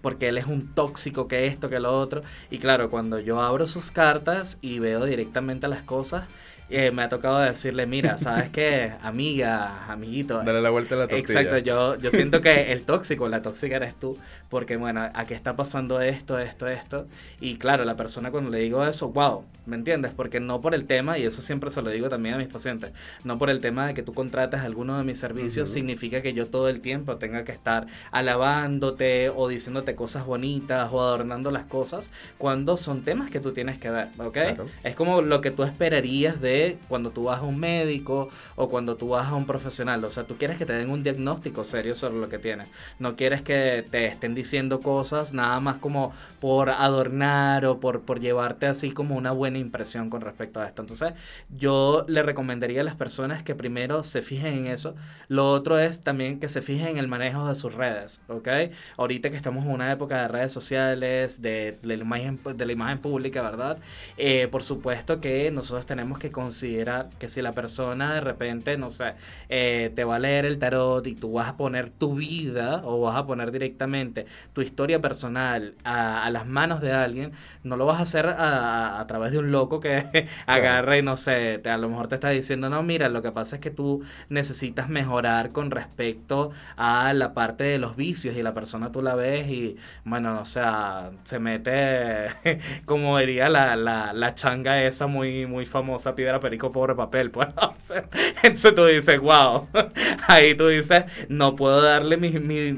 porque 0.00 0.28
él 0.28 0.38
es 0.38 0.46
un 0.46 0.74
tóxico, 0.74 1.28
que 1.28 1.46
esto, 1.46 1.68
que 1.68 1.80
lo 1.80 1.98
otro. 1.98 2.22
Y 2.50 2.58
claro, 2.58 2.90
cuando 2.90 3.18
yo 3.18 3.40
abro 3.40 3.66
sus 3.66 3.90
cartas 3.90 4.58
y 4.60 4.78
veo 4.78 5.04
directamente 5.04 5.68
las 5.68 5.82
cosas, 5.82 6.24
eh, 6.70 6.90
me 6.90 7.02
ha 7.02 7.08
tocado 7.08 7.40
decirle, 7.40 7.86
mira, 7.86 8.16
¿sabes 8.18 8.48
qué? 8.50 8.92
Amiga, 9.02 9.84
amiguito. 9.86 10.42
Dale 10.42 10.62
la 10.62 10.70
vuelta 10.70 10.94
a 10.94 10.98
la 10.98 11.08
tortilla. 11.08 11.40
Exacto, 11.40 11.58
yo, 11.58 11.96
yo 11.98 12.10
siento 12.10 12.40
que 12.40 12.72
el 12.72 12.82
tóxico, 12.82 13.28
la 13.28 13.42
tóxica 13.42 13.76
eres 13.76 13.94
tú, 13.94 14.16
porque 14.48 14.76
bueno, 14.76 15.10
aquí 15.14 15.34
está 15.34 15.56
pasando 15.56 16.00
esto, 16.00 16.38
esto, 16.38 16.66
esto, 16.68 17.06
y 17.40 17.56
claro, 17.56 17.84
la 17.84 17.96
persona 17.96 18.30
cuando 18.30 18.50
le 18.50 18.58
digo 18.58 18.84
eso, 18.84 19.10
wow, 19.10 19.44
¿me 19.66 19.76
entiendes? 19.76 20.12
Porque 20.16 20.40
no 20.40 20.60
por 20.60 20.74
el 20.74 20.86
tema, 20.86 21.18
y 21.18 21.24
eso 21.24 21.42
siempre 21.42 21.70
se 21.70 21.82
lo 21.82 21.90
digo 21.90 22.08
también 22.08 22.36
a 22.36 22.38
mis 22.38 22.48
pacientes, 22.48 22.92
no 23.24 23.38
por 23.38 23.50
el 23.50 23.60
tema 23.60 23.86
de 23.86 23.94
que 23.94 24.02
tú 24.02 24.14
contrates 24.14 24.60
alguno 24.60 24.96
de 24.96 25.04
mis 25.04 25.18
servicios, 25.18 25.68
significa 25.68 26.22
que 26.22 26.32
yo 26.32 26.46
todo 26.46 26.68
el 26.68 26.80
tiempo 26.80 27.16
tenga 27.16 27.44
que 27.44 27.52
estar 27.52 27.86
alabándote 28.10 29.28
o 29.28 29.48
diciéndote 29.48 29.94
cosas 29.94 30.24
bonitas 30.24 30.88
o 30.92 31.00
adornando 31.00 31.50
las 31.50 31.66
cosas, 31.66 32.10
cuando 32.38 32.76
son 32.76 33.02
temas 33.02 33.30
que 33.30 33.40
tú 33.40 33.52
tienes 33.52 33.78
que 33.78 33.90
ver, 33.90 34.08
¿ok? 34.18 34.32
Claro. 34.32 34.66
Es 34.82 34.94
como 34.94 35.20
lo 35.20 35.40
que 35.40 35.50
tú 35.50 35.62
esperarías 35.62 36.40
de 36.40 36.53
cuando 36.88 37.10
tú 37.10 37.24
vas 37.24 37.40
a 37.40 37.42
un 37.42 37.58
médico 37.58 38.28
o 38.56 38.68
cuando 38.68 38.96
tú 38.96 39.08
vas 39.08 39.28
a 39.28 39.34
un 39.34 39.46
profesional. 39.46 40.04
O 40.04 40.10
sea, 40.10 40.24
tú 40.24 40.36
quieres 40.36 40.58
que 40.58 40.66
te 40.66 40.72
den 40.72 40.90
un 40.90 41.02
diagnóstico 41.02 41.64
serio 41.64 41.94
sobre 41.94 42.18
lo 42.18 42.28
que 42.28 42.38
tienes. 42.38 42.68
No 42.98 43.16
quieres 43.16 43.42
que 43.42 43.84
te 43.90 44.06
estén 44.06 44.34
diciendo 44.34 44.80
cosas 44.80 45.32
nada 45.32 45.60
más 45.60 45.76
como 45.76 46.12
por 46.40 46.70
adornar 46.70 47.64
o 47.66 47.80
por, 47.80 48.02
por 48.02 48.20
llevarte 48.20 48.66
así 48.66 48.90
como 48.90 49.16
una 49.16 49.32
buena 49.32 49.58
impresión 49.58 50.10
con 50.10 50.20
respecto 50.20 50.60
a 50.60 50.66
esto. 50.66 50.82
Entonces, 50.82 51.14
yo 51.56 52.04
le 52.08 52.22
recomendaría 52.22 52.80
a 52.80 52.84
las 52.84 52.96
personas 52.96 53.42
que 53.42 53.54
primero 53.54 54.04
se 54.04 54.22
fijen 54.22 54.54
en 54.54 54.66
eso. 54.66 54.94
Lo 55.28 55.50
otro 55.50 55.78
es 55.78 56.00
también 56.00 56.40
que 56.40 56.48
se 56.48 56.62
fijen 56.62 56.88
en 56.88 56.98
el 56.98 57.08
manejo 57.08 57.48
de 57.48 57.54
sus 57.54 57.74
redes, 57.74 58.22
¿ok? 58.28 58.48
Ahorita 58.96 59.30
que 59.30 59.36
estamos 59.36 59.64
en 59.64 59.70
una 59.70 59.90
época 59.92 60.22
de 60.22 60.28
redes 60.28 60.52
sociales, 60.52 61.40
de, 61.42 61.78
de 61.82 61.96
la, 61.96 62.02
imagen, 62.02 62.40
de 62.56 62.66
la 62.66 62.72
imagen 62.72 62.98
pública, 62.98 63.42
¿verdad? 63.42 63.78
Eh, 64.16 64.48
por 64.48 64.62
supuesto 64.62 65.20
que 65.20 65.50
nosotros 65.50 65.86
tenemos 65.86 66.18
que 66.18 66.30
considerar 66.44 67.08
que 67.18 67.28
si 67.28 67.42
la 67.42 67.52
persona 67.52 68.14
de 68.14 68.20
repente, 68.20 68.76
no 68.76 68.90
sé, 68.90 69.14
eh, 69.48 69.92
te 69.94 70.04
va 70.04 70.16
a 70.16 70.18
leer 70.18 70.44
el 70.44 70.58
tarot 70.58 71.06
y 71.06 71.14
tú 71.14 71.32
vas 71.34 71.48
a 71.48 71.56
poner 71.56 71.90
tu 71.90 72.14
vida 72.16 72.82
o 72.84 73.00
vas 73.00 73.16
a 73.16 73.26
poner 73.26 73.50
directamente 73.50 74.26
tu 74.52 74.60
historia 74.62 75.00
personal 75.00 75.74
a, 75.84 76.24
a 76.24 76.30
las 76.30 76.46
manos 76.46 76.80
de 76.80 76.92
alguien, 76.92 77.32
no 77.62 77.76
lo 77.76 77.86
vas 77.86 77.98
a 78.00 78.02
hacer 78.02 78.26
a, 78.26 79.00
a 79.00 79.06
través 79.06 79.32
de 79.32 79.38
un 79.38 79.50
loco 79.50 79.80
que 79.80 80.28
agarre 80.46 80.98
y 80.98 81.02
no 81.02 81.16
sé, 81.16 81.58
te, 81.62 81.70
a 81.70 81.78
lo 81.78 81.88
mejor 81.88 82.08
te 82.08 82.16
está 82.16 82.30
diciendo, 82.30 82.68
no, 82.68 82.82
mira, 82.82 83.08
lo 83.08 83.22
que 83.22 83.32
pasa 83.32 83.56
es 83.56 83.60
que 83.62 83.70
tú 83.70 84.02
necesitas 84.28 84.88
mejorar 84.88 85.52
con 85.52 85.70
respecto 85.70 86.50
a 86.76 87.12
la 87.14 87.34
parte 87.34 87.64
de 87.64 87.78
los 87.78 87.96
vicios 87.96 88.36
y 88.36 88.42
la 88.42 88.54
persona 88.54 88.92
tú 88.92 89.02
la 89.02 89.14
ves 89.14 89.48
y, 89.48 89.76
bueno, 90.04 90.40
o 90.40 90.44
sea, 90.44 91.10
se 91.24 91.38
mete, 91.38 92.28
como 92.84 93.18
diría 93.18 93.48
la, 93.48 93.76
la, 93.76 94.12
la 94.12 94.34
changa 94.34 94.82
esa 94.82 95.06
muy, 95.06 95.46
muy 95.46 95.66
famosa, 95.66 96.14
piedra 96.14 96.33
era 96.34 96.40
perico 96.40 96.72
pobre 96.72 96.94
papel, 96.94 97.30
pues. 97.30 97.48
Entonces 98.42 98.74
tú 98.74 98.84
dices, 98.86 99.20
wow. 99.20 99.68
Ahí 100.28 100.54
tú 100.54 100.68
dices, 100.68 101.04
no 101.28 101.54
puedo 101.56 101.80
darle 101.82 102.16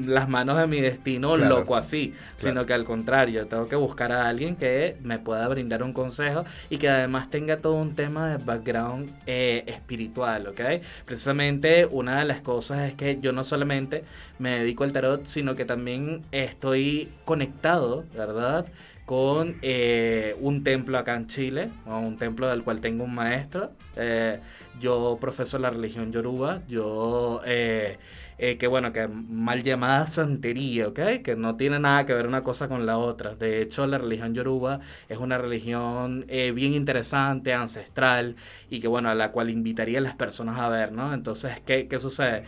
las 0.05 0.29
manos 0.29 0.57
de 0.57 0.67
mi 0.67 0.81
destino 0.81 1.37
loco 1.37 1.75
así, 1.75 2.13
sino 2.35 2.65
que 2.65 2.73
al 2.73 2.83
contrario, 2.83 3.47
tengo 3.47 3.67
que 3.67 3.75
buscar 3.75 4.11
a 4.11 4.27
alguien 4.27 4.55
que 4.55 4.95
me 5.01 5.17
pueda 5.19 5.47
brindar 5.47 5.83
un 5.83 5.93
consejo 5.93 6.45
y 6.69 6.77
que 6.77 6.89
además 6.89 7.29
tenga 7.29 7.57
todo 7.57 7.73
un 7.73 7.95
tema 7.95 8.29
de 8.29 8.43
background 8.43 9.09
eh, 9.25 9.63
espiritual, 9.67 10.47
¿ok? 10.47 10.61
Precisamente 11.05 11.87
una 11.89 12.19
de 12.19 12.25
las 12.25 12.41
cosas 12.41 12.89
es 12.89 12.95
que 12.95 13.19
yo 13.19 13.31
no 13.31 13.43
solamente 13.43 14.03
me 14.39 14.59
dedico 14.59 14.83
al 14.83 14.93
tarot, 14.93 15.25
sino 15.25 15.55
que 15.55 15.65
también 15.65 16.21
estoy 16.31 17.09
conectado, 17.25 18.03
¿verdad? 18.15 18.67
Con 19.07 19.55
eh, 19.61 20.35
un 20.41 20.65
templo 20.65 20.97
acá 20.97 21.15
en 21.15 21.27
Chile, 21.27 21.69
un 21.85 22.17
templo 22.17 22.49
del 22.49 22.63
cual 22.63 22.81
tengo 22.81 23.05
un 23.05 23.15
maestro. 23.15 23.71
Eh, 23.95 24.41
yo 24.81 25.17
profeso 25.21 25.57
la 25.59 25.69
religión 25.69 26.11
yoruba, 26.11 26.61
yo, 26.67 27.39
eh, 27.45 27.97
que 28.37 28.67
bueno, 28.67 28.91
que 28.91 29.07
mal 29.07 29.63
llamada 29.63 30.07
santería, 30.07 30.89
¿ok? 30.89 30.99
Que 31.23 31.37
no 31.37 31.55
tiene 31.55 31.79
nada 31.79 32.05
que 32.05 32.13
ver 32.13 32.27
una 32.27 32.43
cosa 32.43 32.67
con 32.67 32.85
la 32.85 32.97
otra. 32.97 33.33
De 33.35 33.61
hecho, 33.61 33.87
la 33.87 33.97
religión 33.97 34.33
yoruba 34.33 34.81
es 35.07 35.17
una 35.19 35.37
religión 35.37 36.25
bien 36.27 36.73
interesante, 36.73 37.53
ancestral, 37.53 38.35
y 38.69 38.81
que 38.81 38.89
bueno, 38.89 39.07
a 39.09 39.15
la 39.15 39.31
cual 39.31 39.49
invitaría 39.49 39.99
a 39.99 40.01
las 40.01 40.15
personas 40.15 40.59
a 40.59 40.67
ver, 40.67 40.91
¿no? 40.91 41.13
Entonces, 41.13 41.61
¿qué, 41.65 41.87
qué 41.87 41.99
sucede? 41.99 42.43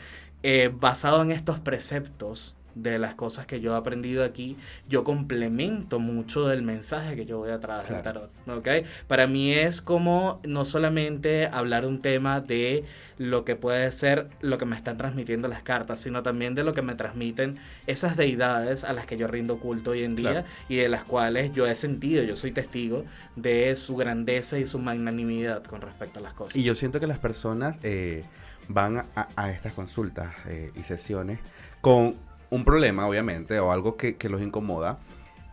basado 0.79 1.21
en 1.21 1.31
estos 1.31 1.59
preceptos, 1.61 2.55
de 2.75 2.99
las 2.99 3.15
cosas 3.15 3.45
que 3.45 3.59
yo 3.59 3.73
he 3.73 3.77
aprendido 3.77 4.23
aquí, 4.23 4.57
yo 4.87 5.03
complemento 5.03 5.99
mucho 5.99 6.47
del 6.47 6.61
mensaje 6.61 7.15
que 7.15 7.25
yo 7.25 7.37
voy 7.37 7.51
a 7.51 7.59
traer 7.59 7.87
del 7.87 8.01
tarot. 8.01 8.29
¿okay? 8.47 8.83
Para 9.07 9.27
mí 9.27 9.51
es 9.53 9.81
como 9.81 10.39
no 10.45 10.65
solamente 10.65 11.47
hablar 11.47 11.85
un 11.85 12.01
tema 12.01 12.41
de 12.41 12.83
lo 13.17 13.43
que 13.43 13.55
puede 13.55 13.91
ser 13.91 14.29
lo 14.41 14.57
que 14.57 14.65
me 14.65 14.75
están 14.75 14.97
transmitiendo 14.97 15.47
las 15.47 15.63
cartas, 15.63 15.99
sino 15.99 16.23
también 16.23 16.55
de 16.55 16.63
lo 16.63 16.73
que 16.73 16.81
me 16.81 16.95
transmiten 16.95 17.57
esas 17.87 18.15
deidades 18.15 18.83
a 18.83 18.93
las 18.93 19.05
que 19.05 19.17
yo 19.17 19.27
rindo 19.27 19.57
culto 19.59 19.91
hoy 19.91 20.03
en 20.03 20.15
día 20.15 20.45
y 20.67 20.77
de 20.77 20.89
las 20.89 21.03
cuales 21.03 21.53
yo 21.53 21.67
he 21.67 21.75
sentido, 21.75 22.23
yo 22.23 22.35
soy 22.35 22.51
testigo 22.51 23.03
de 23.35 23.75
su 23.75 23.95
grandeza 23.95 24.57
y 24.57 24.65
su 24.65 24.79
magnanimidad 24.79 25.63
con 25.63 25.81
respecto 25.81 26.19
a 26.19 26.21
las 26.21 26.33
cosas. 26.33 26.55
Y 26.55 26.63
yo 26.63 26.75
siento 26.75 26.99
que 26.99 27.07
las 27.07 27.19
personas 27.19 27.77
eh, 27.83 28.23
van 28.69 29.03
a, 29.15 29.51
estas 29.51 29.73
consultas 29.73 30.33
eh, 30.47 30.71
y 30.75 30.83
sesiones 30.83 31.39
con 31.81 32.15
un 32.49 32.65
problema, 32.65 33.07
obviamente, 33.07 33.59
o 33.59 33.71
algo 33.71 33.95
que, 33.95 34.17
los 34.29 34.41
incomoda, 34.41 34.99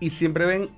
y 0.00 0.10
siempre 0.10 0.46
ven 0.46 0.68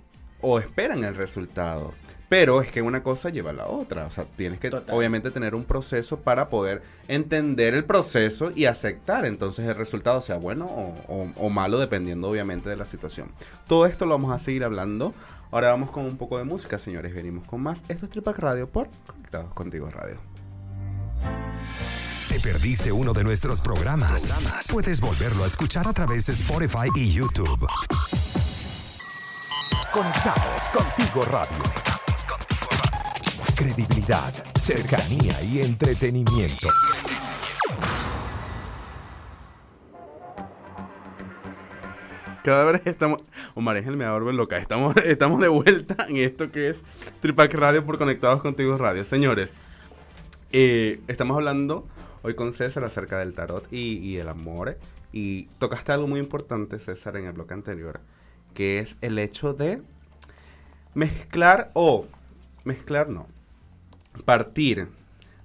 o 0.41 0.59
esperan 0.59 1.05
el 1.05 1.15
resultado. 1.15 1.95
Pero 2.29 2.61
es 2.61 2.71
que 2.71 2.83
una 2.83 3.03
cosa 3.03 3.31
lleva 3.31 3.51
a 3.51 3.55
la 3.55 3.69
otra. 3.69 4.05
O 4.05 4.11
sea, 4.11 4.25
tienes 4.37 4.61
que 4.61 4.69
obviamente 4.91 5.31
tener 5.31 5.55
un 5.55 5.65
proceso 5.65 6.21
para 6.21 6.51
poder 6.51 6.83
entender 7.09 7.75
el 7.75 7.85
proceso 7.85 8.53
y 8.55 8.67
aceptar 8.67 9.25
entonces 9.25 9.65
el 9.65 9.75
resultado, 9.75 10.21
sea 10.21 10.37
bueno 10.37 10.67
o, 11.09 11.49
malo, 11.49 11.79
dependiendo 11.79 12.29
obviamente 12.29 12.69
de 12.69 12.77
la 12.77 12.85
situación. 12.85 13.31
Todo 13.67 13.87
esto 13.87 14.05
lo 14.05 14.13
vamos 14.13 14.33
a 14.33 14.39
seguir 14.39 14.65
hablando. 14.65 15.15
Ahora 15.51 15.71
vamos 15.71 15.91
con 15.91 16.05
un 16.05 16.19
poco 16.19 16.37
de 16.37 16.45
música, 16.45 16.79
señores. 16.79 17.15
Venimos 17.15 17.47
con 17.47 17.63
más. 17.63 17.79
Esto 17.89 18.05
es 18.05 18.11
Tripac 18.11 18.39
Radio 18.39 18.69
por 18.69 18.91
Conectados 19.07 19.55
Contigo 19.55 19.89
Radio. 19.89 20.19
¿Te 22.29 22.39
perdiste 22.41 22.93
uno 22.93 23.15
de 23.15 23.25
nuestros 23.25 23.59
programas? 23.59 24.31
Puedes 24.71 25.01
volverlo 25.01 25.45
a 25.45 25.47
escuchar 25.47 25.89
a 25.89 25.95
través 25.95 26.27
de 26.27 26.35
Spotify 26.35 26.91
y 26.95 27.11
YouTube. 27.11 27.67
Conectados 29.91 30.69
contigo 30.69 31.23
radio. 31.25 31.57
Credibilidad, 33.57 34.31
cercanía 34.59 35.43
y 35.43 35.63
entretenimiento. 35.63 36.69
Cada 42.45 42.65
vez 42.67 42.83
estamos. 42.85 43.23
Omar 43.55 43.79
Ángel 43.79 43.97
me 43.97 44.05
va 44.05 44.19
loca. 44.19 44.59
Estamos, 44.59 44.95
estamos 45.05 45.41
de 45.41 45.49
vuelta 45.49 45.97
en 46.11 46.19
esto 46.19 46.53
que 46.53 46.69
es 46.69 46.83
Tripac 47.21 47.55
Radio 47.55 47.87
por 47.87 47.97
Conectados 47.97 48.43
Contigo 48.43 48.77
Radio. 48.77 49.03
Señores, 49.07 49.57
eh, 50.53 51.01
estamos 51.09 51.35
hablando 51.35 51.89
hoy 52.23 52.35
con 52.35 52.53
César 52.53 52.85
acerca 52.85 53.19
del 53.19 53.35
tarot 53.35 53.73
y, 53.73 54.17
el 54.17 54.29
amor. 54.29 54.77
Y 55.13 55.45
tocaste 55.59 55.93
algo 55.93 56.07
muy 56.07 56.21
importante, 56.21 56.79
César, 56.79 57.17
en 57.17 57.27
el 57.27 57.33
bloque 57.33 57.55
anterior, 57.55 58.01
que 58.55 58.79
es 58.79 58.97
el 59.01 59.19
hecho 59.19 59.55
de 59.55 59.83
mezclar 60.95 61.71
o 61.75 62.07
mezclar 62.65 63.09
no, 63.09 63.27
partir 64.25 64.89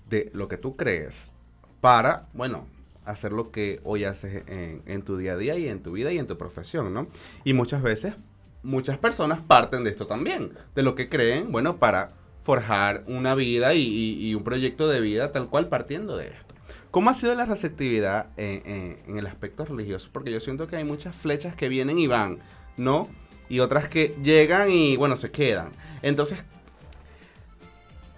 de 0.09 0.29
lo 0.33 0.47
que 0.47 0.57
tú 0.57 0.75
crees 0.75 1.31
para, 1.79 2.27
bueno, 2.33 2.67
hacer 3.05 3.31
lo 3.31 3.51
que 3.51 3.79
hoy 3.83 4.03
haces 4.03 4.43
en, 4.47 5.01
tu 5.03 5.17
día 5.17 5.33
a 5.33 5.37
día 5.37 5.57
y 5.57 5.67
en 5.67 5.81
tu 5.81 5.93
vida 5.93 6.11
y 6.11 6.17
en 6.17 6.27
tu 6.27 6.37
profesión, 6.37 6.93
¿no? 6.93 7.07
Y 7.43 7.53
muchas 7.53 7.81
veces, 7.81 8.15
muchas 8.63 8.97
personas 8.97 9.41
parten 9.41 9.83
de 9.83 9.91
esto 9.91 10.07
también, 10.07 10.53
de 10.75 10.83
lo 10.83 10.95
que 10.95 11.09
creen, 11.09 11.51
bueno, 11.51 11.77
para 11.77 12.11
forjar 12.43 13.03
una 13.07 13.35
vida 13.35 13.73
y 13.73 14.35
un 14.35 14.43
proyecto 14.43 14.89
de 14.89 14.99
vida 14.99 15.31
tal 15.31 15.49
cual 15.49 15.69
partiendo 15.69 16.17
de 16.17 16.27
esto. 16.27 16.52
¿Cómo 16.93 17.09
ha 17.09 17.15
sido 17.15 17.33
la 17.33 17.47
receptividad 17.47 18.27
en, 18.37 19.17
el 19.17 19.25
aspecto 19.25 19.65
religioso? 19.65 20.11
Porque 20.13 20.31
yo 20.31 20.39
siento 20.39 20.67
que 20.67 20.75
hay 20.75 20.83
muchas 20.83 21.15
flechas 21.15 21.55
que 21.55 21.67
vienen 21.67 21.97
y 21.97 22.05
van, 22.05 22.37
¿no? 22.77 23.09
Y 23.49 23.61
otras 23.61 23.89
que 23.89 24.15
llegan 24.21 24.69
y, 24.69 24.95
bueno, 24.95 25.17
se 25.17 25.31
quedan. 25.31 25.69
Entonces, 26.03 26.37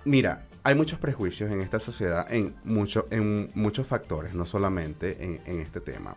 mira, 0.04 0.44
hay 0.62 0.76
muchos 0.76 1.00
prejuicios 1.00 1.50
en 1.54 1.62
esta 1.62 1.80
sociedad 1.80 2.28
en, 2.30 2.54
mucho, 2.66 3.08
en 3.12 3.50
muchos 3.56 3.88
factores, 3.88 4.34
no 4.34 4.46
solamente 4.46 5.40
en, 5.46 5.60
este 5.62 5.80
tema. 5.80 6.14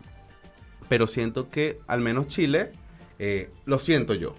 Pero 0.89 1.07
siento 1.07 1.49
que 1.49 1.79
al 1.87 2.01
menos 2.01 2.27
Chile, 2.27 2.73
eh, 3.19 3.51
lo 3.63 3.79
siento 3.79 4.15
yo, 4.15 4.35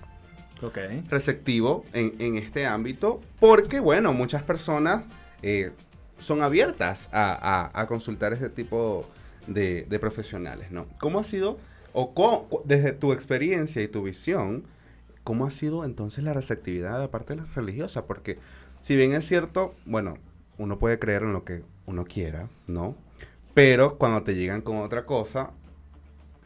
okay. 0.61 1.04
receptivo 1.09 1.87
en, 1.94 2.37
este 2.37 2.66
ámbito, 2.66 3.22
porque, 3.38 3.80
bueno, 3.80 4.12
muchas 4.12 4.42
personas 4.42 5.04
eh, 5.40 5.72
son 6.20 6.42
abiertas 6.42 7.09
a, 7.12 7.85
consultar 7.88 8.33
ese 8.33 8.48
tipo 8.48 9.04
de, 9.46 9.98
profesionales, 10.00 10.70
¿no? 10.70 10.87
¿Cómo 11.00 11.18
ha 11.18 11.24
sido, 11.24 11.59
o 11.92 12.62
desde 12.64 12.92
tu 12.92 13.12
experiencia 13.12 13.83
y 13.83 13.88
tu 13.88 14.02
visión, 14.02 14.64
cómo 15.24 15.46
ha 15.46 15.50
sido 15.50 15.85
entonces 15.85 16.24
la 16.24 16.35
receptividad 16.35 17.00
de 17.00 17.09
parte 17.09 17.35
de 17.35 17.42
la 17.42 17.46
religiosa? 17.54 18.06
Porque 18.06 18.38
si 18.80 18.96
bien 18.96 19.12
es 19.12 19.26
cierto, 19.26 19.74
bueno, 19.85 20.18
uno 20.59 20.78
puede 20.78 20.98
creer 20.98 21.22
en 21.22 21.33
lo 21.33 21.44
que 21.44 21.62
uno 21.87 22.04
quiera, 22.04 22.48
¿no? 22.66 22.94
Pero 23.54 23.98
cuando 23.98 24.22
te 24.22 24.35
llegan 24.35 24.62
con 24.62 24.78
otra 24.78 25.04
cosa, 25.04 25.50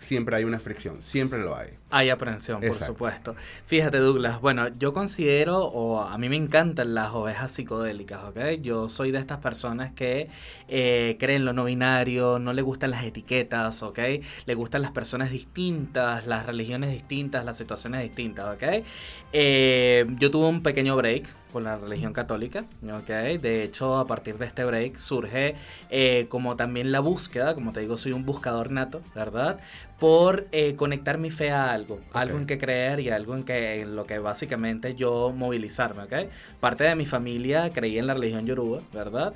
siempre 0.04 0.36
hay 0.36 0.44
una 0.44 0.58
fricción, 0.58 1.02
siempre 1.02 1.40
lo 1.40 1.56
hay. 1.56 1.70
Hay 1.90 2.10
aprensión, 2.10 2.60
por 2.60 2.74
supuesto. 2.74 3.34
Fíjate, 3.66 3.98
Douglas, 3.98 4.40
bueno, 4.40 4.68
yo 4.78 4.92
considero, 4.92 5.64
o 5.64 6.00
a 6.00 6.16
mí 6.18 6.28
me 6.28 6.36
encantan 6.36 6.94
las 6.94 7.12
ovejas 7.12 7.52
psicodélicas, 7.52 8.24
¿ok? 8.24 8.60
Yo 8.60 8.88
soy 8.88 9.10
de 9.10 9.18
estas 9.18 9.38
personas 9.38 9.92
que 9.92 10.28
eh, 10.68 11.16
creen 11.18 11.44
lo 11.44 11.52
no 11.52 11.64
binario, 11.64 12.38
no 12.38 12.52
le 12.52 12.62
gustan 12.62 12.90
las 12.90 13.04
etiquetas, 13.04 13.82
¿ok? 13.82 13.98
Le 14.46 14.54
gustan 14.54 14.82
las 14.82 14.90
personas 14.90 15.30
distintas, 15.30 16.26
las 16.26 16.46
religiones 16.46 16.90
distintas, 16.90 17.44
las 17.44 17.56
situaciones 17.56 18.02
distintas, 18.02 18.54
¿ok? 18.54 18.84
Eh, 19.32 20.06
yo 20.18 20.30
tuve 20.30 20.46
un 20.46 20.62
pequeño 20.62 20.96
break 20.96 21.43
con 21.54 21.62
la 21.62 21.76
religión 21.76 22.12
católica, 22.12 22.64
¿ok? 22.82 23.38
De 23.40 23.62
hecho, 23.62 23.96
a 23.96 24.08
partir 24.08 24.38
de 24.38 24.46
este 24.46 24.64
break 24.64 24.96
surge 24.96 25.54
eh, 25.88 26.26
como 26.28 26.56
también 26.56 26.90
la 26.90 26.98
búsqueda, 26.98 27.54
como 27.54 27.72
te 27.72 27.78
digo, 27.78 27.96
soy 27.96 28.10
un 28.12 28.26
buscador 28.26 28.72
nato, 28.72 29.02
¿verdad? 29.14 29.60
Por 30.00 30.48
eh, 30.50 30.74
conectar 30.74 31.16
mi 31.16 31.30
fe 31.30 31.52
a 31.52 31.70
algo, 31.70 32.00
algo 32.12 32.38
en 32.38 32.46
que 32.46 32.58
creer 32.58 32.98
y 32.98 33.10
algo 33.10 33.36
en, 33.36 33.44
que, 33.44 33.82
en 33.82 33.94
lo 33.94 34.04
que 34.04 34.18
básicamente 34.18 34.96
yo 34.96 35.30
movilizarme, 35.30 36.02
¿ok? 36.02 36.28
Parte 36.58 36.82
de 36.82 36.96
mi 36.96 37.06
familia 37.06 37.70
creía 37.70 38.00
en 38.00 38.08
la 38.08 38.14
religión 38.14 38.46
yoruba, 38.46 38.80
¿verdad? 38.92 39.32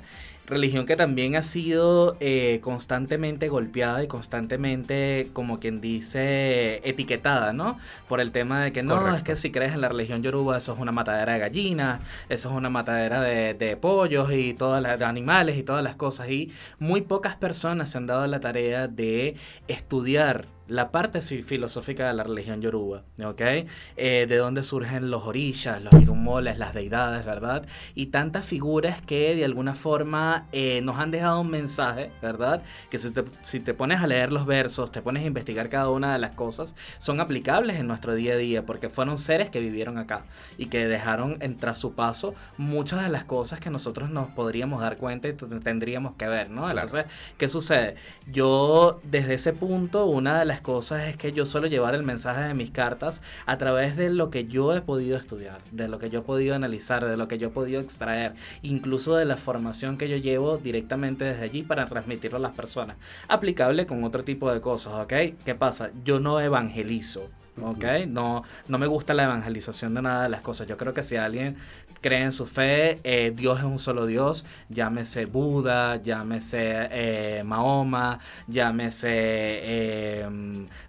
Religión 0.49 0.85
que 0.85 0.95
también 0.95 1.35
ha 1.35 1.43
sido 1.43 2.17
eh, 2.19 2.59
constantemente 2.61 3.47
golpeada 3.49 4.03
y 4.03 4.07
constantemente, 4.07 5.29
como 5.33 5.59
quien 5.59 5.79
dice, 5.79 6.81
etiquetada, 6.87 7.53
¿no? 7.53 7.77
Por 8.07 8.19
el 8.19 8.31
tema 8.31 8.63
de 8.63 8.73
que 8.73 8.83
no, 8.83 9.15
es 9.15 9.23
que 9.23 9.35
si 9.35 9.51
crees 9.51 9.73
en 9.73 9.81
la 9.81 9.89
religión 9.89 10.23
yoruba, 10.23 10.57
eso 10.57 10.73
es 10.73 10.79
una 10.79 10.91
matadera 10.91 11.33
de 11.33 11.39
gallinas, 11.39 12.01
eso 12.29 12.49
es 12.49 12.55
una 12.55 12.69
matadera 12.69 13.21
de, 13.21 13.77
pollos 13.79 14.31
y 14.33 14.53
todas 14.53 14.81
las 14.81 14.99
de 14.99 15.05
animales 15.05 15.57
y 15.57 15.63
todas 15.63 15.83
las 15.83 15.95
cosas. 15.95 16.29
Y 16.29 16.51
muy 16.79 17.01
pocas 17.01 17.35
personas 17.35 17.91
se 17.91 17.97
han 17.97 18.07
dado 18.07 18.25
la 18.27 18.39
tarea 18.39 18.87
de 18.87 19.35
estudiar 19.67 20.47
la 20.69 20.91
parte 20.91 21.21
filosófica 21.21 22.07
de 22.07 22.13
la 22.13 22.23
religión 22.23 22.61
yoruba, 22.61 23.03
¿ok? 23.23 23.41
Eh, 23.97 24.25
de 24.29 24.37
dónde 24.37 24.63
surgen 24.63 25.09
los 25.09 25.23
orillas, 25.23 25.81
los 25.81 25.93
irumoles, 25.93 26.57
las 26.57 26.73
deidades, 26.73 27.25
¿verdad? 27.25 27.65
Y 27.95 28.07
tantas 28.07 28.45
figuras 28.45 29.01
que 29.01 29.35
de 29.35 29.45
alguna 29.45 29.73
forma 29.73 30.47
eh, 30.51 30.81
nos 30.81 30.97
han 30.97 31.11
dejado 31.11 31.41
un 31.41 31.49
mensaje, 31.49 32.11
¿verdad? 32.21 32.61
Que 32.89 32.99
si 32.99 33.11
te, 33.11 33.23
si 33.41 33.59
te 33.59 33.73
pones 33.73 34.01
a 34.01 34.07
leer 34.07 34.31
los 34.31 34.45
versos, 34.45 34.91
te 34.91 35.01
pones 35.01 35.23
a 35.23 35.27
investigar 35.27 35.69
cada 35.69 35.89
una 35.89 36.13
de 36.13 36.19
las 36.19 36.31
cosas, 36.31 36.75
son 36.99 37.19
aplicables 37.19 37.79
en 37.79 37.87
nuestro 37.87 38.13
día 38.13 38.33
a 38.33 38.37
día, 38.37 38.63
porque 38.63 38.89
fueron 38.89 39.17
seres 39.17 39.49
que 39.49 39.59
vivieron 39.59 39.97
acá 39.97 40.23
y 40.57 40.67
que 40.67 40.87
dejaron 40.87 41.37
en 41.41 41.57
tras 41.57 41.79
su 41.79 41.93
paso 41.93 42.35
muchas 42.57 43.03
de 43.03 43.09
las 43.09 43.23
cosas 43.23 43.59
que 43.59 43.71
nosotros 43.71 44.11
nos 44.11 44.29
podríamos 44.29 44.81
dar 44.81 44.97
cuenta 44.97 45.27
y 45.27 45.33
tendríamos 45.33 46.13
que 46.15 46.27
ver, 46.27 46.51
¿no? 46.51 46.69
Entonces, 46.69 47.05
¿qué 47.37 47.49
sucede? 47.49 47.95
Yo, 48.31 48.99
desde 49.03 49.33
ese 49.33 49.53
punto, 49.53 50.05
una 50.05 50.39
de 50.39 50.45
las 50.45 50.58
cosas 50.61 51.07
es 51.07 51.17
que 51.17 51.31
yo 51.31 51.45
suelo 51.45 51.67
llevar 51.67 51.95
el 51.95 52.03
mensaje 52.03 52.41
de 52.41 52.53
mis 52.53 52.71
cartas 52.71 53.21
a 53.45 53.57
través 53.57 53.95
de 53.95 54.09
lo 54.09 54.29
que 54.29 54.45
yo 54.45 54.75
he 54.75 54.81
podido 54.81 55.17
estudiar, 55.17 55.59
de 55.71 55.87
lo 55.87 55.99
que 55.99 56.09
yo 56.09 56.19
he 56.19 56.23
podido 56.23 56.55
analizar, 56.55 57.05
de 57.05 57.17
lo 57.17 57.27
que 57.27 57.37
yo 57.37 57.47
he 57.47 57.51
podido 57.51 57.81
extraer, 57.81 58.33
incluso 58.61 59.15
de 59.15 59.25
la 59.25 59.37
formación 59.37 59.97
que 59.97 60.09
yo 60.09 60.17
llevo 60.17 60.57
directamente 60.57 61.25
desde 61.25 61.43
allí 61.43 61.63
para 61.63 61.85
transmitirlo 61.85 62.37
a 62.37 62.41
las 62.41 62.53
personas. 62.53 62.97
Aplicable 63.27 63.85
con 63.85 64.03
otro 64.03 64.23
tipo 64.23 64.51
de 64.51 64.61
cosas, 64.61 64.93
¿ok? 64.93 65.13
¿Qué 65.45 65.55
pasa? 65.55 65.91
Yo 66.03 66.19
no 66.19 66.39
evangelizo. 66.39 67.29
¿ok? 67.61 67.85
No, 68.07 68.43
no 68.67 68.77
me 68.77 68.87
gusta 68.87 69.13
la 69.13 69.23
evangelización 69.23 69.93
de 69.93 70.01
nada 70.01 70.23
de 70.23 70.29
las 70.29 70.41
cosas. 70.41 70.67
Yo 70.67 70.77
creo 70.77 70.93
que 70.93 71.03
si 71.03 71.15
alguien 71.15 71.57
cree 72.01 72.23
en 72.23 72.31
su 72.31 72.45
fe, 72.45 72.99
eh, 73.03 73.31
Dios 73.35 73.59
es 73.59 73.65
un 73.65 73.79
solo 73.79 74.05
Dios, 74.05 74.45
llámese 74.69 75.25
Buda, 75.25 76.01
llámese 76.01 76.87
eh, 76.91 77.43
Mahoma, 77.43 78.19
llámese 78.47 79.09
eh, 79.11 80.27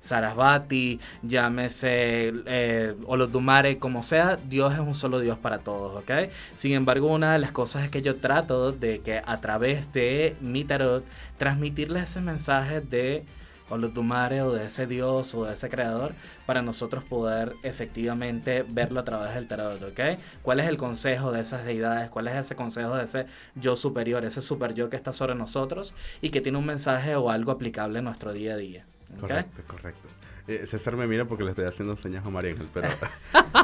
Sarasvati, 0.00 1.00
llámese 1.22 2.32
eh, 2.46 2.94
Olodumare, 3.06 3.78
como 3.78 4.02
sea, 4.02 4.36
Dios 4.36 4.72
es 4.72 4.80
un 4.80 4.94
solo 4.94 5.20
Dios 5.20 5.38
para 5.38 5.58
todos, 5.58 6.02
¿ok? 6.02 6.30
Sin 6.54 6.72
embargo, 6.72 7.08
una 7.08 7.32
de 7.32 7.38
las 7.38 7.52
cosas 7.52 7.84
es 7.84 7.90
que 7.90 8.02
yo 8.02 8.16
trato 8.16 8.72
de 8.72 9.00
que 9.00 9.22
a 9.24 9.36
través 9.40 9.92
de 9.92 10.36
mi 10.40 10.64
tarot 10.64 11.04
transmitirles 11.38 12.10
ese 12.10 12.20
mensaje 12.20 12.80
de 12.80 13.24
o 13.70 13.76
o 13.76 14.52
de 14.52 14.66
ese 14.66 14.86
Dios 14.86 15.34
o 15.34 15.44
de 15.44 15.54
ese 15.54 15.68
creador 15.68 16.12
para 16.46 16.62
nosotros 16.62 17.04
poder 17.04 17.54
efectivamente 17.62 18.64
verlo 18.68 19.00
a 19.00 19.04
través 19.04 19.34
del 19.34 19.46
tarot, 19.46 19.82
¿ok? 19.82 20.20
¿Cuál 20.42 20.60
es 20.60 20.68
el 20.68 20.76
consejo 20.76 21.32
de 21.32 21.40
esas 21.40 21.64
deidades? 21.64 22.10
¿Cuál 22.10 22.28
es 22.28 22.36
ese 22.36 22.56
consejo 22.56 22.96
de 22.96 23.04
ese 23.04 23.26
yo 23.54 23.76
superior, 23.76 24.24
ese 24.24 24.42
super 24.42 24.74
yo 24.74 24.90
que 24.90 24.96
está 24.96 25.12
sobre 25.12 25.34
nosotros 25.34 25.94
y 26.20 26.30
que 26.30 26.40
tiene 26.40 26.58
un 26.58 26.66
mensaje 26.66 27.14
o 27.16 27.30
algo 27.30 27.52
aplicable 27.52 28.00
en 28.00 28.04
nuestro 28.04 28.32
día 28.32 28.54
a 28.54 28.56
día? 28.56 28.84
Correcto, 29.18 29.62
correcto. 29.66 30.08
Eh, 30.48 30.66
César 30.66 30.96
me 30.96 31.06
mira 31.06 31.26
porque 31.26 31.44
le 31.44 31.50
estoy 31.50 31.66
haciendo 31.66 31.96
señas 31.96 32.26
a 32.26 32.30
María 32.30 32.52
Ángel, 32.52 32.66
pero 32.72 32.88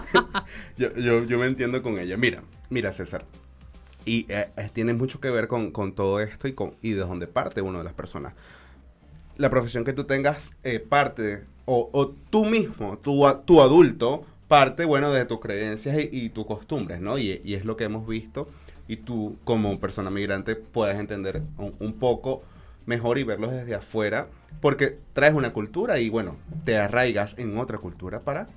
yo, 0.76 1.24
yo, 1.24 1.38
me 1.38 1.46
entiendo 1.46 1.82
con 1.82 1.98
ella. 1.98 2.16
Mira, 2.16 2.42
mira 2.70 2.92
César, 2.92 3.24
y 4.04 4.26
eh, 4.28 4.50
eh, 4.56 4.70
tiene 4.72 4.94
mucho 4.94 5.20
que 5.20 5.30
ver 5.30 5.48
con, 5.48 5.72
con, 5.72 5.94
todo 5.94 6.20
esto 6.20 6.46
y, 6.46 6.52
con, 6.52 6.74
y 6.82 6.92
de 6.92 7.00
dónde 7.00 7.26
parte 7.26 7.60
uno 7.60 7.78
de 7.78 7.84
las 7.84 7.94
personas 7.94 8.34
la 9.36 9.50
profesión 9.50 9.84
que 9.84 9.92
tú 9.92 10.04
tengas 10.04 10.54
eh, 10.64 10.80
parte, 10.80 11.44
o, 11.66 12.14
tú 12.30 12.44
mismo, 12.44 12.98
tu, 12.98 13.26
tu 13.44 13.60
adulto, 13.60 14.24
parte, 14.48 14.84
bueno, 14.84 15.12
de 15.12 15.24
tus 15.24 15.40
creencias 15.40 15.96
y, 16.10 16.28
tus 16.30 16.46
costumbres, 16.46 17.00
¿no? 17.00 17.18
Y, 17.18 17.40
es 17.44 17.64
lo 17.64 17.76
que 17.76 17.84
hemos 17.84 18.06
visto 18.06 18.48
y 18.88 18.98
tú 18.98 19.36
como 19.44 19.80
persona 19.80 20.10
migrante 20.10 20.54
puedes 20.54 20.96
entender 20.98 21.42
un, 21.58 21.92
poco 21.94 22.42
mejor 22.86 23.18
y 23.18 23.24
verlos 23.24 23.50
desde 23.50 23.74
afuera, 23.74 24.28
porque 24.60 24.98
traes 25.12 25.34
una 25.34 25.52
cultura 25.52 25.98
y, 25.98 26.08
bueno, 26.08 26.36
te 26.64 26.78
arraigas 26.78 27.36
en 27.38 27.58
otra 27.58 27.78
cultura 27.78 28.20
para 28.20 28.48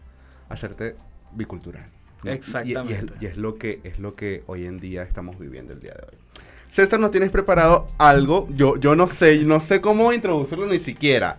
hacerte 0.49 0.95
bicultural. 1.33 1.89
Exactamente. 2.23 3.13
Y, 3.21 3.25
es, 3.25 3.37
lo 3.37 3.55
que, 3.55 3.79
es 3.83 3.97
lo 3.97 4.15
que 4.15 4.43
hoy 4.45 4.65
en 4.65 4.79
día 4.79 5.03
estamos 5.03 5.39
viviendo 5.39 5.73
el 5.73 5.79
día 5.79 5.93
de 5.93 6.03
hoy. 6.03 6.28
César, 6.71 6.99
¿nos 6.99 7.11
tienes 7.11 7.29
preparado 7.29 7.87
algo? 7.97 8.47
Yo, 8.51 8.77
yo 8.77 8.95
no 8.95 9.07
sé, 9.07 9.43
no 9.43 9.59
sé 9.59 9.81
cómo 9.81 10.13
introducirlo 10.13 10.67
ni 10.67 10.79
siquiera 10.79 11.37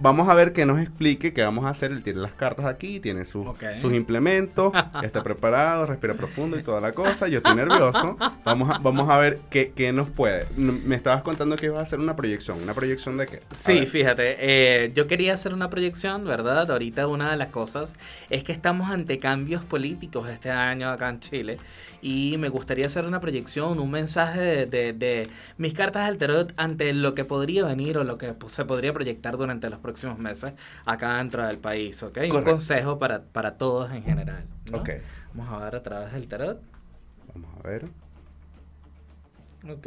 vamos 0.00 0.28
a 0.28 0.34
ver 0.34 0.52
que 0.52 0.66
nos 0.66 0.80
explique 0.80 1.32
qué 1.32 1.42
vamos 1.42 1.64
a 1.64 1.70
hacer. 1.70 1.90
Él 1.90 2.02
tiene 2.02 2.20
las 2.20 2.32
cartas 2.32 2.66
aquí, 2.66 3.00
tiene 3.00 3.24
sus 3.24 3.46
implementos, 3.92 4.72
está 5.02 5.22
preparado, 5.22 5.86
respira 5.86 6.14
profundo 6.14 6.58
y 6.58 6.62
toda 6.62 6.80
la 6.80 6.92
cosa. 6.92 7.28
Yo 7.28 7.38
estoy 7.38 7.54
nervioso. 7.54 8.16
Vamos 8.44 8.70
a, 8.70 8.78
vamos 8.78 9.08
a 9.08 9.18
ver 9.18 9.38
qué, 9.50 9.72
qué 9.74 9.92
nos 9.92 10.08
puede. 10.08 10.46
Me 10.56 10.94
estabas 10.94 11.22
contando 11.22 11.56
que 11.56 11.66
ibas 11.66 11.78
a 11.78 11.82
hacer 11.82 11.98
una 11.98 12.16
proyección. 12.16 12.58
¿Una 12.62 12.74
proyección 12.74 13.16
de 13.16 13.26
qué? 13.26 13.40
sí, 13.52 13.86
fíjate. 13.86 14.36
Eh, 14.38 14.92
yo 14.94 15.06
quería 15.06 15.34
hacer 15.34 15.54
una 15.54 15.70
proyección, 15.70 16.24
¿verdad? 16.24 16.70
Ahorita 16.70 17.06
una 17.06 17.30
de 17.30 17.36
las 17.36 17.48
cosas 17.48 17.94
es 18.28 18.44
que 18.44 18.52
estamos 18.52 18.90
ante 18.90 19.18
cambios 19.18 19.64
políticos 19.64 20.28
este 20.28 20.50
año 20.50 20.90
acá 20.90 21.08
en 21.08 21.20
Chile. 21.20 21.58
Y 22.02 22.36
me 22.38 22.48
gustaría 22.48 22.86
hacer 22.86 23.04
una 23.04 23.20
proyección, 23.20 23.78
un 23.78 23.90
mensaje 23.90 24.66
de, 24.66 24.92
de 24.92 25.28
mis 25.58 25.74
cartas 25.74 26.06
del 26.06 26.16
tarot 26.18 26.54
ante 26.56 26.92
lo 26.94 27.14
que 27.14 27.24
podría 27.24 27.66
venir 27.66 27.98
o 27.98 28.04
lo 28.04 28.16
que 28.16 28.34
se 28.48 28.64
podría 28.64 28.92
proyectar 28.92 29.36
durante 29.36 29.68
los 29.68 29.80
próximos 29.80 30.18
meses 30.18 30.54
acá 30.86 31.18
dentro 31.18 31.46
del 31.46 31.58
país, 31.58 32.02
¿ok? 32.02 32.18
Un 32.32 32.42
consejo 32.42 32.98
para, 32.98 33.22
para 33.22 33.58
todos 33.58 33.92
en 33.92 34.02
general. 34.02 34.44
Ok. 34.72 34.90
Vamos 35.34 35.52
a 35.52 35.64
ver 35.64 35.76
a 35.76 35.82
través 35.82 36.12
del 36.12 36.26
tarot. 36.26 36.62
Vamos 37.34 37.50
a 37.58 37.68
ver. 37.68 37.84
Ok. 39.68 39.86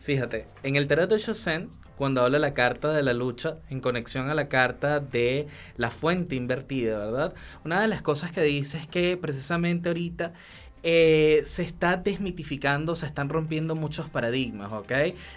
Fíjate, 0.00 0.46
en 0.62 0.76
el 0.76 0.86
tarot 0.86 1.10
de 1.10 1.18
Shosen, 1.18 1.68
cuando 1.96 2.22
habla 2.22 2.38
la 2.38 2.54
carta 2.54 2.92
de 2.92 3.02
la 3.02 3.14
lucha 3.14 3.56
en 3.70 3.80
conexión 3.80 4.30
a 4.30 4.34
la 4.34 4.48
carta 4.48 5.00
de 5.00 5.46
la 5.76 5.90
fuente 5.90 6.36
invertida, 6.36 6.98
¿verdad? 6.98 7.34
Una 7.64 7.80
de 7.80 7.88
las 7.88 8.02
cosas 8.02 8.32
que 8.32 8.42
dice 8.42 8.78
es 8.78 8.86
que 8.86 9.16
precisamente 9.16 9.88
ahorita 9.88 10.32
eh, 10.88 11.42
se 11.44 11.62
está 11.62 11.96
desmitificando, 11.96 12.94
se 12.94 13.06
están 13.06 13.28
rompiendo 13.28 13.74
muchos 13.74 14.08
paradigmas, 14.08 14.72
¿ok? 14.72 14.92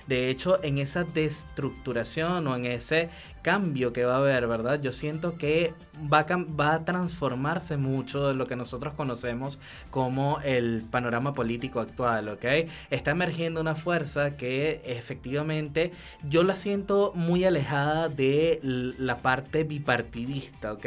De 0.05 0.29
hecho, 0.29 0.63
en 0.63 0.77
esa 0.77 1.05
destructuración 1.05 2.45
o 2.45 2.55
en 2.55 2.65
ese 2.65 3.09
cambio 3.41 3.93
que 3.93 4.05
va 4.05 4.15
a 4.15 4.17
haber, 4.17 4.47
¿verdad? 4.47 4.81
Yo 4.81 4.91
siento 4.91 5.37
que 5.37 5.73
va 6.11 6.25
a, 6.73 6.85
transformarse 6.85 7.77
mucho 7.77 8.27
de 8.27 8.33
lo 8.33 8.47
que 8.47 8.55
nosotros 8.55 8.93
conocemos 8.93 9.59
como 9.89 10.39
el 10.43 10.83
panorama 10.89 11.33
político 11.33 11.79
actual, 11.79 12.29
¿ok? 12.29 12.45
Está 12.89 13.11
emergiendo 13.11 13.61
una 13.61 13.75
fuerza 13.75 14.37
que 14.37 14.81
efectivamente 14.85 15.91
yo 16.27 16.43
la 16.43 16.55
siento 16.55 17.11
muy 17.15 17.43
alejada 17.43 18.09
de 18.09 18.59
la 18.63 19.17
parte 19.17 19.63
bipartidista, 19.63 20.73
¿ok? 20.73 20.85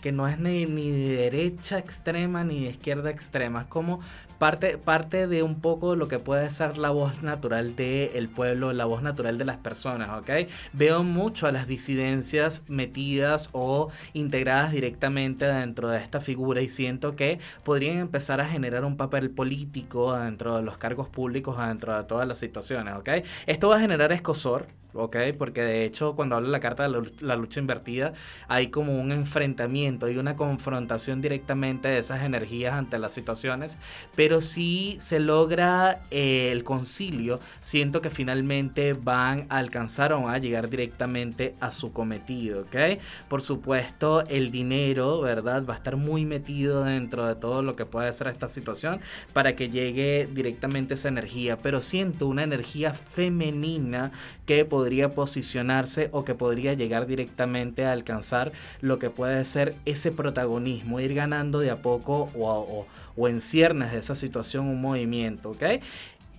Que 0.00 0.12
no 0.12 0.28
es 0.28 0.38
ni, 0.38 0.66
ni 0.66 0.90
de 0.90 1.16
derecha 1.16 1.78
extrema 1.78 2.44
ni 2.44 2.64
de 2.64 2.70
izquierda 2.70 3.10
extrema, 3.10 3.62
es 3.62 3.66
como 3.66 4.00
parte, 4.42 4.76
parte 4.76 5.28
de 5.28 5.44
un 5.44 5.60
poco 5.60 5.94
lo 5.94 6.08
que 6.08 6.18
puede 6.18 6.50
ser 6.50 6.76
la 6.76 6.90
voz 6.90 7.22
natural 7.22 7.76
del 7.76 8.28
pueblo, 8.28 8.72
la 8.72 8.86
voz 8.86 9.00
natural 9.00 9.38
de 9.38 9.44
las 9.44 9.58
personas, 9.58 10.18
¿ok? 10.18 10.48
Veo 10.72 11.04
mucho 11.04 11.46
a 11.46 11.52
las 11.52 11.68
disidencias 11.68 12.64
metidas 12.66 13.50
o 13.52 13.90
integradas 14.14 14.72
directamente 14.72 15.44
dentro 15.44 15.90
de 15.90 15.98
esta 15.98 16.20
figura 16.20 16.60
y 16.60 16.68
siento 16.68 17.14
que 17.14 17.38
podrían 17.62 17.98
empezar 17.98 18.40
a 18.40 18.48
generar 18.48 18.84
un 18.84 18.96
papel 18.96 19.30
político 19.30 20.12
dentro 20.18 20.56
de 20.56 20.64
los 20.64 20.76
cargos 20.76 21.08
públicos, 21.08 21.56
dentro 21.56 21.96
de 21.96 22.02
todas 22.02 22.26
las 22.26 22.38
situaciones, 22.38 22.94
¿ok? 22.96 23.10
Esto 23.46 23.68
va 23.68 23.76
a 23.76 23.80
generar 23.80 24.10
escosor, 24.10 24.66
¿ok? 24.94 25.16
Porque 25.38 25.62
de 25.62 25.84
hecho 25.84 26.14
cuando 26.14 26.36
habla 26.36 26.48
la 26.48 26.60
carta 26.60 26.88
de 26.88 27.12
la 27.20 27.36
lucha 27.36 27.60
invertida 27.60 28.12
hay 28.48 28.68
como 28.68 29.00
un 29.00 29.12
enfrentamiento, 29.12 30.06
hay 30.06 30.16
una 30.18 30.36
confrontación 30.36 31.20
directamente 31.20 31.88
de 31.88 31.98
esas 31.98 32.22
energías 32.22 32.74
ante 32.74 32.98
las 32.98 33.12
situaciones, 33.12 33.78
pero 34.14 34.40
si 34.40 34.96
se 35.00 35.20
logra 35.20 36.00
eh, 36.10 36.50
el 36.52 36.64
concilio, 36.64 37.40
siento 37.60 38.00
que 38.00 38.10
finalmente 38.10 38.92
van 38.94 39.46
a 39.48 39.58
alcanzar 39.58 40.12
o 40.12 40.22
van 40.22 40.34
a 40.34 40.38
llegar 40.38 40.68
directamente 40.68 41.54
a 41.60 41.70
su 41.70 41.92
cometido, 41.92 42.62
¿ok? 42.62 43.00
Por 43.28 43.42
supuesto 43.42 44.24
el 44.28 44.50
dinero, 44.50 45.20
¿verdad? 45.20 45.64
Va 45.68 45.74
a 45.74 45.76
estar 45.76 45.96
muy 45.96 46.24
metido 46.24 46.84
dentro 46.84 47.26
de 47.26 47.34
todo 47.34 47.62
lo 47.62 47.76
que 47.76 47.86
puede 47.86 48.12
ser 48.12 48.28
esta 48.28 48.48
situación 48.48 49.00
para 49.32 49.56
que 49.56 49.70
llegue 49.70 50.28
directamente 50.32 50.94
esa 50.94 51.08
energía, 51.08 51.58
pero 51.58 51.80
siento 51.80 52.26
una 52.26 52.42
energía 52.42 52.92
femenina 52.92 54.12
que 54.46 54.64
podría 54.64 54.81
posicionarse 55.10 56.08
o 56.12 56.24
que 56.24 56.34
podría 56.34 56.74
llegar 56.74 57.06
directamente 57.06 57.84
a 57.84 57.92
alcanzar 57.92 58.52
lo 58.80 58.98
que 58.98 59.10
puede 59.10 59.44
ser 59.44 59.74
ese 59.84 60.12
protagonismo, 60.12 61.00
ir 61.00 61.14
ganando 61.14 61.58
de 61.58 61.70
a 61.70 61.76
poco 61.82 62.30
o, 62.36 62.86
en 63.28 63.40
ciernes 63.40 63.92
de 63.92 63.98
esa 63.98 64.14
situación 64.14 64.66
un 64.66 64.80
movimiento, 64.80 65.50
¿ok? 65.50 65.62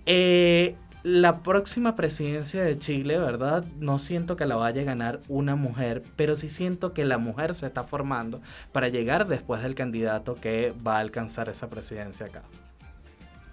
Eh, 0.06 0.74
la 1.04 1.42
próxima 1.42 1.96
presidencia 1.96 2.64
de 2.64 2.78
Chile, 2.78 3.18
¿verdad? 3.18 3.62
No 3.78 3.98
siento 3.98 4.36
que 4.36 4.46
la 4.46 4.56
vaya 4.56 4.80
a 4.80 4.84
ganar 4.84 5.20
una 5.28 5.54
mujer, 5.54 6.02
pero 6.16 6.34
sí 6.34 6.48
siento 6.48 6.94
que 6.94 7.04
la 7.04 7.18
mujer 7.18 7.52
se 7.52 7.66
está 7.66 7.82
formando 7.82 8.40
para 8.72 8.88
llegar 8.88 9.28
después 9.28 9.62
del 9.62 9.74
candidato 9.74 10.34
que 10.34 10.72
va 10.86 10.96
a 10.96 11.00
alcanzar 11.00 11.50
esa 11.50 11.68
presidencia 11.68 12.26
acá. 12.26 12.42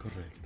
Correcto. 0.02 0.41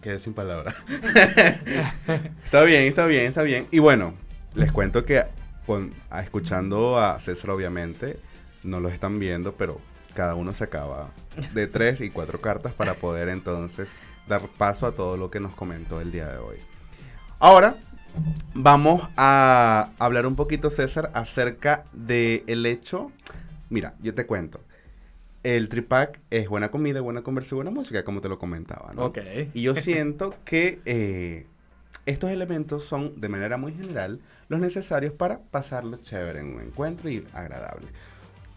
Quedé 0.00 0.20
sin 0.20 0.34
palabras. 0.34 0.74
está 2.44 2.62
bien, 2.62 2.82
está 2.84 3.06
bien, 3.06 3.26
está 3.26 3.42
bien. 3.42 3.66
Y 3.70 3.78
bueno, 3.78 4.14
les 4.54 4.72
cuento 4.72 5.04
que 5.04 5.22
con, 5.66 5.92
escuchando 6.20 6.98
a 6.98 7.20
César, 7.20 7.50
obviamente, 7.50 8.18
no 8.62 8.80
lo 8.80 8.88
están 8.88 9.18
viendo, 9.18 9.54
pero 9.54 9.80
cada 10.14 10.34
uno 10.34 10.52
sacaba 10.52 11.10
de 11.52 11.66
tres 11.66 12.00
y 12.00 12.10
cuatro 12.10 12.40
cartas 12.40 12.72
para 12.72 12.94
poder 12.94 13.28
entonces 13.28 13.90
dar 14.26 14.42
paso 14.56 14.86
a 14.86 14.92
todo 14.92 15.16
lo 15.16 15.30
que 15.30 15.40
nos 15.40 15.54
comentó 15.54 16.00
el 16.00 16.10
día 16.10 16.26
de 16.26 16.38
hoy. 16.38 16.56
Ahora 17.38 17.76
vamos 18.54 19.08
a 19.16 19.90
hablar 19.98 20.26
un 20.26 20.36
poquito, 20.36 20.70
César, 20.70 21.10
acerca 21.14 21.84
del 21.92 22.66
hecho. 22.66 23.12
Mira, 23.68 23.94
yo 24.00 24.14
te 24.14 24.26
cuento. 24.26 24.60
El 25.46 25.68
tripack 25.68 26.18
es 26.30 26.48
buena 26.48 26.72
comida, 26.72 27.00
buena 27.00 27.22
conversación, 27.22 27.58
buena 27.58 27.70
música, 27.70 28.02
como 28.02 28.20
te 28.20 28.28
lo 28.28 28.36
comentaba, 28.36 28.92
¿no? 28.92 29.04
Ok. 29.04 29.18
Y 29.54 29.62
yo 29.62 29.76
siento 29.76 30.34
que 30.44 30.80
eh, 30.86 31.46
estos 32.04 32.30
elementos 32.30 32.82
son, 32.82 33.20
de 33.20 33.28
manera 33.28 33.56
muy 33.56 33.72
general, 33.72 34.18
los 34.48 34.58
necesarios 34.58 35.12
para 35.12 35.38
pasarlo 35.38 35.98
chévere 35.98 36.40
en 36.40 36.56
un 36.56 36.62
encuentro 36.62 37.08
y 37.08 37.24
agradable. 37.32 37.86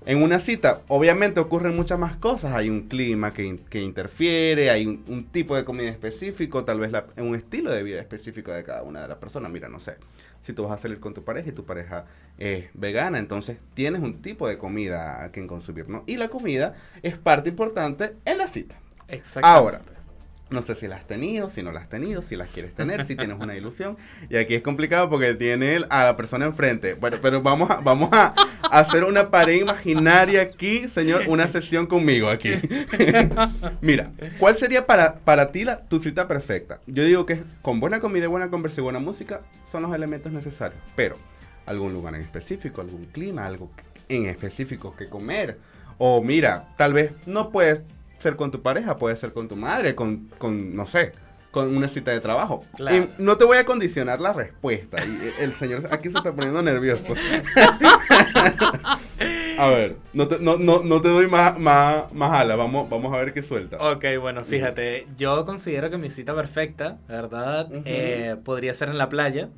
En 0.10 0.24
una 0.24 0.40
cita, 0.40 0.82
obviamente 0.88 1.40
ocurren 1.40 1.76
muchas 1.76 2.00
más 2.00 2.16
cosas. 2.16 2.54
Hay 2.56 2.68
un 2.72 2.88
clima 2.88 3.32
que, 3.32 3.60
que 3.70 3.80
interfiere, 3.80 4.72
hay 4.72 4.88
un, 4.88 5.04
un 5.08 5.26
tipo 5.26 5.56
de 5.56 5.64
comida 5.64 5.88
específico, 5.90 6.66
tal 6.66 6.80
vez 6.80 6.92
la- 6.92 7.06
un 7.18 7.36
estilo 7.36 7.72
de 7.72 7.84
vida 7.84 8.00
específico 8.00 8.52
de 8.52 8.64
cada 8.64 8.82
una 8.82 9.04
de 9.04 9.08
las 9.08 9.18
personas. 9.20 9.52
Mira, 9.52 9.70
no 9.70 9.80
sé, 9.80 9.98
si 10.42 10.52
tú 10.54 10.64
vas 10.64 10.72
a 10.80 10.82
salir 10.82 11.00
con 11.00 11.14
tu 11.14 11.24
pareja 11.24 11.50
y 11.50 11.52
tu 11.52 11.64
pareja 11.64 12.06
es 12.40 12.66
vegana, 12.74 13.20
entonces 13.20 13.58
tienes 13.76 14.02
un 14.02 14.20
tipo 14.24 14.48
de 14.48 14.58
comida 14.58 15.24
a 15.24 15.30
quien 15.30 15.46
consumir, 15.46 15.88
¿no? 15.90 16.04
Y 16.08 16.18
la 16.18 16.30
comida 16.30 16.74
es 17.04 17.16
parte 17.16 17.50
importante 17.50 18.16
en 18.26 18.40
la 18.40 18.48
cita. 18.48 18.80
Exactamente. 19.10 19.48
Ahora, 19.60 19.82
no 20.50 20.62
sé 20.62 20.76
si 20.76 20.88
la 20.88 20.96
has 20.96 21.06
tenido, 21.06 21.50
si 21.50 21.62
no 21.62 21.72
la 21.72 21.82
has 21.82 21.90
tenido, 21.90 22.22
si 22.22 22.36
las 22.36 22.50
quieres 22.50 22.74
tener, 22.74 23.06
si 23.06 23.16
tienes 23.16 23.40
una 23.40 23.56
ilusión. 23.56 23.98
Y 24.30 24.38
aquí 24.38 24.56
es 24.56 24.62
complicado 24.62 25.10
porque 25.10 25.34
tiene 25.36 25.82
a 25.90 26.04
la 26.04 26.16
persona 26.16 26.46
enfrente. 26.46 26.96
Bueno, 26.96 27.18
pero 27.22 27.42
vamos 27.42 27.70
a, 27.70 27.82
vamos 27.82 28.10
a 28.12 28.34
hacer 28.72 29.04
una 29.04 29.30
pared 29.30 29.62
imaginaria 29.62 30.42
aquí, 30.42 30.90
señor, 30.90 31.24
una 31.28 31.48
sesión 31.48 31.88
conmigo 31.88 32.30
aquí. 32.30 32.52
Mira, 33.82 34.12
¿cuál 34.40 34.56
sería 34.56 34.86
para, 34.86 35.16
para 35.20 35.52
ti 35.52 35.64
la, 35.64 35.82
tu 35.84 36.00
cita 36.00 36.28
perfecta? 36.28 36.82
Yo 36.88 37.04
digo 37.04 37.26
que 37.26 37.44
con 37.62 37.80
buena 37.80 38.00
comida, 38.00 38.28
buena 38.28 38.50
conversa 38.50 38.82
y 38.82 38.84
buena 38.84 39.00
música 39.00 39.42
son 39.64 39.84
los 39.84 39.94
elementos 39.94 40.32
necesarios. 40.32 40.82
Pero, 40.96 41.18
algún 41.66 41.94
lugar 41.94 42.16
en 42.16 42.22
específico, 42.22 42.82
algún 42.82 43.06
clima, 43.06 43.46
algo 43.46 43.70
en 44.08 44.26
específico 44.26 44.96
que 44.96 45.08
comer. 45.08 45.60
O 46.00 46.24
mira, 46.24 46.66
tal 46.78 46.94
vez 46.94 47.12
no 47.28 47.52
puedes 47.52 47.84
ser 48.20 48.36
con 48.36 48.52
tu 48.52 48.62
pareja, 48.62 48.98
puede 48.98 49.16
ser 49.16 49.34
con 49.34 49.48
tu 49.48 49.56
madre, 49.56 49.96
con, 49.96 50.30
con 50.38 50.76
no 50.76 50.86
sé, 50.86 51.14
con 51.52 51.76
una 51.76 51.88
cita 51.88 52.12
de 52.12 52.20
trabajo. 52.20 52.64
Claro. 52.76 53.08
No 53.18 53.38
te 53.38 53.46
voy 53.46 53.58
a 53.58 53.66
condicionar 53.66 54.22
la 54.22 54.34
respuesta. 54.34 55.04
Y 55.04 55.34
el 55.40 55.56
señor 55.56 55.88
aquí 55.92 56.12
se 56.12 56.18
está 56.18 56.34
poniendo 56.34 56.62
nervioso. 56.62 57.16
a 59.58 59.68
ver, 59.68 59.96
no 60.14 60.28
te, 60.28 60.40
no, 60.40 60.58
no, 60.58 60.84
no 60.84 61.02
te 61.02 61.10
doy 61.10 61.28
más, 61.28 61.60
más, 61.60 62.14
más 62.14 62.40
ala, 62.40 62.56
vamos, 62.56 62.90
vamos 62.90 63.14
a 63.14 63.18
ver 63.18 63.34
qué 63.34 63.42
suelta. 63.42 63.78
Ok, 63.78 64.06
bueno, 64.20 64.46
fíjate, 64.46 65.08
yo 65.18 65.46
considero 65.46 65.90
que 65.90 65.98
mi 65.98 66.12
cita 66.12 66.36
perfecta, 66.36 66.98
¿verdad? 67.08 67.68
Eh, 67.86 68.36
podría 68.44 68.74
ser 68.74 68.90
en 68.90 68.98
la 68.98 69.10
playa, 69.10 69.50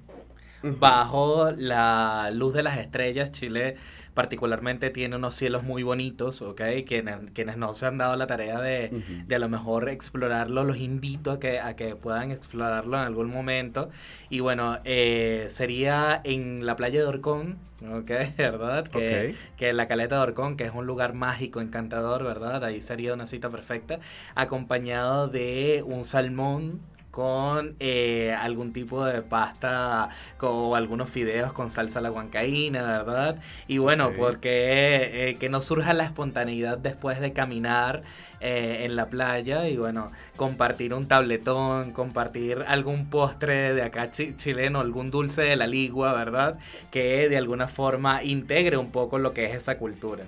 bajo 0.64 1.52
la 1.52 2.30
luz 2.32 2.54
de 2.54 2.64
las 2.64 2.78
estrellas. 2.78 3.32
Chile 3.32 3.76
particularmente 4.14 4.90
tiene 4.90 5.16
unos 5.16 5.36
cielos 5.36 5.64
muy 5.64 5.84
bonitos, 5.84 6.42
¿ok? 6.42 6.62
Quienes, 6.86 7.32
quienes 7.34 7.58
no 7.58 7.74
se 7.74 7.86
han 7.86 7.98
dado 7.98 8.16
la 8.16 8.28
tarea 8.28 8.60
de, 8.60 8.90
Ujú. 8.92 9.24
de 9.28 9.36
a 9.36 9.40
lo 9.40 9.50
mejor 9.50 9.90
explorarlo, 9.90 10.64
los 10.64 10.78
invito 10.78 11.32
a 11.32 11.40
que, 11.40 11.60
a 11.60 11.76
que 11.76 11.96
puedan 11.96 12.32
explorarlo 12.32 12.98
en 12.98 13.04
algún 13.04 13.30
momento. 13.30 13.90
Y 14.30 14.42
bueno, 14.42 14.80
eh, 14.84 15.48
sería 15.50 16.22
en 16.24 16.66
la 16.66 16.76
playa 16.76 17.00
de 17.00 17.06
Orcón, 17.06 17.58
¿ok? 17.82 18.12
¿Verdad? 18.38 18.88
Que, 18.88 19.30
Ok. 19.32 19.36
que 19.58 19.74
la 19.74 19.88
caleta 19.88 20.16
de 20.18 20.22
Orcón, 20.24 20.58
que 20.58 20.66
es 20.66 20.74
un 20.74 20.86
lugar 20.86 21.14
mágico, 21.14 21.62
encantador, 21.62 22.24
¿verdad? 22.24 22.64
Ahí 22.66 22.82
sería 22.82 23.14
una 23.14 23.28
cita 23.28 23.50
perfecta, 23.50 24.00
acompañado 24.36 25.28
de 25.28 25.84
un 25.86 26.04
salmón 26.06 26.82
con 27.12 27.76
eh, 27.80 28.34
algún 28.40 28.72
tipo 28.74 29.04
de 29.06 29.22
pasta 29.22 30.10
co- 30.38 30.70
o 30.70 30.76
algunos 30.76 31.10
fideos 31.10 31.52
con 31.54 31.70
salsa 31.70 32.00
a 32.00 32.02
la 32.02 32.12
huancaína, 32.12 32.82
¿verdad? 32.84 33.36
Y 33.68 33.78
bueno, 33.80 34.12
porque 34.18 35.30
eh, 35.30 35.36
que 35.40 35.50
no 35.50 35.62
surja 35.62 35.94
la 35.94 36.06
espontaneidad 36.06 36.78
después 36.78 37.20
de 37.20 37.34
caminar 37.34 38.02
eh, 38.40 38.84
en 38.86 38.96
la 38.96 39.08
playa 39.08 39.68
y 39.68 39.78
bueno, 39.78 40.12
compartir 40.38 40.94
un 40.94 41.08
tabletón, 41.08 41.92
compartir 41.92 42.64
algún 42.68 43.10
postre 43.10 43.74
de 43.74 43.84
acá 43.84 44.10
chi- 44.12 44.36
chileno, 44.38 44.80
algún 44.80 45.12
dulce 45.12 45.42
de 45.44 45.56
la 45.58 45.68
ligua, 45.68 46.14
¿verdad? 46.14 46.58
Que 46.92 47.28
de 47.30 47.38
alguna 47.38 47.68
forma 47.68 48.24
integre 48.24 48.78
un 48.78 48.92
poco 48.92 49.20
lo 49.20 49.34
que 49.34 49.46
es 49.46 49.56
esa 49.56 49.78
cultura. 49.78 50.24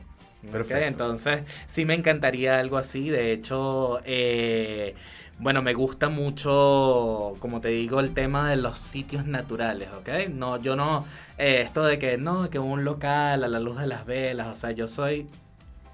Perfecto. 0.52 0.86
Entonces, 0.86 1.44
sí 1.68 1.86
me 1.86 1.94
encantaría 1.94 2.60
algo 2.60 2.78
así. 2.78 3.10
De 3.10 3.32
hecho, 3.32 4.02
eh, 4.04 4.94
bueno, 5.40 5.62
me 5.62 5.74
gusta 5.74 6.10
mucho, 6.10 7.34
como 7.40 7.60
te 7.62 7.70
digo, 7.70 8.00
el 8.00 8.14
tema 8.14 8.50
de 8.50 8.56
los 8.56 8.78
sitios 8.78 9.26
naturales, 9.26 9.90
¿ok? 9.98 10.30
No, 10.30 10.58
yo 10.62 10.76
no, 10.76 11.06
eh, 11.38 11.62
esto 11.66 11.84
de 11.84 12.00
que 12.00 12.18
no, 12.18 12.50
que 12.50 12.60
un 12.60 12.84
local 12.86 13.44
a 13.44 13.48
la 13.48 13.60
luz 13.60 13.80
de 13.80 13.88
las 13.88 14.06
velas, 14.06 14.48
o 14.48 14.56
sea, 14.56 14.72
yo 14.72 14.88
soy 14.88 15.28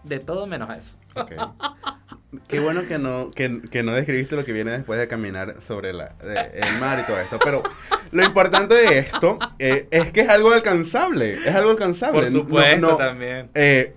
de 0.04 0.20
todo 0.20 0.46
menos 0.48 0.70
eso. 0.78 0.98
Ok. 1.16 1.32
Qué 2.48 2.60
bueno 2.60 2.86
que 2.88 3.00
no, 3.00 3.32
que, 3.32 3.60
que 3.72 3.82
no 3.82 3.92
describiste 3.94 4.36
lo 4.36 4.46
que 4.46 4.54
viene 4.54 4.70
después 4.72 5.00
de 5.00 5.08
caminar 5.08 5.56
sobre 5.66 5.94
la, 5.94 6.10
de- 6.24 6.60
el 6.62 6.80
mar 6.80 7.00
y 7.00 7.04
todo 7.08 7.20
esto. 7.20 7.40
Pero 7.44 7.64
lo 8.12 8.24
importante 8.24 8.76
de 8.76 9.00
esto 9.00 9.40
eh, 9.58 9.88
es 9.90 10.12
que 10.12 10.22
es 10.22 10.30
algo 10.30 10.52
alcanzable. 10.52 11.40
Es 11.48 11.56
algo 11.56 11.72
alcanzable. 11.72 12.22
Por 12.22 12.32
No- 12.32 12.40
supuesto, 12.40 12.88
no- 12.92 12.98
también. 12.98 13.50
eh, 13.56 13.96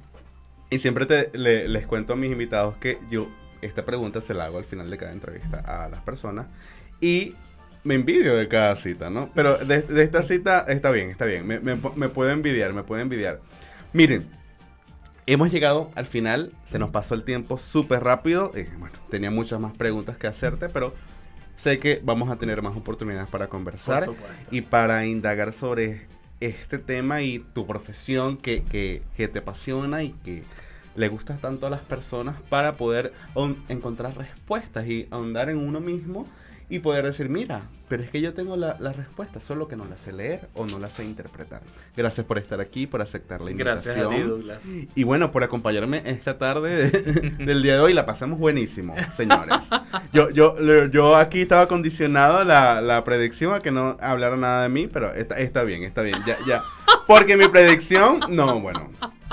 y 0.71 0.79
siempre 0.79 1.05
te, 1.05 1.31
le- 1.39 1.69
les 1.69 1.87
cuento 1.87 2.15
a 2.15 2.17
mis 2.17 2.33
invitados 2.33 2.75
que 2.77 2.99
yo 3.11 3.29
esta 3.63 3.85
pregunta 3.85 4.21
se 4.21 4.35
la 4.35 4.45
hago 4.45 4.59
al 4.59 4.65
final 4.65 4.91
de 4.91 4.99
cada 4.99 5.13
entrevista 5.13 5.61
a 5.61 5.89
las 5.89 6.01
personas. 6.03 6.47
Y 7.01 7.35
me 7.85 7.95
envidio 7.95 8.37
de 8.37 8.47
cada 8.49 8.77
cita, 8.77 9.11
¿no? 9.11 9.31
Pero 9.35 9.57
de, 9.57 9.83
de 9.83 10.03
esta 10.03 10.23
cita 10.23 10.67
está 10.69 10.91
bien, 10.91 11.11
está 11.11 11.25
bien. 11.25 11.47
Me, 11.47 11.59
me, 11.59 11.77
me 11.97 12.09
puedo 12.09 12.31
envidiar, 12.31 12.73
me 12.73 12.83
puedo 12.83 13.01
envidiar. 13.01 13.41
Miren, 13.93 14.29
hemos 15.27 15.51
llegado 15.51 15.91
al 15.95 16.07
final. 16.07 16.53
Se 16.65 16.79
nos 16.79 16.91
pasó 16.91 17.15
el 17.15 17.25
tiempo 17.25 17.59
súper 17.59 18.05
rápido. 18.05 18.53
eh, 18.55 18.69
bueno, 18.79 18.95
tenía 19.11 19.31
muchas 19.31 19.61
más 19.61 19.73
preguntas 19.77 20.17
que 20.17 20.27
hacerte, 20.27 20.69
pero 20.69 20.95
sé 21.57 21.79
que 21.79 22.01
vamos 22.05 22.31
a 22.31 22.37
tener 22.37 22.63
más 22.63 22.77
oportunidades 22.77 23.29
para 23.31 23.49
conversar 23.49 24.09
y 24.51 24.63
para 24.63 25.07
indagar 25.07 25.53
sobre 25.53 26.07
este 26.41 26.79
tema 26.79 27.23
y 27.23 27.39
tu 27.39 27.67
profesión 27.67 28.37
que, 28.37 28.65
que, 28.65 29.03
que 29.17 29.29
te 29.29 29.41
apasiona 29.41 30.03
y 30.03 30.11
que 30.11 30.43
le 30.97 31.09
gusta 31.09 31.37
tanto 31.37 31.67
a 31.67 31.71
las 31.71 31.81
personas 31.81 32.37
para 32.49 32.75
poder 32.75 33.13
encontrar 33.69 34.17
respuestas 34.17 34.87
y 34.87 35.07
ahondar 35.11 35.49
en 35.51 35.59
uno 35.59 35.81
mismo 35.81 36.27
y 36.69 36.79
poder 36.79 37.05
decir, 37.05 37.29
mira, 37.29 37.63
pero 37.89 38.03
es 38.03 38.11
que 38.11 38.23
yo 38.23 38.33
tengo 38.33 38.57
la, 38.57 38.77
la 38.81 38.95
respuesta, 38.95 39.41
solo 39.41 39.69
que 39.69 39.77
no 39.77 39.85
la 39.85 39.99
sé 39.99 40.11
leer 40.11 40.49
o 40.55 40.65
no 40.65 40.79
la 40.79 40.89
sé 40.89 41.05
interpretar. 41.05 41.61
Gracias 41.95 42.25
por 42.27 42.39
estar 42.39 42.61
aquí, 42.61 42.87
por 42.87 43.03
aceptar 43.03 43.43
la 43.43 43.51
invitación. 43.51 43.95
Gracias 43.95 44.07
a 44.07 44.17
ti, 44.17 44.23
Douglas. 44.27 44.59
Y 44.95 45.05
bueno, 45.05 45.33
por 45.33 45.45
acompañarme 45.45 46.01
esta 46.07 46.39
tarde 46.39 46.89
de- 46.91 47.31
del 47.45 47.63
día 47.63 47.75
de 47.75 47.81
hoy, 47.81 47.93
la 47.93 48.07
pasamos 48.07 48.39
buenísimo, 48.39 48.95
señores. 49.19 49.55
Yo, 50.15 50.31
yo, 50.31 50.57
yo 50.87 51.17
aquí 51.17 51.43
estaba 51.43 51.69
condicionado 51.69 52.43
la, 52.43 52.81
la 52.81 53.05
predicción 53.05 53.53
a 53.53 53.61
que 53.61 53.71
no 53.71 53.99
hablara 54.01 54.39
nada 54.39 54.63
de 54.63 54.71
mí, 54.71 54.87
pero 54.87 55.13
está, 55.13 55.39
está 55.41 55.65
bien, 55.65 55.83
está 55.83 56.01
bien, 56.01 56.17
ya, 56.27 56.39
ya. 56.47 56.63
Porque 57.07 57.37
mi 57.37 57.49
predicción, 57.49 58.21
no, 58.31 58.61
bueno, 58.61 58.89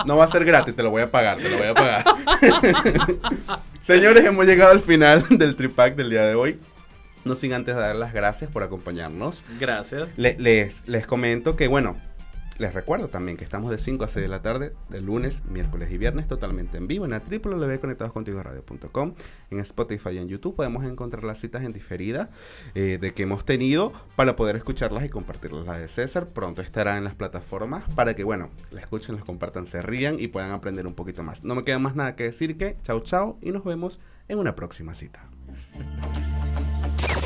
no 0.06 0.18
va 0.18 0.26
a 0.26 0.28
ser 0.28 0.46
gratis, 0.46 0.76
te 0.76 0.84
lo 0.84 0.92
voy 0.92 1.02
a 1.02 1.12
pagar, 1.12 1.38
te 1.38 1.50
lo 1.50 1.58
voy 1.58 1.68
a 1.68 1.74
pagar. 1.74 2.06
Señores, 3.84 4.26
hemos 4.26 4.46
llegado 4.46 4.72
al 4.72 4.82
final 4.82 5.24
del 5.30 5.56
tripack 5.56 5.96
del 5.96 6.10
día 6.10 6.24
de 6.24 6.36
hoy. 6.36 6.60
No 7.26 7.36
sin 7.36 7.54
antes 7.54 7.76
dar 7.76 7.96
las 7.96 8.14
gracias 8.14 8.50
por 8.50 8.64
acompañarnos. 8.64 9.44
Gracias. 9.60 10.18
Le- 10.18 10.38
les, 10.40 10.88
les 10.88 11.06
comento 11.06 11.56
que, 11.56 11.68
bueno, 11.68 11.98
les 12.60 12.74
recuerdo 12.74 13.08
también 13.08 13.38
que 13.38 13.46
estamos 13.46 13.72
de 13.72 13.78
5 13.78 14.04
a 14.04 14.08
6 14.10 14.22
de 14.22 14.28
la 14.28 14.42
tarde, 14.42 14.74
de 14.90 15.02
lunes, 15.02 15.44
miércoles 15.46 15.90
y 15.92 15.98
viernes, 15.98 16.28
totalmente 16.28 16.78
en 16.78 16.88
vivo 16.88 17.06
en 17.06 17.12
la 17.12 17.20
www.conectadoscontigoradio.com. 17.20 19.16
En 19.50 19.60
Spotify 19.62 20.10
y 20.12 20.18
en 20.18 20.28
YouTube 20.28 20.56
podemos 20.56 20.84
encontrar 20.84 21.24
las 21.24 21.40
citas 21.40 21.64
en 21.64 21.72
diferida 21.72 22.30
eh, 22.76 22.98
de 23.00 23.14
que 23.14 23.24
hemos 23.24 23.46
tenido 23.46 23.94
para 24.18 24.36
poder 24.36 24.58
escucharlas 24.58 25.06
y 25.06 25.10
compartirlas. 25.10 25.66
La 25.66 25.80
de 25.80 25.88
César 25.88 26.28
pronto 26.28 26.62
estará 26.62 26.98
en 26.98 27.06
las 27.06 27.16
plataformas 27.16 27.84
para 27.96 28.14
que, 28.14 28.26
bueno, 28.26 28.50
la 28.72 28.82
escuchen, 28.82 29.16
las 29.16 29.24
compartan, 29.24 29.66
se 29.66 29.82
rían 29.82 30.20
y 30.20 30.28
puedan 30.28 30.52
aprender 30.52 30.86
un 30.86 30.96
poquito 30.96 31.24
más. 31.24 31.46
No 31.46 31.56
me 31.56 31.64
queda 31.64 31.80
más 31.80 31.96
nada 31.96 32.18
que 32.18 32.26
decir 32.26 32.58
que 32.58 32.78
chao, 32.84 33.00
chao 33.00 33.38
y 33.42 33.52
nos 33.52 33.64
vemos 33.64 34.02
en 34.28 34.38
una 34.38 34.56
próxima 34.56 34.94
cita. 34.96 35.30